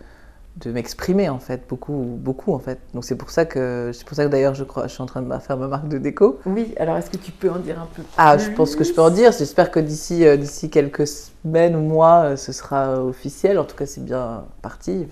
de 0.57 0.73
m'exprimer, 0.73 1.29
en 1.29 1.39
fait, 1.39 1.63
beaucoup, 1.69 1.93
beaucoup, 2.19 2.55
en 2.55 2.59
fait. 2.59 2.79
Donc, 2.95 3.05
c'est 3.05 3.15
pour 3.15 3.31
ça 3.31 3.45
que, 3.45 3.91
c'est 3.93 4.07
pour 4.07 4.17
ça 4.17 4.25
que 4.25 4.31
d'ailleurs, 4.31 4.55
je, 4.55 4.65
crois, 4.65 4.87
je 4.87 4.93
suis 4.93 5.03
en 5.03 5.07
train 5.07 5.21
de 5.21 5.39
faire 5.39 5.57
ma 5.59 5.69
marque 5.69 5.89
de 5.89 5.99
déco. 5.99 6.41
Oui, 6.47 6.75
alors 6.79 6.97
est-ce 6.97 7.11
que 7.11 7.19
tu 7.19 7.31
peux 7.31 7.51
en 7.51 7.59
dire 7.59 7.79
un 7.79 7.87
peu 7.87 8.03
plus 8.03 8.13
Ah, 8.17 8.39
je 8.39 8.51
pense 8.51 8.75
que 8.75 8.83
je 8.83 8.93
peux 8.93 9.03
en 9.03 9.11
dire. 9.11 9.33
J'espère 9.33 9.71
que 9.71 9.81
d'ici, 9.81 10.27
euh, 10.27 10.39
d'ici 10.39 10.71
quelques 10.71 11.07
semaines 11.07 11.77
ou 11.77 11.81
mois, 11.81 12.23
euh, 12.23 12.37
ce 12.37 12.53
sera 12.53 13.05
officiel. 13.05 13.59
En 13.59 13.65
tout 13.65 13.77
cas, 13.77 13.85
c'est 13.85 14.03
bien 14.03 14.45
parti. 14.63 15.07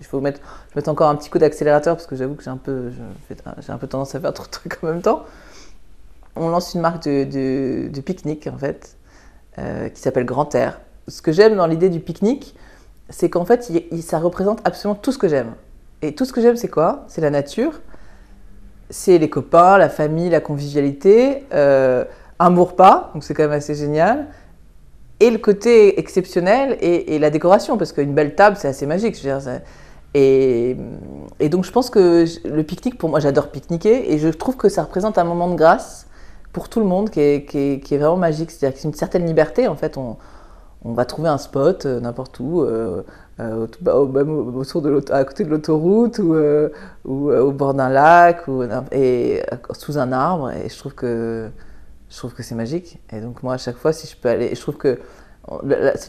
il 0.00 0.06
faut 0.06 0.20
mettre, 0.20 0.40
je 0.70 0.78
mettre 0.78 0.90
encore 0.90 1.08
un 1.08 1.16
petit 1.16 1.30
coup 1.30 1.38
d'accélérateur 1.38 1.96
parce 1.96 2.06
que 2.06 2.14
j'avoue 2.16 2.34
que 2.34 2.42
j'ai 2.42 2.50
un, 2.50 2.58
peu, 2.58 2.90
j'ai 3.30 3.72
un 3.72 3.78
peu 3.78 3.86
tendance 3.86 4.14
à 4.14 4.20
faire 4.20 4.34
trop 4.34 4.44
de 4.44 4.50
trucs 4.50 4.84
en 4.84 4.88
même 4.88 5.02
temps. 5.02 5.24
On 6.36 6.48
lance 6.48 6.74
une 6.74 6.82
marque 6.82 7.04
de, 7.04 7.88
de, 7.88 8.00
pique-nique, 8.02 8.48
en 8.52 8.58
fait, 8.58 8.96
qui 9.56 10.00
s'appelle 10.00 10.26
Grand 10.26 10.54
Air 10.54 10.78
ce 11.10 11.22
que 11.22 11.32
j'aime 11.32 11.56
dans 11.56 11.66
l'idée 11.66 11.90
du 11.90 12.00
pique-nique, 12.00 12.54
c'est 13.10 13.28
qu'en 13.28 13.44
fait, 13.44 13.70
ça 14.00 14.18
représente 14.18 14.60
absolument 14.64 14.98
tout 15.00 15.12
ce 15.12 15.18
que 15.18 15.28
j'aime. 15.28 15.52
Et 16.02 16.14
tout 16.14 16.24
ce 16.24 16.32
que 16.32 16.40
j'aime, 16.40 16.56
c'est 16.56 16.68
quoi? 16.68 17.04
C'est 17.08 17.20
la 17.20 17.30
nature, 17.30 17.80
c'est 18.88 19.18
les 19.18 19.28
copains, 19.28 19.76
la 19.76 19.88
famille, 19.88 20.30
la 20.30 20.40
convivialité, 20.40 21.44
euh, 21.52 22.04
un 22.38 22.50
bon 22.50 22.64
repas, 22.64 23.10
donc 23.12 23.24
c'est 23.24 23.34
quand 23.34 23.42
même 23.42 23.52
assez 23.52 23.74
génial, 23.74 24.28
et 25.18 25.30
le 25.30 25.38
côté 25.38 26.00
exceptionnel 26.00 26.78
et, 26.80 27.18
la 27.18 27.28
décoration, 27.28 27.76
parce 27.76 27.92
qu'une 27.92 28.14
belle 28.14 28.34
table, 28.34 28.56
c'est 28.58 28.68
assez 28.68 28.86
magique. 28.86 29.14
Je 29.20 29.28
veux 29.28 29.38
dire, 29.38 29.60
et, 30.14 30.76
donc 31.50 31.64
je 31.64 31.70
pense 31.70 31.90
que 31.90 32.24
le 32.48 32.62
pique-nique, 32.62 32.96
pour 32.96 33.10
moi, 33.10 33.20
j'adore 33.20 33.48
pique-niquer, 33.48 34.14
et 34.14 34.18
je 34.18 34.28
trouve 34.28 34.56
que 34.56 34.70
ça 34.70 34.84
représente 34.84 35.18
un 35.18 35.24
moment 35.24 35.50
de 35.50 35.56
grâce 35.56 36.06
pour 36.54 36.70
tout 36.70 36.80
le 36.80 36.86
monde 36.86 37.10
qui 37.10 37.20
est 37.20 37.96
vraiment 37.98 38.16
magique. 38.16 38.50
C'est-à-dire 38.50 38.74
que 38.74 38.80
c'est 38.80 38.88
une 38.88 38.94
certaine 38.94 39.26
liberté, 39.26 39.68
en 39.68 39.76
fait. 39.76 39.98
On, 39.98 40.16
on 40.84 40.92
va 40.92 41.04
trouver 41.04 41.28
un 41.28 41.38
spot 41.38 41.86
euh, 41.86 42.00
n'importe 42.00 42.40
où, 42.40 42.62
euh, 42.62 43.02
euh, 43.38 43.66
au, 43.86 44.06
même 44.06 44.30
au, 44.30 44.80
de 44.80 45.12
à 45.12 45.24
côté 45.24 45.44
de 45.44 45.50
l'autoroute 45.50 46.18
ou, 46.18 46.34
au 47.04 47.52
bord 47.52 47.74
d'un 47.74 47.88
lac 47.88 48.48
ou, 48.48 48.62
et 48.92 49.42
sous 49.72 49.98
un 49.98 50.12
arbre. 50.12 50.50
Et 50.52 50.68
je 50.68 50.78
trouve 50.78 50.94
que 50.94 51.48
je 52.08 52.16
trouve 52.16 52.34
que 52.34 52.42
c'est 52.42 52.54
magique. 52.54 52.98
Et 53.12 53.20
donc 53.20 53.42
moi, 53.42 53.54
à 53.54 53.58
chaque 53.58 53.76
fois, 53.76 53.92
si 53.92 54.06
je 54.06 54.16
peux 54.16 54.28
aller, 54.28 54.54
je 54.54 54.60
trouve 54.60 54.76
que 54.76 54.98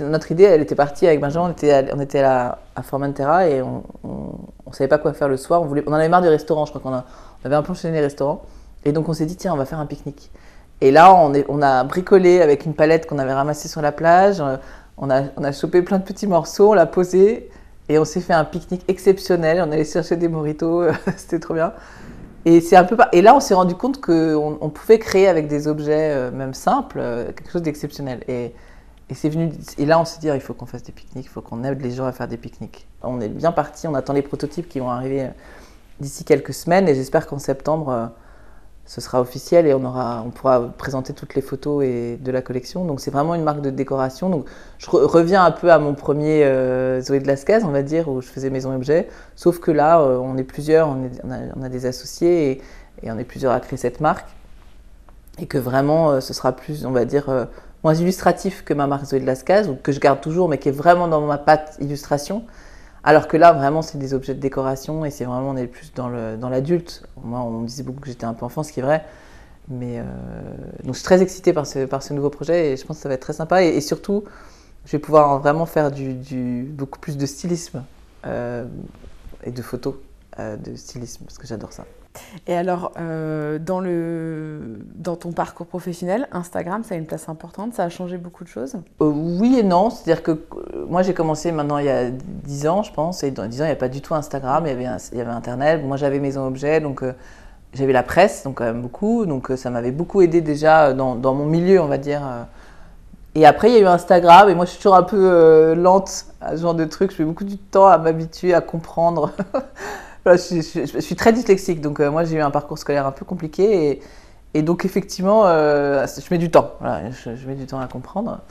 notre 0.02 0.32
idée, 0.32 0.44
elle 0.44 0.62
était 0.62 0.76
partie 0.76 1.08
avec 1.08 1.20
Benjamin, 1.20 1.48
on 1.48 1.52
était, 1.52 1.86
on 1.94 2.00
était 2.00 2.22
à, 2.22 2.60
à 2.76 2.84
Formentera 2.84 3.48
et 3.48 3.62
on, 3.62 3.84
ne 4.04 4.74
savait 4.74 4.88
pas 4.88 4.98
quoi 4.98 5.14
faire 5.14 5.30
le 5.30 5.38
soir. 5.38 5.62
On, 5.62 5.66
voulait, 5.66 5.84
on 5.88 5.92
en 5.92 5.96
avait 5.96 6.10
marre 6.10 6.22
du 6.22 6.28
restaurant, 6.28 6.66
je 6.66 6.72
crois 6.72 6.82
qu'on 6.82 6.96
on 6.98 7.46
avait 7.46 7.56
un 7.56 7.62
peu 7.62 7.72
enchaîné 7.72 7.96
les 7.96 8.04
restaurants. 8.04 8.44
Et 8.84 8.92
donc 8.92 9.10
on 9.10 9.14
s'est 9.14 9.26
dit, 9.26 9.36
tiens, 9.36 9.54
on 9.54 9.58
va 9.58 9.66
faire 9.66 9.80
un 9.80 9.86
pique-nique. 9.86 10.32
Et 10.82 10.90
là, 10.90 11.14
on, 11.14 11.62
a 11.62 11.84
bricolé 11.84 12.42
avec 12.42 12.66
une 12.66 12.74
palette 12.74 13.08
qu'on 13.08 13.20
avait 13.20 13.34
ramassée 13.34 13.68
sur 13.68 13.82
la 13.84 13.92
plage. 13.92 14.42
On 14.98 15.10
a, 15.12 15.24
on 15.38 15.44
a 15.44 15.52
chopé 15.52 15.84
plein 15.84 16.00
de 16.00 16.04
petits 16.04 16.28
morceaux, 16.28 16.72
on 16.72 16.74
l'a 16.74 16.88
posé 16.88 17.50
et 17.88 18.00
on 18.00 18.06
s'est 18.06 18.20
fait 18.20 18.34
un 18.34 18.46
pique-nique 18.46 18.84
exceptionnel. 18.88 19.64
On 19.66 19.72
allait 19.72 19.86
chercher 19.86 20.16
des 20.16 20.28
moritos, 20.28 20.86
c'était 21.18 21.40
trop 21.40 21.54
bien. 21.54 21.74
Et, 22.46 22.62
là, 23.22 23.36
on 23.36 23.40
s'est 23.40 23.54
rendu 23.54 23.76
compte 23.76 24.02
qu'on 24.02 24.58
on 24.60 24.70
pouvait 24.70 24.98
créer 24.98 25.28
avec 25.28 25.48
des 25.48 25.68
objets, 25.68 26.12
euh, 26.12 26.32
même 26.32 26.56
simples, 26.56 26.98
euh, 27.00 27.26
quelque 27.32 27.52
chose 27.52 27.62
d'exceptionnel. 27.62 28.24
Et 28.28 28.54
là, 29.86 30.00
on 30.00 30.06
s'est 30.06 30.20
dit, 30.20 30.32
ah, 30.32 30.36
il 30.36 30.42
faut 30.42 30.56
qu'on 30.56 30.66
fasse 30.66 30.82
des 30.82 30.92
pique-niques, 30.92 31.28
il 31.28 31.30
faut 31.30 31.42
qu'on 31.42 31.64
aide 31.64 31.80
les 31.80 31.92
gens 31.92 32.06
à 32.06 32.12
faire 32.12 32.28
des 32.28 32.38
pique-niques. 32.38 32.88
On 33.04 33.22
est 33.22 33.30
bien 33.30 33.52
parti, 33.52 33.88
on 33.88 33.94
attend 33.94 34.14
les 34.14 34.24
prototypes 34.24 34.68
qui 34.68 34.80
vont 34.80 34.90
arriver 34.90 35.30
d'ici 36.00 36.24
quelques 36.24 36.56
semaines 36.56 36.90
et 36.90 36.96
j'espère 36.96 37.28
qu'en 37.28 37.38
septembre, 37.38 38.10
ce 38.92 39.00
sera 39.00 39.22
officiel 39.22 39.68
et 39.68 39.74
on, 39.74 39.86
aura, 39.86 40.22
on 40.28 40.32
pourra 40.32 40.68
présenter 40.78 41.14
toutes 41.14 41.34
les 41.36 41.42
photos 41.42 41.82
et 41.86 42.18
de 42.18 42.30
la 42.30 42.42
collection. 42.42 42.84
Donc 42.84 43.00
c'est 43.00 43.10
vraiment 43.10 43.36
une 43.36 43.44
marque 43.44 43.62
de 43.62 43.70
décoration. 43.70 44.30
Donc 44.30 44.48
je 44.80 44.90
reviens 44.90 45.46
un 45.46 45.52
peu 45.52 45.72
à 45.72 45.80
mon 45.80 45.94
premier 45.94 46.44
euh, 46.44 47.00
Zoé 47.00 47.22
de 47.22 47.28
Lascaz, 47.28 47.64
on 47.64 47.72
va 47.72 47.84
dire, 47.84 48.10
où 48.10 48.20
je 48.20 48.28
faisais 48.28 48.50
maison 48.50 48.76
objet. 48.76 49.08
Sauf 49.38 49.60
que 49.60 49.72
là, 49.72 50.02
euh, 50.02 50.18
on 50.18 50.36
est 50.36 50.44
plusieurs, 50.44 50.90
on, 50.90 51.64
a, 51.64 51.70
des 51.70 51.86
associés 51.86 52.62
et, 53.02 53.10
on 53.10 53.18
est 53.18 53.24
plusieurs 53.24 53.54
à 53.54 53.62
créer 53.62 53.78
cette 53.78 54.02
marque. 54.02 54.28
Et 55.40 55.46
que 55.46 55.58
vraiment, 55.58 56.12
euh, 56.12 56.20
ce 56.20 56.34
sera 56.34 56.52
plus, 56.52 56.86
on 56.86 56.92
va 56.92 57.06
dire, 57.06 57.48
moins 57.86 57.94
illustratif 57.94 58.66
que 58.66 58.74
ma 58.74 58.88
marque 58.88 59.06
Zoé 59.06 59.22
de 59.22 59.26
Lascaz, 59.26 59.70
ou 59.70 59.76
que 59.76 59.94
je 59.94 60.02
garde 60.02 60.20
toujours, 60.20 60.50
mais 60.50 60.58
qui 60.58 60.68
est 60.68 60.74
vraiment 60.74 61.08
dans 61.08 61.22
ma 61.22 61.38
patte 61.38 61.78
illustration. 61.80 62.44
Alors 63.04 63.28
que 63.28 63.36
là, 63.36 63.52
vraiment, 63.52 63.82
c'est 63.82 63.98
des 63.98 64.14
objets 64.14 64.36
de 64.36 64.40
décoration 64.40 65.06
et 65.06 65.10
c'est 65.10 65.26
vraiment, 65.26 65.50
on 65.50 65.58
est 65.58 65.68
plus 65.68 65.92
dans 65.94 66.10
l'adulte. 66.10 67.04
Dans 67.18 67.28
Moi, 67.28 67.40
on 67.40 67.62
me 67.62 67.68
disait 67.68 67.84
beaucoup 67.84 68.02
que 68.02 68.08
j'étais 68.08 68.26
un 68.26 68.34
peu 68.34 68.46
enfant, 68.46 68.64
ce 68.64 68.72
qui 68.72 68.80
est 68.80 68.84
vrai. 68.84 69.04
Mais 69.70 70.00
euh, 70.00 70.04
donc, 70.84 70.94
je 70.94 71.00
suis 71.00 71.06
très 71.06 71.22
excitée 71.22 71.54
par 71.54 71.66
ce, 71.66 71.86
par 71.86 72.04
ce 72.04 72.14
nouveau 72.14 72.30
projet 72.30 72.72
et 72.72 72.78
je 72.78 72.86
pense 72.86 72.98
que 72.98 73.04
ça 73.04 73.10
va 73.10 73.16
être 73.16 73.22
très 73.22 73.34
sympa. 73.34 73.64
Et, 73.64 73.82
surtout, 73.82 74.24
je 74.86 74.92
vais 74.92 75.00
pouvoir 75.00 75.40
vraiment 75.40 75.66
faire 75.66 75.92
du, 75.92 76.64
beaucoup 76.70 77.00
plus 77.00 77.18
de 77.18 77.26
stylisme 77.26 77.84
euh, 78.26 78.66
et 79.44 79.52
de 79.52 79.62
photos 79.62 79.96
euh, 80.40 80.58
de 80.58 80.76
stylisme 80.76 81.26
parce 81.26 81.38
que 81.38 81.48
j'adore 81.48 81.74
ça. 81.74 81.86
Et 82.48 82.56
alors, 82.56 82.92
euh, 83.00 83.60
dans, 83.60 83.80
le, 83.80 84.80
dans 84.96 85.16
ton 85.16 85.32
parcours 85.32 85.68
professionnel, 85.68 86.28
Instagram, 86.32 86.84
ça 86.84 86.96
a 86.96 86.98
une 86.98 87.06
place 87.06 87.30
importante 87.30 87.74
Ça 87.74 87.84
a 87.84 87.90
changé 87.90 88.18
beaucoup 88.18 88.44
de 88.44 88.50
choses? 88.50 88.76
Euh, 89.02 89.12
Oui 89.14 89.58
et 89.60 89.64
non. 89.64 89.90
C'est-à-dire 89.90 90.24
que 90.24 90.32
euh, 90.32 90.86
moi, 90.90 91.04
j'ai 91.04 91.14
commencé 91.14 91.52
maintenant 91.52 91.78
il 91.78 91.86
y 91.86 91.90
a 91.90 92.10
10 92.10 92.68
ans, 92.68 92.84
je 92.84 92.92
pense. 92.92 93.24
Et 93.24 93.32
dans 93.32 93.48
10 93.48 93.62
ans, 93.62 93.66
il 93.66 93.68
n'y 93.68 93.72
avait 93.72 93.80
pas 93.80 93.90
du 93.90 94.02
tout 94.02 94.14
Instagram. 94.14 94.66
Il 94.66 94.70
y 94.70 94.72
avait, 94.72 95.00
il 95.12 95.18
y 95.18 95.22
avait 95.22 95.32
Internet. 95.32 95.84
Moi, 95.84 95.98
j'avais 95.98 96.20
Maison 96.20 96.46
Objet. 96.46 96.80
Donc, 96.82 97.04
j'avais 97.74 97.94
la 97.94 98.04
presse, 98.04 98.44
donc 98.44 98.56
quand 98.56 98.66
même 98.66 98.82
beaucoup. 98.82 99.26
Donc, 99.26 99.52
ça 99.56 99.70
m'avait 99.70 99.92
beaucoup 99.92 100.22
aidé 100.22 100.42
déjà 100.42 100.94
dans, 100.94 101.16
dans, 101.16 101.34
mon 101.34 101.46
milieu, 101.46 101.82
on 101.82 101.88
va 101.88 101.98
dire. 101.98 102.22
Et 103.34 103.46
après, 103.46 103.70
il 103.70 103.76
y 103.76 103.78
a 103.78 103.82
eu 103.82 103.86
Instagram. 103.86 104.50
Et 104.50 104.56
moi, 104.56 104.66
je 104.66 104.72
suis 104.72 104.80
toujours 104.80 104.96
un 104.96 105.04
peu 105.04 105.74
lente 105.76 106.26
à 106.42 106.58
ce 106.58 106.62
genre 106.62 106.76
de 106.76 106.86
trucs. 106.86 107.16
Je 107.16 107.22
mets 107.22 107.28
beaucoup 107.28 107.46
de 107.46 107.56
temps 107.56 107.88
à 107.88 107.98
m'habituer, 107.98 108.54
à 108.54 108.62
comprendre. 108.62 109.32
je, 110.26 111.00
suis 111.00 111.16
très 111.16 111.34
dyslexique, 111.34 111.82
donc 111.82 112.00
euh, 112.00 112.12
moi 112.12 112.24
j'ai 112.24 112.38
eu 112.38 112.42
un 112.42 112.52
parcours 112.52 112.78
scolaire 112.78 113.06
un 113.08 113.12
peu 113.12 113.26
compliqué 113.26 114.02
et, 114.54 114.62
donc 114.62 114.86
effectivement, 114.86 115.44
euh, 115.46 116.06
je 116.06 116.28
mets 116.30 116.38
du 116.38 116.52
temps. 116.52 116.74
je, 116.82 117.48
mets 117.48 117.56
du 117.56 117.66
temps 117.66 117.80
à 117.80 117.88
comprendre. 117.88 118.42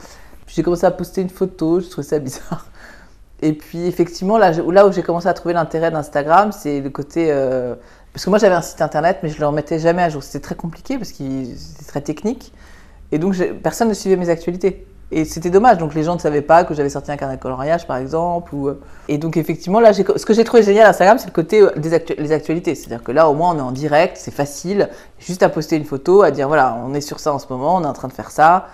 Puis 0.45 0.55
j'ai 0.55 0.63
commencé 0.63 0.85
à 0.85 0.91
poster 0.91 1.21
une 1.21 1.29
photo, 1.29 1.79
je 1.79 1.87
trouvais 1.87 2.07
ça 2.07 2.19
bizarre. 2.19 2.65
Et 3.41 3.53
puis 3.53 3.85
effectivement, 3.85 4.37
là, 4.37 4.51
où 4.51 4.91
j'ai 4.91 5.03
commencé 5.03 5.27
à 5.27 5.33
trouver 5.33 5.53
l'intérêt 5.53 5.91
d'Instagram, 5.91 6.51
c'est 6.51 6.81
le 6.81 6.89
côté... 6.89 7.31
Euh, 7.31 7.75
parce 8.13 8.25
que 8.25 8.29
moi 8.29 8.39
j'avais 8.39 8.55
un 8.55 8.61
site 8.61 8.81
internet, 8.81 9.19
mais 9.23 9.29
je 9.29 9.35
ne 9.35 9.39
le 9.39 9.47
remettais 9.47 9.79
jamais 9.79 10.03
à 10.03 10.09
jour. 10.09 10.21
C'était 10.21 10.43
très 10.43 10.55
compliqué 10.55 10.97
parce 10.97 11.11
que 11.11 11.23
c'était 11.55 11.85
très 11.85 12.01
technique. 12.01 12.51
Et 13.11 13.19
donc 13.19 13.35
personne 13.63 13.87
ne 13.87 13.93
suivait 13.93 14.17
mes 14.17 14.29
actualités. 14.29 14.85
Et 15.13 15.25
c'était 15.25 15.49
dommage, 15.49 15.77
donc 15.77 15.93
les 15.93 16.03
gens 16.03 16.15
ne 16.15 16.19
savaient 16.19 16.41
pas 16.41 16.63
que 16.63 16.73
j'avais 16.73 16.89
sorti 16.89 17.11
un 17.11 17.17
carnet 17.17 17.35
de 17.35 17.41
coloriage 17.41 17.85
par 17.85 17.97
exemple. 17.97 18.55
Ou... 18.55 18.69
Euh, 18.69 18.79
et 19.09 19.17
donc 19.17 19.35
effectivement, 19.35 19.81
là, 19.81 19.91
ce 19.93 20.01
que 20.01 20.33
j'ai 20.33 20.45
trouvé 20.45 20.63
génial 20.63 20.85
à 20.85 20.89
Instagram, 20.89 21.17
c'est 21.17 21.27
le 21.27 21.33
côté 21.33 21.61
euh, 21.61 21.71
des 21.75 22.31
actualités. 22.31 22.75
C'est-à-dire 22.75 23.03
que 23.03 23.11
là, 23.11 23.29
au 23.29 23.33
moins, 23.33 23.53
on 23.53 23.57
est 23.57 23.61
en 23.61 23.73
direct, 23.73 24.15
c'est 24.17 24.33
facile, 24.33 24.89
juste 25.19 25.43
à 25.43 25.49
poster 25.49 25.75
une 25.75 25.83
photo, 25.83 26.21
à 26.21 26.31
dire 26.31 26.47
voilà, 26.47 26.77
on 26.85 26.93
est 26.93 27.01
sur 27.01 27.19
ça 27.19 27.33
en 27.33 27.39
ce 27.39 27.47
moment, 27.49 27.75
on 27.75 27.83
est 27.83 27.87
en 27.87 27.93
train 27.93 28.07
de 28.07 28.13
faire 28.13 28.31
ça. 28.31 28.67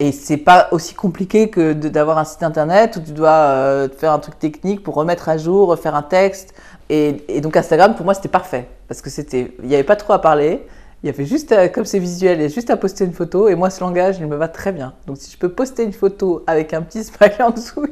Et 0.00 0.10
c'est 0.10 0.38
pas 0.38 0.68
aussi 0.72 0.94
compliqué 0.94 1.50
que 1.50 1.72
d'avoir 1.74 2.18
un 2.18 2.24
site 2.24 2.42
internet 2.42 2.96
où 2.96 3.00
tu 3.00 3.12
dois 3.12 3.28
euh, 3.28 3.88
faire 3.94 4.12
un 4.12 4.18
truc 4.18 4.38
technique 4.38 4.82
pour 4.82 4.94
remettre 4.94 5.28
à 5.28 5.36
jour, 5.36 5.68
refaire 5.68 5.94
un 5.94 6.02
texte. 6.02 6.54
Et, 6.88 7.24
et 7.28 7.40
donc 7.42 7.56
Instagram, 7.56 7.94
pour 7.94 8.04
moi, 8.04 8.14
c'était 8.14 8.28
parfait. 8.28 8.68
Parce 8.88 9.02
que 9.02 9.10
c'était, 9.10 9.52
il 9.62 9.68
n'y 9.68 9.74
avait 9.74 9.84
pas 9.84 9.96
trop 9.96 10.14
à 10.14 10.20
parler. 10.20 10.66
Il 11.04 11.08
y 11.08 11.10
avait 11.10 11.26
juste, 11.26 11.52
à, 11.52 11.68
comme 11.68 11.84
c'est 11.84 11.98
visuel, 11.98 12.38
il 12.38 12.42
y 12.44 12.46
a 12.46 12.48
juste 12.48 12.70
à 12.70 12.78
poster 12.78 13.04
une 13.04 13.12
photo. 13.12 13.50
Et 13.50 13.54
moi, 13.54 13.68
ce 13.68 13.80
langage, 13.80 14.16
il 14.20 14.26
me 14.26 14.36
va 14.36 14.48
très 14.48 14.72
bien. 14.72 14.94
Donc, 15.06 15.18
si 15.18 15.30
je 15.30 15.36
peux 15.36 15.50
poster 15.50 15.84
une 15.84 15.92
photo 15.92 16.42
avec 16.46 16.72
un 16.72 16.80
petit 16.80 17.04
smiley 17.04 17.42
en 17.42 17.50
dessous, 17.50 17.84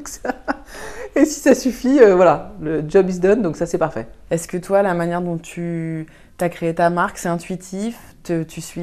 et 1.14 1.26
si 1.26 1.40
ça 1.40 1.54
suffit, 1.54 2.00
euh, 2.00 2.16
voilà, 2.16 2.54
le 2.62 2.82
job 2.88 3.10
is 3.10 3.18
done, 3.18 3.42
donc 3.42 3.56
ça 3.56 3.66
c'est 3.66 3.76
parfait. 3.76 4.06
Est-ce 4.30 4.48
que 4.48 4.56
toi, 4.56 4.80
la 4.80 4.94
manière 4.94 5.20
dont 5.20 5.36
tu 5.36 6.06
as 6.40 6.48
créé 6.48 6.74
ta 6.74 6.88
marque, 6.88 7.18
c'est 7.18 7.28
intuitif? 7.28 7.98
Tu 8.24 8.62
suis 8.62 8.80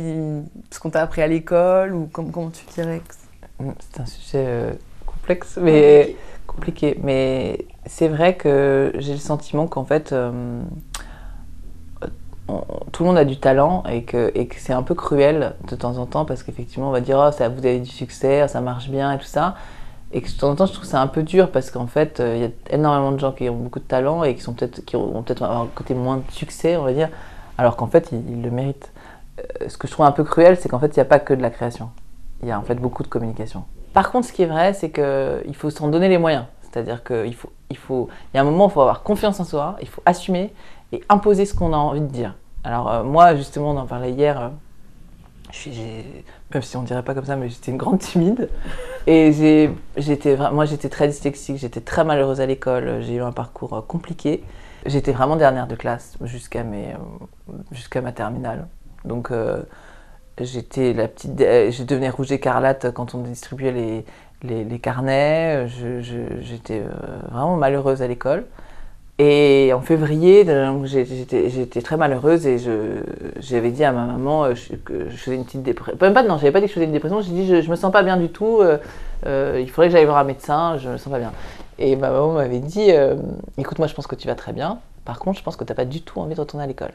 ce 0.70 0.80
qu'on 0.80 0.92
t'a 0.92 1.02
appris 1.02 1.24
à 1.24 1.28
l'école 1.28 1.96
ou 1.96 2.08
comment 2.14 2.52
tu 2.52 2.64
dirais 2.76 3.02
mm, 3.60 3.72
C'est? 3.80 4.00
Un 4.00 4.06
sujet 4.06 4.46
euh, 4.48 4.72
complexe, 5.08 5.58
mais 5.60 6.16
compliqué. 6.46 7.00
Mais 7.02 7.66
c'est 7.88 8.08
vrai 8.08 8.36
que 8.36 8.92
j'ai 9.00 9.14
le 9.14 9.20
sentiment 9.20 9.66
qu'en 9.66 9.86
fait, 9.86 10.14
euh, 10.14 10.62
tout 12.92 13.04
le 13.04 13.10
monde 13.10 13.18
a 13.18 13.26
du 13.26 13.38
talent 13.38 13.84
et 13.90 14.04
que, 14.04 14.32
c'est 14.58 14.74
un 14.74 14.84
peu 14.84 14.96
cruel 14.96 15.56
de 15.68 15.76
temps 15.76 15.98
en 15.98 16.06
temps 16.06 16.26
parce 16.26 16.44
qu'effectivement, 16.44 16.90
on 16.90 16.92
va 16.92 17.02
dire 17.02 17.18
oh, 17.20 17.32
ça, 17.32 17.50
vous 17.50 17.60
avez 17.60 17.80
du 17.80 17.90
succès, 17.90 18.48
ça 18.48 18.62
marche 18.62 18.90
bien 18.90 19.12
et 19.14 19.18
tout 19.18 19.26
ça. 19.26 19.56
Et 20.12 20.22
que 20.22 20.28
de 20.28 20.38
temps 20.38 20.50
en 20.50 20.56
temps, 20.56 20.66
je 20.66 20.74
trouve 20.74 20.86
ça 20.86 21.02
un 21.02 21.08
peu 21.08 21.22
dur 21.24 21.52
parce 21.52 21.70
qu'en 21.70 21.86
fait, 21.86 22.20
euh, 22.20 22.36
il 22.36 22.42
y 22.42 22.46
a 22.46 22.76
énormément 22.76 23.12
de 23.12 23.20
gens 23.20 23.32
qui 23.32 23.48
ont 23.48 23.56
beaucoup 23.56 23.80
de 23.80 23.84
talent 23.84 24.24
et 24.24 24.36
qui, 24.36 24.42
sont 24.42 24.54
peut-être, 24.54 24.84
qui 24.84 24.96
ont 24.96 25.22
peut-être 25.22 25.44
un 25.44 25.68
côté 25.76 25.94
moins 25.94 26.18
de 26.18 26.32
succès, 26.32 26.78
on 26.78 26.84
va 26.84 26.94
dire, 26.94 27.10
alors 27.58 27.76
qu'en 27.76 27.88
fait, 27.88 28.12
ils, 28.12 28.42
le 28.42 28.50
méritent. 28.50 28.92
Euh, 29.40 29.70
ce 29.70 29.78
que 29.78 29.88
je 29.88 29.94
trouve 29.94 30.08
un 30.08 30.12
peu 30.12 30.24
cruel, 30.24 30.58
c'est 30.58 30.68
qu'en 30.68 30.80
fait, 30.80 30.88
il 30.88 31.00
n'y 31.00 31.02
a 31.02 31.06
pas 31.06 31.20
que 31.20 31.34
de 31.34 31.42
la 31.42 31.52
création. 31.52 31.90
Il 32.42 32.48
y 32.48 32.52
a 32.52 32.58
en 32.58 32.64
fait 32.64 32.76
beaucoup 32.76 33.04
de 33.04 33.08
communication. 33.08 33.66
Par 33.94 34.12
contre, 34.12 34.28
ce 34.28 34.34
qui 34.34 34.42
est 34.42 34.48
vrai, 34.48 34.74
c'est 34.74 34.90
qu'il 34.90 35.56
faut 35.56 35.70
s'en 35.70 35.90
donner 35.90 36.10
les 36.10 36.18
moyens. 36.18 36.46
C'est-à-dire 36.64 37.04
qu'il 37.04 37.36
faut, 37.36 37.52
il 37.70 37.78
faut, 37.78 38.10
il 38.34 38.38
y 38.38 38.40
a 38.40 38.42
un 38.42 38.46
moment 38.46 38.66
où 38.66 38.70
il 38.70 38.72
faut 38.72 38.82
avoir 38.82 39.04
confiance 39.04 39.40
en 39.40 39.44
soi, 39.44 39.76
il 39.82 39.88
faut 39.88 40.02
assumer 40.06 40.54
et 40.92 41.04
imposer 41.10 41.46
ce 41.46 41.54
qu'on 41.54 41.74
a 41.74 41.78
envie 41.78 42.02
de 42.02 42.08
dire. 42.08 42.36
Alors 42.64 42.92
euh, 42.92 43.04
moi, 43.04 43.36
justement, 43.36 43.72
on 43.72 43.78
en 43.78 43.86
parlait 43.86 44.12
hier, 44.12 44.52
même 46.54 46.62
si 46.62 46.78
on 46.78 46.84
dirait 46.84 47.04
pas 47.04 47.14
comme 47.14 47.26
ça, 47.26 47.36
mais 47.36 47.50
j'étais 47.50 47.72
une 47.72 47.78
grande 47.78 48.00
timide. 48.00 48.50
Et 49.08 49.32
j'étais, 49.98 50.38
moi, 50.52 50.66
j'étais 50.66 50.90
très 50.90 51.08
dyslexique, 51.08 51.58
j'étais 51.58 51.82
très 51.82 52.04
malheureuse 52.04 52.42
à 52.42 52.46
l'école, 52.46 53.02
j'ai 53.02 53.16
eu 53.16 53.22
un 53.22 53.32
parcours 53.32 53.74
euh, 53.74 53.82
compliqué. 53.82 54.44
J'étais 54.86 55.12
vraiment 55.12 55.36
dernière 55.36 55.68
de 55.68 55.76
classe 55.76 56.18
jusqu'à 56.22 56.62
euh, 56.62 56.94
jusqu'à 57.72 58.02
ma 58.02 58.12
terminale. 58.12 58.68
Donc, 59.04 59.32
euh, 59.32 59.64
j'étais 60.40 60.94
la 60.94 61.08
petite, 61.08 61.38
j'ai 61.38 61.84
devenu 61.86 62.10
rouge 62.10 62.32
écarlate 62.32 62.92
quand 62.94 63.14
on 63.14 63.20
distribuait 63.20 64.06
les, 64.44 64.64
les 64.64 64.80
carnets. 64.80 65.68
j'étais 65.68 66.84
vraiment 67.30 67.58
malheureuse 67.58 68.02
à 68.02 68.08
l'école. 68.08 68.46
Et 69.22 69.74
en 69.74 69.82
février, 69.82 70.46
j'étais 70.86 71.82
très 71.82 71.98
malheureuse 71.98 72.48
et 72.48 72.56
j'avais 73.42 73.72
dit 73.72 73.84
à 73.84 73.92
ma 73.92 74.06
maman 74.06 74.46
euh, 74.46 74.54
que 74.86 75.10
je 75.10 75.18
faisais 75.18 75.36
une 75.36 75.44
petite 75.44 75.62
dépression. 75.62 75.98
Même 76.00 76.14
pas, 76.14 76.24
non, 76.24 76.38
j'avais 76.38 76.54
pas 76.54 76.62
dit 76.62 76.68
que 76.68 76.70
je 76.70 76.76
faisais 76.76 76.86
une 76.86 76.94
dépression, 76.94 77.20
j'ai 77.20 77.34
dit 77.34 77.46
je, 77.46 77.62
je 77.62 77.70
me 77.70 77.76
sens 77.76 77.92
pas 77.92 78.02
bien 78.02 78.16
du 78.16 78.30
tout, 78.30 78.60
euh, 78.62 78.78
euh, 79.26 79.60
il 79.62 79.70
faudrait 79.70 79.90
que 79.90 79.92
j'aille 79.92 80.06
voir 80.06 80.20
un 80.20 80.24
médecin, 80.24 80.78
je 80.78 80.88
me 80.88 80.96
sens 80.96 81.12
pas 81.12 81.20
bien. 81.20 81.34
Et 81.80 81.98
ma 81.98 82.12
maman 82.12 82.32
m'avait 82.32 82.60
dit 82.60 82.92
écoute, 83.58 83.78
moi 83.78 83.88
je 83.88 83.94
pense 83.94 84.08
que 84.08 84.16
tu 84.16 84.26
vas 84.26 84.36
très 84.36 84.54
bien, 84.54 84.80
par 85.04 85.20
contre, 85.20 85.38
je 85.38 85.44
pense 85.44 85.58
que 85.58 85.66
tu 85.66 85.72
n'as 85.72 85.76
pas 85.76 85.86
du 85.86 86.02
tout 86.02 86.22
envie 86.22 86.36
de 86.36 86.40
retourner 86.40 86.64
à 86.64 86.68
l'école. 86.68 86.94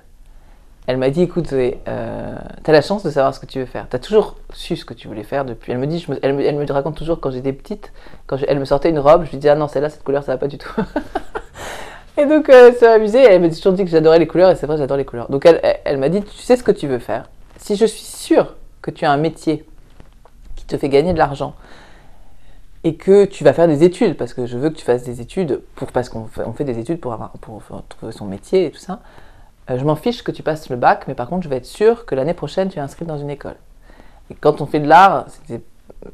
Elle 0.86 0.96
m'a 0.96 1.10
dit 1.10 1.22
écoute, 1.22 1.48
tu 1.48 1.74
as 1.86 2.72
la 2.72 2.80
chance 2.80 3.02
de 3.02 3.10
savoir 3.10 3.34
ce 3.34 3.40
que 3.40 3.46
tu 3.46 3.58
veux 3.58 3.66
faire, 3.66 3.86
tu 3.90 3.96
as 3.96 3.98
toujours 3.98 4.36
su 4.54 4.76
ce 4.76 4.86
que 4.86 4.94
tu 4.94 5.08
voulais 5.08 5.24
faire 5.24 5.44
depuis. 5.44 5.72
Elle 5.72 5.78
me, 5.78 5.86
dit, 5.86 6.06
elle, 6.22 6.56
me 6.56 6.72
raconte 6.72 6.96
toujours 6.96 7.20
quand 7.20 7.30
j'étais 7.30 7.52
petite, 7.52 7.92
quand 8.26 8.38
elle 8.48 8.58
me 8.58 8.64
sortait 8.64 8.88
une 8.88 8.98
robe, 8.98 9.24
je 9.26 9.30
lui 9.30 9.36
disais 9.36 9.50
ah 9.50 9.56
non, 9.56 9.68
celle-là, 9.68 9.90
cette 9.90 10.04
couleur, 10.04 10.24
ça 10.24 10.32
va 10.32 10.38
pas 10.38 10.48
du 10.48 10.56
tout. 10.56 10.72
Et 12.16 12.26
donc, 12.26 12.48
euh, 12.48 12.72
ça 12.72 12.88
m'a 12.88 12.94
amusé. 12.94 13.18
Elle 13.22 13.42
m'a 13.42 13.48
toujours 13.48 13.72
dit 13.72 13.84
que 13.84 13.90
j'adorais 13.90 14.18
les 14.18 14.26
couleurs, 14.26 14.50
et 14.50 14.56
c'est 14.56 14.66
vrai, 14.66 14.76
j'adore 14.76 14.96
les 14.96 15.04
couleurs. 15.04 15.28
Donc, 15.30 15.46
elle, 15.46 15.60
elle 15.84 15.98
m'a 15.98 16.08
dit 16.08 16.22
Tu 16.22 16.38
sais 16.38 16.56
ce 16.56 16.62
que 16.62 16.72
tu 16.72 16.86
veux 16.86 16.98
faire? 16.98 17.28
Si 17.58 17.76
je 17.76 17.86
suis 17.86 18.04
sûre 18.04 18.54
que 18.82 18.90
tu 18.90 19.04
as 19.04 19.10
un 19.10 19.16
métier 19.16 19.64
qui 20.56 20.64
te 20.66 20.76
fait 20.76 20.88
gagner 20.88 21.12
de 21.12 21.18
l'argent, 21.18 21.54
et 22.84 22.96
que 22.96 23.24
tu 23.24 23.44
vas 23.44 23.54
faire 23.54 23.66
des 23.66 23.82
études, 23.82 24.16
parce 24.16 24.34
que 24.34 24.44
je 24.44 24.58
veux 24.58 24.68
que 24.68 24.76
tu 24.76 24.84
fasses 24.84 25.02
des 25.02 25.22
études, 25.22 25.62
pour, 25.74 25.90
parce 25.90 26.10
qu'on 26.10 26.26
fait, 26.26 26.42
on 26.44 26.52
fait 26.52 26.64
des 26.64 26.78
études 26.78 27.00
pour, 27.00 27.14
avoir, 27.14 27.30
pour, 27.30 27.62
trouver 27.88 28.12
son 28.12 28.26
métier 28.26 28.66
et 28.66 28.70
tout 28.70 28.78
ça, 28.78 29.00
euh, 29.70 29.78
je 29.78 29.84
m'en 29.84 29.96
fiche 29.96 30.22
que 30.22 30.30
tu 30.30 30.42
passes 30.42 30.68
le 30.68 30.76
bac, 30.76 31.06
mais 31.08 31.14
par 31.14 31.28
contre, 31.28 31.44
je 31.44 31.48
vais 31.48 31.56
être 31.56 31.64
sûre 31.64 32.04
que 32.04 32.14
l'année 32.14 32.34
prochaine, 32.34 32.68
tu 32.68 32.78
es 32.78 32.82
inscrite 32.82 33.08
dans 33.08 33.16
une 33.16 33.30
école. 33.30 33.56
Et 34.30 34.34
quand 34.34 34.60
on 34.60 34.66
fait 34.66 34.80
de 34.80 34.86
l'art, 34.86 35.26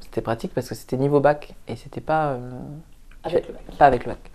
c'était 0.01 0.21
pratique 0.21 0.55
parce 0.55 0.69
que 0.69 0.77
c'était 0.77 0.97
niveau 0.97 1.19
bac, 1.19 1.55
et 1.67 1.75
c'était 1.75 2.01
pas. 2.01 2.29
Euh, 2.29 2.51
avec 3.25 3.49
le 3.49 3.53
bac. 3.53 3.63
Pas 3.77 3.87
avec 3.87 4.05
le 4.05 4.13
bac. 4.13 4.31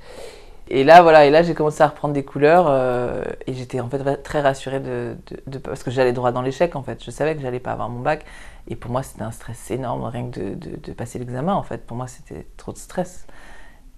Et 0.67 0.84
là, 0.84 1.04
voilà, 1.04 1.25
et 1.25 1.30
là 1.30 1.43
j'ai 1.43 1.54
commencé 1.54 1.84
à 1.84 1.88
reprendre 1.88 2.13
des 2.13 2.23
couleurs 2.23 2.65
euh, 2.67 3.23
et 3.45 3.54
j'étais 3.54 3.80
en 3.80 3.89
fait 3.89 4.23
très 4.23 4.41
rassurée 4.41 4.80
de, 4.80 5.15
parce 5.63 5.84
que 5.84 5.91
j'allais 5.91 6.13
droit 6.13 6.32
dans 6.32 6.41
l'échec 6.41 6.75
en 6.75 6.82
fait. 6.82 7.04
Je 7.04 7.12
savais 7.12 7.36
que 7.36 7.41
j'allais 7.41 7.60
pas 7.60 7.71
avoir 7.71 7.89
mon 7.89 7.99
bac 7.99 8.25
et 8.67 8.75
pour 8.75 8.91
moi 8.91 9.04
c'était 9.04 9.21
un 9.21 9.32
stress 9.32 9.69
énorme 9.69 10.04
rien 10.06 10.30
que 10.32 10.56
de, 10.56 10.93
passer 10.93 11.19
l'examen 11.19 11.54
en 11.54 11.62
fait. 11.63 11.86
Pour 11.86 11.97
moi 11.97 12.08
c'était 12.08 12.47
trop 12.58 12.71
de 12.71 12.78
stress. 12.78 13.28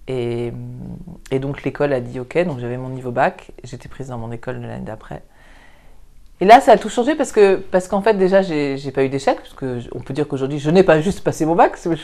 Et, 0.08 0.52
et 1.30 1.38
donc 1.38 1.62
l'école 1.64 1.92
a 1.92 2.00
dit 2.00 2.20
ok, 2.20 2.44
donc 2.44 2.58
j'avais 2.58 2.78
mon 2.78 2.90
niveau 2.90 3.12
bac, 3.12 3.52
j'étais 3.64 3.88
prise 3.88 4.08
dans 4.08 4.18
mon 4.18 4.30
école 4.30 4.60
l'année 4.60 4.84
d'après. 4.84 5.22
Et 6.40 6.44
là, 6.44 6.60
ça 6.60 6.72
a 6.72 6.78
tout 6.78 6.88
changé 6.88 7.16
parce 7.16 7.32
que 7.32 7.56
parce 7.56 7.88
qu'en 7.88 8.00
fait 8.00 8.14
déjà 8.14 8.42
j'ai 8.42 8.92
pas 8.92 9.02
eu 9.02 9.08
d'échec 9.08 9.36
parce 9.38 9.54
que 9.54 9.80
on 9.92 9.98
peut 9.98 10.14
dire 10.14 10.28
qu'aujourd'hui 10.28 10.60
je 10.60 10.70
n'ai 10.70 10.84
pas 10.84 11.00
juste 11.00 11.22
passé 11.22 11.44
mon 11.44 11.56
bac, 11.56 11.76
c'est 11.76 11.88
pas 11.88 11.96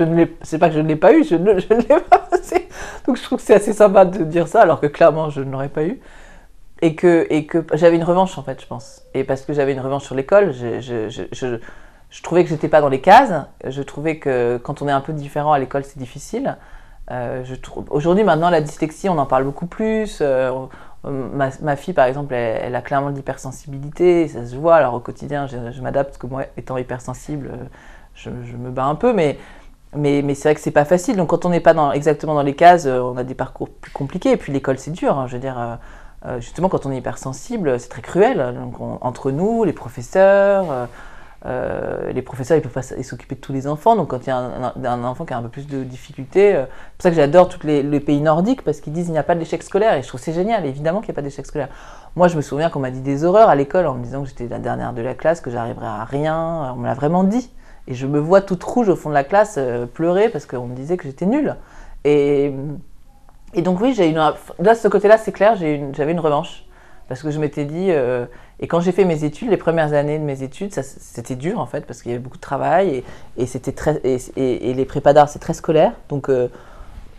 que 0.69 0.75
je 0.75 0.81
ne 0.81 0.89
l'ai 0.89 0.97
pas 0.97 1.13
eu, 1.13 1.23
je 1.23 1.37
ne, 1.37 1.53
l'ai 1.53 2.01
pas 2.11 2.19
passé. 2.19 2.69
Donc 3.07 3.17
je 3.17 3.23
trouve 3.23 3.39
que 3.39 3.45
c'est 3.45 3.55
assez 3.55 3.73
sympa 3.73 4.05
de 4.05 4.25
dire 4.25 4.49
ça 4.49 4.63
alors 4.63 4.81
que 4.81 4.87
clairement 4.89 5.31
je 5.31 5.41
ne 5.41 5.53
l'aurais 5.53 5.69
pas 5.69 5.85
eu 5.85 6.01
et 6.83 6.97
que 6.97 7.29
et 7.31 7.47
que 7.47 7.65
j'avais 7.75 7.95
une 7.95 8.03
revanche 8.03 8.37
en 8.37 8.43
fait 8.43 8.61
je 8.61 8.67
pense 8.67 9.03
et 9.15 9.23
parce 9.23 9.43
que 9.43 9.53
j'avais 9.53 9.73
une 9.73 9.81
revanche 9.81 10.03
sur 10.05 10.17
l'école, 10.17 10.53
je, 10.53 10.81
je, 10.81 11.09
je, 11.09 11.59
je, 12.11 12.23
trouvais 12.23 12.43
que 12.43 12.51
j'étais 12.51 12.69
pas 12.69 12.81
dans 12.81 12.89
les 12.89 13.01
cases, 13.01 13.33
je 13.65 13.83
trouvais 13.83 14.19
que 14.19 14.57
quand 14.57 14.83
on 14.83 14.89
est 14.89 14.93
un 14.93 15.01
peu 15.01 15.13
différent 15.13 15.53
à 15.53 15.61
l'école 15.61 15.85
c'est 15.85 15.99
difficile. 15.99 16.57
Euh, 17.11 17.45
Aujourd'hui 17.91 18.25
maintenant 18.25 18.51
la 18.51 18.61
dyslexie 18.61 19.09
on 19.09 19.19
en 19.19 19.27
parle 19.27 19.45
beaucoup 19.45 19.67
plus. 19.67 20.19
Euh, 20.21 20.51
Ma, 21.05 21.77
fille, 21.77 21.95
par 21.95 22.07
exemple, 22.07 22.35
elle, 22.35 22.75
a 22.75 22.81
clairement 22.81 23.11
de 23.11 23.17
l'hypersensibilité, 23.17 24.29
ça 24.29 24.47
se 24.47 24.57
voit. 24.57 24.77
Alors 24.77 24.95
au 24.95 25.01
quotidien, 25.01 25.47
je, 25.47 25.81
m'adapte 25.83 26.11
parce 26.11 26.19
que 26.19 26.27
moi, 26.27 26.45
étant 26.57 26.77
hypersensible, 26.79 27.51
je, 28.15 28.31
me 28.31 28.71
bats 28.71 28.85
un 28.85 28.95
peu, 28.95 29.13
mais, 29.13 29.39
mais, 29.95 30.35
c'est 30.35 30.49
vrai 30.49 30.55
que 30.55 30.61
c'est 30.61 30.71
pas 30.71 30.85
facile. 30.85 31.17
Donc 31.17 31.29
quand 31.29 31.45
on 31.45 31.51
n'est 31.51 31.61
pas 31.61 31.75
exactement 31.95 32.35
dans 32.35 32.43
les 32.43 32.55
cases, 32.55 32.87
on 32.87 33.17
a 33.17 33.25
des 33.25 33.35
parcours 33.35 33.69
plus 33.69 33.93
compliqués. 33.93 34.33
Et 34.33 34.37
puis 34.37 34.53
l'école, 34.53 34.79
c'est 34.79 34.93
dur. 34.93 35.19
Hein. 35.19 35.27
je 35.27 35.35
veux 35.35 35.41
dire, 35.41 35.59
euh, 35.59 35.77
euh, 36.27 36.41
justement, 36.41 36.69
quand 36.69 36.87
on 36.87 36.93
est 36.93 36.99
hypersensible, 36.99 37.79
c'est 37.79 37.89
très 37.89 38.03
cruel. 38.03 38.55
Entre 39.01 39.31
nous, 39.31 39.65
les 39.65 39.73
professeurs. 39.73 40.71
Euh, 40.71 40.87
euh, 41.47 42.11
les 42.13 42.23
professeurs, 42.23 42.57
ils 42.57 42.63
peuvent 42.63 42.73
pas 42.73 42.83
s'occuper 42.83 43.35
de 43.35 43.41
tous 43.41 43.53
les 43.53 43.67
enfants. 43.67 43.97
Donc, 43.97 44.09
quand 44.09 44.27
il 44.27 44.29
y 44.29 44.33
a 44.33 44.37
un, 44.39 45.05
enfant 45.05 45.27
qui 45.27 45.35
a 45.35 45.39
un 45.39 45.43
peu 45.43 45.51
plus 45.51 45.67
de 45.67 45.85
difficultés, 45.85 46.55
euh, 46.55 46.65
c'est 46.65 46.97
pour 46.97 47.03
ça 47.03 47.11
que 47.11 47.17
j'adore 47.17 47.49
tous 47.49 47.67
les, 47.67 48.01
pays 48.01 48.21
nordiques 48.21 48.63
parce 48.63 48.81
qu'ils 48.81 48.95
disent 48.95 49.05
qu'il 49.05 49.13
n'y 49.13 49.19
a 49.19 49.25
pas 49.25 49.35
d'échec 49.35 49.63
scolaire. 49.63 49.95
Et 49.95 50.03
je 50.03 50.09
trouve 50.09 50.21
c'est 50.21 50.33
génial, 50.33 50.65
évidemment 50.65 51.01
qu'il 51.01 51.09
n'y 51.09 51.15
a 51.15 51.17
pas 51.17 51.23
d'échec 51.23 51.45
scolaire. 51.45 51.69
Moi, 52.17 52.29
je 52.29 52.37
me 52.37 52.43
souviens 52.43 52.71
qu'on 52.71 52.81
m'a 52.81 52.91
dit 52.91 53.01
des 53.01 53.25
horreurs 53.25 53.51
à 53.51 53.57
l'école 53.57 53.87
en 53.87 53.95
me 53.95 54.03
disant 54.03 54.23
que 54.23 54.29
j'étais 54.29 54.49
la 54.49 54.59
dernière 54.59 54.95
de 54.95 55.03
la 55.03 55.15
classe, 55.15 55.41
que 55.41 55.51
j'arriverais 55.51 55.87
à 55.87 56.05
rien. 56.05 56.73
On 56.75 56.77
me 56.77 56.87
l'a 56.87 56.95
vraiment 56.95 57.25
dit. 57.25 57.51
Et 57.89 57.95
je 57.95 58.07
me 58.07 58.19
vois 58.19 58.41
toute 58.41 58.65
rouge 58.65 58.89
au 58.89 58.97
fond 58.97 59.11
de 59.11 59.15
la 59.15 59.25
classe 59.25 59.57
euh, 59.59 59.85
pleurer 59.85 60.31
parce 60.31 60.47
qu'on 60.47 60.67
me 60.67 60.75
disait 60.75 60.97
que 60.97 61.05
j'étais 61.05 61.27
nulle. 61.27 61.57
Et, 62.05 62.55
donc, 63.57 63.81
oui, 63.83 63.93
j'ai 63.95 64.09
une. 64.09 64.17
Là, 64.17 64.75
ce 64.75 64.89
côté-là, 64.89 65.19
c'est 65.19 65.33
clair, 65.33 65.57
j'avais 65.57 66.13
une 66.13 66.21
revanche. 66.21 66.65
Parce 67.09 67.23
que 67.23 67.31
je 67.31 67.39
m'étais 67.39 67.67
dit, 67.67 67.93
et 68.61 68.67
quand 68.67 68.81
j'ai 68.81 68.93
fait 68.93 69.05
mes 69.05 69.25
études, 69.25 69.51
les 69.51 69.57
premières 69.57 69.93
années 69.93 70.19
de 70.19 70.25
mes 70.25 70.43
études, 70.43 70.73
c'était 70.73 71.37
dur 71.37 71.59
en 71.59 71.67
fait, 71.67 71.87
parce 71.87 72.03
qu'il 72.03 72.13
y 72.13 72.15
avait 72.15 72.23
beaucoup 72.23 72.37
de 72.37 72.43
travail 72.43 73.03
et, 73.37 73.47
c'était 73.47 73.73
très 73.73 74.01
et, 74.05 74.75
les 74.75 74.85
prépas 74.85 75.13
d'art 75.13 75.29
c'est 75.29 75.39
très 75.39 75.55
scolaire, 75.55 75.93
donc 76.09 76.29
euh, 76.29 76.49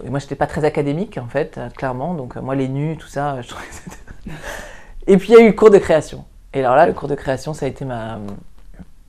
moi 0.05 0.19
j'étais 0.19 0.35
pas 0.35 0.47
très 0.47 0.63
académique 0.63 1.17
en 1.17 1.27
fait, 1.27 1.59
clairement, 1.77 2.13
donc 2.13 2.37
euh, 2.37 2.41
moi 2.41 2.55
les 2.55 2.67
nus, 2.67 2.97
tout 2.97 3.07
ça, 3.07 3.41
je 3.41 3.49
trouvais 3.49 3.65
que 3.67 4.31
Et 5.07 5.17
puis 5.17 5.29
il 5.29 5.35
y 5.35 5.37
a 5.37 5.41
eu 5.41 5.47
le 5.47 5.53
cours 5.53 5.69
de 5.69 5.77
création. 5.77 6.25
Et 6.53 6.59
alors 6.59 6.75
là, 6.75 6.87
le 6.87 6.93
cours 6.93 7.09
de 7.09 7.15
création, 7.15 7.53
ça 7.53 7.65
a 7.65 7.69
été 7.69 7.85
ma, 7.85 8.17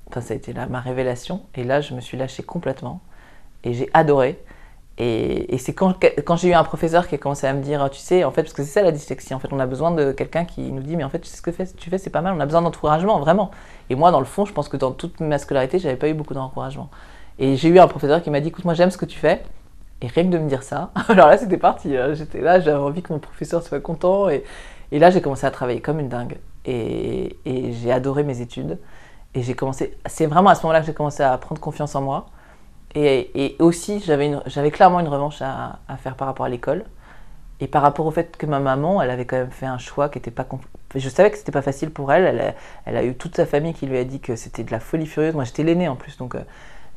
enfin 0.08 0.20
ça 0.20 0.34
a 0.34 0.36
été 0.36 0.52
là, 0.52 0.66
ma 0.66 0.80
révélation. 0.80 1.42
Et 1.54 1.64
là, 1.64 1.80
je 1.80 1.94
me 1.94 2.00
suis 2.00 2.16
lâchée 2.16 2.42
complètement 2.42 3.00
et 3.64 3.72
j'ai 3.72 3.88
adoré. 3.94 4.38
Et, 4.98 5.58
c'est 5.58 5.74
quand, 5.74 5.94
j'ai 6.36 6.48
eu 6.48 6.54
un 6.54 6.64
professeur 6.64 7.06
qui 7.06 7.14
a 7.16 7.18
commencé 7.18 7.46
à 7.46 7.52
me 7.52 7.60
dire, 7.60 7.88
tu 7.90 8.00
sais, 8.00 8.24
en 8.24 8.30
fait, 8.30 8.42
parce 8.42 8.54
que 8.54 8.62
c'est 8.62 8.70
ça 8.70 8.82
la 8.82 8.92
dyslexie, 8.92 9.34
en 9.34 9.38
fait, 9.38 9.52
on 9.52 9.60
a 9.60 9.66
besoin 9.66 9.90
de 9.90 10.12
quelqu'un 10.12 10.46
qui 10.46 10.72
nous 10.72 10.82
dit, 10.82 10.96
mais 10.96 11.04
en 11.04 11.10
fait, 11.10 11.20
tu 11.20 11.28
sais 11.28 11.36
ce 11.36 11.42
que 11.42 11.50
tu 11.50 11.90
fais, 11.90 11.98
c'est 11.98 12.10
pas 12.10 12.22
mal, 12.22 12.34
on 12.34 12.40
a 12.40 12.46
besoin 12.46 12.62
d'encouragement, 12.62 13.20
vraiment. 13.20 13.50
Et 13.90 13.94
moi, 13.94 14.10
dans 14.10 14.20
le 14.20 14.26
fond, 14.26 14.46
je 14.46 14.54
pense 14.54 14.70
que 14.70 14.76
dans 14.78 14.92
toute 14.92 15.20
ma 15.20 15.36
scolarité, 15.38 15.78
j'avais 15.78 15.96
pas 15.96 16.08
eu 16.08 16.14
beaucoup 16.14 16.32
d'encouragement. 16.32 16.88
Et 17.38 17.56
j'ai 17.56 17.68
eu 17.68 17.78
un 17.78 17.88
professeur 17.88 18.22
qui 18.22 18.30
m'a 18.30 18.40
dit, 18.40 18.48
écoute, 18.48 18.64
moi, 18.64 18.72
j'aime 18.72 18.90
ce 18.90 18.96
que 18.96 19.04
tu 19.04 19.18
fais. 19.18 19.42
Et 20.00 20.06
rien 20.08 20.24
que 20.24 20.30
de 20.30 20.38
me 20.38 20.48
dire 20.48 20.62
ça, 20.62 20.92
alors 21.08 21.28
là, 21.28 21.36
c'était 21.36 21.58
parti. 21.58 21.94
Hein. 21.96 22.14
J'étais 22.14 22.40
là, 22.40 22.60
j'avais 22.60 22.78
envie 22.78 23.02
que 23.02 23.12
mon 23.12 23.18
professeur 23.18 23.62
soit 23.62 23.80
content. 23.80 24.30
Et, 24.30 24.44
et 24.92 24.98
là, 24.98 25.10
j'ai 25.10 25.20
commencé 25.20 25.46
à 25.46 25.50
travailler 25.50 25.80
comme 25.80 26.00
une 26.00 26.08
dingue. 26.08 26.38
Et, 26.64 27.36
et 27.44 27.72
j'ai 27.72 27.92
adoré 27.92 28.22
mes 28.22 28.40
études. 28.40 28.78
Et 29.34 29.42
j'ai 29.42 29.54
commencé, 29.54 29.94
c'est 30.06 30.24
vraiment 30.24 30.48
à 30.48 30.54
ce 30.54 30.62
moment-là 30.62 30.80
que 30.80 30.86
j'ai 30.86 30.94
commencé 30.94 31.22
à 31.22 31.36
prendre 31.36 31.60
confiance 31.60 31.94
en 31.94 32.00
moi 32.00 32.26
et, 32.94 33.56
aussi, 33.58 34.00
j'avais 34.00 34.70
clairement 34.70 35.00
une 35.00 35.08
revanche 35.08 35.42
à, 35.42 35.78
faire 35.98 36.14
par 36.16 36.28
rapport 36.28 36.46
à 36.46 36.48
l'école. 36.48 36.84
Et 37.58 37.68
par 37.68 37.80
rapport 37.80 38.04
au 38.04 38.10
fait 38.10 38.36
que 38.36 38.44
ma 38.44 38.60
maman, 38.60 39.00
elle 39.00 39.10
avait 39.10 39.24
quand 39.24 39.36
même 39.36 39.50
fait 39.50 39.66
un 39.66 39.78
choix 39.78 40.08
qui 40.10 40.18
n'était 40.18 40.30
pas... 40.30 40.46
Je 40.94 41.08
savais 41.08 41.30
que 41.30 41.38
c'était 41.38 41.52
pas 41.52 41.62
facile 41.62 41.90
pour 41.90 42.12
elle. 42.12 42.54
elle 42.84 42.96
a, 42.96 43.04
eu 43.04 43.14
toute 43.14 43.36
sa 43.36 43.46
famille 43.46 43.72
qui 43.72 43.86
lui 43.86 43.96
a 43.98 44.04
dit 44.04 44.20
que 44.20 44.36
c'était 44.36 44.62
de 44.62 44.70
la 44.70 44.80
folie 44.80 45.06
furieuse. 45.06 45.34
Moi, 45.34 45.44
j'étais 45.44 45.62
l'aînée 45.62 45.88
en 45.88 45.96
plus, 45.96 46.18
donc 46.18 46.34
euh, 46.34 46.40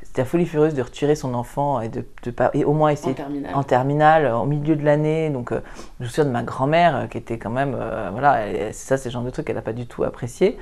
c'était 0.04 0.22
la 0.22 0.26
folie 0.26 0.46
furieuse 0.46 0.74
de 0.74 0.82
retirer 0.82 1.16
son 1.16 1.34
enfant 1.34 1.82
et 1.82 1.88
de, 1.90 2.06
de 2.24 2.32
pas 2.32 2.50
et 2.54 2.66
au 2.66 2.74
moins 2.74 2.90
essayer 2.90 3.12
En 3.12 3.16
terminale. 3.16 3.56
en 3.56 3.64
terminale, 3.64 4.26
au 4.34 4.46
milieu 4.46 4.76
de 4.76 4.84
l'année. 4.84 5.30
Donc, 5.30 5.52
euh, 5.52 5.62
je 6.00 6.06
me 6.06 6.10
souviens 6.10 6.26
de 6.26 6.32
ma 6.32 6.44
grand-mère 6.44 6.96
euh, 6.96 7.08
qui 7.08 7.18
était 7.18 7.38
quand 7.38 7.50
même, 7.50 7.76
euh, 7.80 8.10
voilà, 8.12 8.42
elle- 8.48 8.74
ça, 8.74 8.98
c'est 8.98 9.10
le 9.10 9.14
genre 9.14 9.24
de 9.24 9.30
truc 9.30 9.48
qu'elle 9.48 9.56
n'a 9.56 9.62
pas 9.62 9.74
du 9.74 9.86
tout 9.86 10.04
apprécié. 10.04 10.58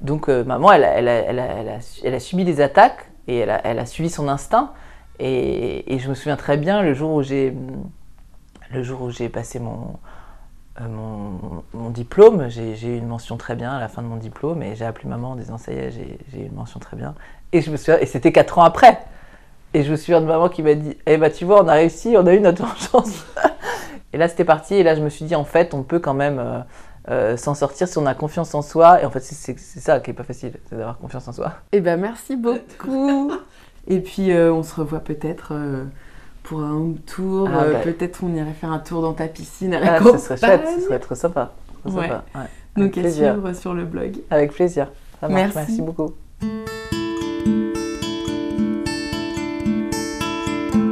Donc, 0.00 0.28
maman, 0.28 0.72
elle 0.72 0.84
a, 0.84 0.88
elle, 0.90 1.08
a, 1.08 1.12
elle, 1.12 1.38
a, 1.38 1.44
elle, 1.46 1.68
a, 1.68 1.78
elle 2.04 2.14
a 2.14 2.20
subi 2.20 2.44
des 2.44 2.60
attaques 2.60 3.10
et 3.28 3.38
elle 3.38 3.78
a, 3.78 3.86
suivi 3.86 4.10
son 4.10 4.26
instinct. 4.26 4.72
Et, 5.20 5.98
je 5.98 6.08
me 6.08 6.14
souviens 6.14 6.36
très 6.36 6.56
bien 6.56 6.82
le 6.82 6.94
jour 6.94 7.12
où 7.12 7.22
j'ai, 7.22 7.54
le 8.72 8.82
jour 8.82 9.02
où 9.02 9.10
j'ai 9.10 9.28
passé 9.28 9.60
mon, 9.60 9.98
euh, 10.80 10.84
mon, 11.74 11.90
diplôme, 11.90 12.48
j'ai 12.48 12.72
eu 12.72 12.96
une 12.96 13.06
mention 13.06 13.36
très 13.36 13.54
bien 13.54 13.72
à 13.72 13.80
la 13.80 13.88
fin 13.88 14.02
de 14.02 14.06
mon 14.06 14.16
diplôme 14.16 14.62
et 14.62 14.74
j'ai 14.74 14.84
appelé 14.84 15.08
maman 15.08 15.32
en 15.32 15.36
disant 15.36 15.58
ça 15.58 15.72
y 15.72 15.76
est, 15.76 15.90
j'ai 15.90 16.40
eu 16.40 16.46
une 16.46 16.54
mention 16.54 16.80
très 16.80 16.96
bien. 16.96 17.14
Et 17.52 17.60
je 17.60 17.70
me 17.70 17.76
souviens, 17.76 17.98
et 17.98 18.06
c'était 18.06 18.32
quatre 18.32 18.58
ans 18.58 18.64
après. 18.64 18.98
Et 19.74 19.82
je 19.82 19.90
me 19.90 19.96
souviens 19.96 20.22
de 20.22 20.26
maman 20.26 20.48
qui 20.48 20.62
m'a 20.62 20.74
dit 20.74 20.96
Eh 21.06 21.18
bah 21.18 21.30
tu 21.30 21.44
vois, 21.44 21.62
on 21.62 21.68
a 21.68 21.74
réussi, 21.74 22.14
on 22.16 22.26
a 22.26 22.32
eu 22.32 22.40
notre 22.40 22.64
vengeance. 22.92 23.26
et 24.14 24.16
là 24.16 24.28
c'était 24.28 24.46
parti, 24.46 24.74
et 24.74 24.82
là 24.82 24.94
je 24.94 25.02
me 25.02 25.10
suis 25.10 25.26
dit 25.26 25.34
en 25.34 25.44
fait, 25.44 25.74
on 25.74 25.82
peut 25.82 25.98
quand 25.98 26.14
même 26.14 26.38
euh, 26.38 26.60
euh, 27.10 27.36
s'en 27.36 27.54
sortir 27.54 27.88
si 27.88 27.96
on 27.98 28.06
a 28.06 28.14
confiance 28.14 28.54
en 28.54 28.62
soi. 28.62 29.00
Et 29.02 29.06
en 29.06 29.10
fait, 29.10 29.20
c'est- 29.20 29.58
ça 29.58 30.00
qui 30.00 30.10
est 30.10 30.14
pas 30.14 30.24
facile, 30.24 30.52
c'est 30.68 30.76
d'avoir 30.76 30.98
confiance 30.98 31.26
en 31.28 31.32
soi. 31.32 31.52
Eh 31.72 31.80
ben 31.80 31.98
merci 32.00 32.36
beaucoup. 32.36 33.30
Et 33.86 34.00
puis 34.00 34.32
euh, 34.32 34.52
on 34.52 34.62
se 34.62 34.74
revoit 34.74 35.00
peut-être 35.00 35.52
euh, 35.52 35.84
pour 36.42 36.60
un 36.60 36.72
home 36.72 36.98
tour. 37.06 37.48
Ah, 37.52 37.62
euh, 37.64 37.72
bah. 37.74 37.78
peut-être 37.84 38.20
on 38.22 38.34
irait 38.34 38.52
faire 38.52 38.70
un 38.72 38.78
tour 38.80 39.00
dans 39.02 39.14
ta 39.14 39.26
piscine 39.28 39.72
Ah, 39.74 39.98
ce 40.02 40.18
serait 40.18 40.36
chouette, 40.36 40.68
ce 40.76 40.84
serait 40.84 40.98
trop 40.98 41.14
sympa. 41.14 41.52
Trop 41.84 41.96
Ouais. 41.96 42.08
sympa, 42.08 42.24
ouais. 42.34 42.40
Donc 42.82 42.98
à 42.98 43.00
plaisir. 43.00 43.32
suivre 43.32 43.52
sur 43.54 43.72
le 43.74 43.84
blog. 43.84 44.18
Avec 44.30 44.52
plaisir. 44.52 44.88
Ça 45.20 45.28
marche, 45.28 45.54
Merci. 45.54 45.56
merci 45.56 45.82
beaucoup. 45.82 46.12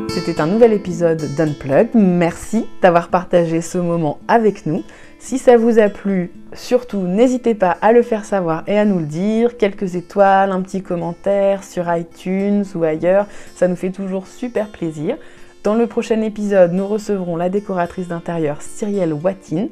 C'était 0.09 0.41
un 0.41 0.47
nouvel 0.47 0.73
épisode 0.73 1.23
d'Unplug. 1.37 1.89
Merci 1.95 2.67
d'avoir 2.83 3.09
partagé 3.09 3.61
ce 3.61 3.79
moment 3.79 4.19
avec 4.27 4.67
nous. 4.67 4.83
Si 5.29 5.39
ça 5.39 5.57
vous 5.57 5.81
a 5.81 5.89
plu, 5.89 6.31
surtout 6.53 7.01
n'hésitez 7.01 7.57
pas 7.57 7.77
à 7.83 7.91
le 7.91 8.03
faire 8.03 8.25
savoir 8.25 8.63
et 8.69 8.79
à 8.79 8.85
nous 8.85 9.01
le 9.01 9.07
dire. 9.07 9.57
Quelques 9.57 9.97
étoiles, 9.97 10.53
un 10.53 10.63
petit 10.63 10.83
commentaire 10.83 11.65
sur 11.65 11.93
iTunes 11.93 12.63
ou 12.77 12.85
ailleurs, 12.85 13.27
ça 13.57 13.67
nous 13.67 13.75
fait 13.75 13.91
toujours 13.91 14.29
super 14.29 14.69
plaisir. 14.69 15.17
Dans 15.65 15.75
le 15.75 15.89
prochain 15.89 16.21
épisode, 16.21 16.73
nous 16.75 16.87
recevrons 16.87 17.35
la 17.35 17.49
décoratrice 17.49 18.07
d'intérieur 18.07 18.63
Cyrielle 18.63 19.13
Watine, 19.13 19.69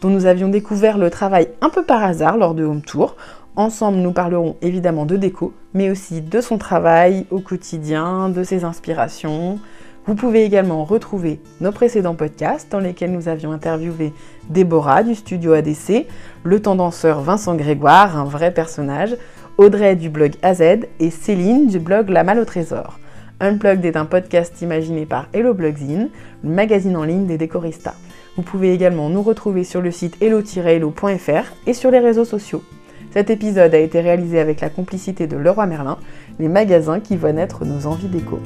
dont 0.00 0.08
nous 0.08 0.24
avions 0.24 0.48
découvert 0.48 0.96
le 0.96 1.10
travail 1.10 1.48
un 1.60 1.68
peu 1.68 1.84
par 1.84 2.02
hasard 2.02 2.38
lors 2.38 2.54
de 2.54 2.64
Home 2.64 2.80
Tour. 2.80 3.16
Ensemble, 3.54 3.98
nous 3.98 4.12
parlerons 4.12 4.56
évidemment 4.62 5.04
de 5.04 5.16
déco, 5.16 5.52
mais 5.74 5.90
aussi 5.90 6.22
de 6.22 6.40
son 6.40 6.56
travail 6.56 7.26
au 7.30 7.40
quotidien, 7.40 8.30
de 8.30 8.42
ses 8.42 8.64
inspirations. 8.64 9.58
Vous 10.06 10.14
pouvez 10.14 10.44
également 10.44 10.84
retrouver 10.84 11.40
nos 11.60 11.72
précédents 11.72 12.14
podcasts 12.14 12.70
dans 12.70 12.78
lesquels 12.78 13.10
nous 13.10 13.28
avions 13.28 13.50
interviewé 13.50 14.12
Déborah 14.48 15.02
du 15.02 15.16
studio 15.16 15.52
ADC, 15.52 16.06
le 16.44 16.62
tendanceur 16.62 17.22
Vincent 17.22 17.56
Grégoire, 17.56 18.16
un 18.16 18.24
vrai 18.24 18.54
personnage, 18.54 19.16
Audrey 19.58 19.96
du 19.96 20.08
blog 20.08 20.34
AZ 20.42 20.60
et 20.60 21.10
Céline 21.10 21.66
du 21.66 21.80
blog 21.80 22.10
La 22.10 22.22
Malle 22.22 22.38
au 22.38 22.44
Trésor. 22.44 23.00
Unplugged 23.40 23.84
est 23.84 23.96
un 23.96 24.04
podcast 24.04 24.62
imaginé 24.62 25.06
par 25.06 25.26
Hello 25.32 25.54
Blogzine, 25.54 26.10
le 26.44 26.50
magazine 26.50 26.96
en 26.96 27.02
ligne 27.02 27.26
des 27.26 27.36
décoristas. 27.36 27.96
Vous 28.36 28.42
pouvez 28.42 28.72
également 28.72 29.08
nous 29.08 29.22
retrouver 29.22 29.64
sur 29.64 29.80
le 29.80 29.90
site 29.90 30.22
hello-hello.fr 30.22 31.52
et 31.66 31.72
sur 31.72 31.90
les 31.90 31.98
réseaux 31.98 32.24
sociaux. 32.24 32.62
Cet 33.10 33.30
épisode 33.30 33.74
a 33.74 33.78
été 33.78 34.00
réalisé 34.00 34.38
avec 34.38 34.60
la 34.60 34.70
complicité 34.70 35.26
de 35.26 35.36
Leroy 35.36 35.66
Merlin, 35.66 35.98
les 36.38 36.48
magasins 36.48 37.00
qui 37.00 37.16
voient 37.16 37.32
naître 37.32 37.64
nos 37.64 37.86
envies 37.86 38.08
déco. 38.08 38.38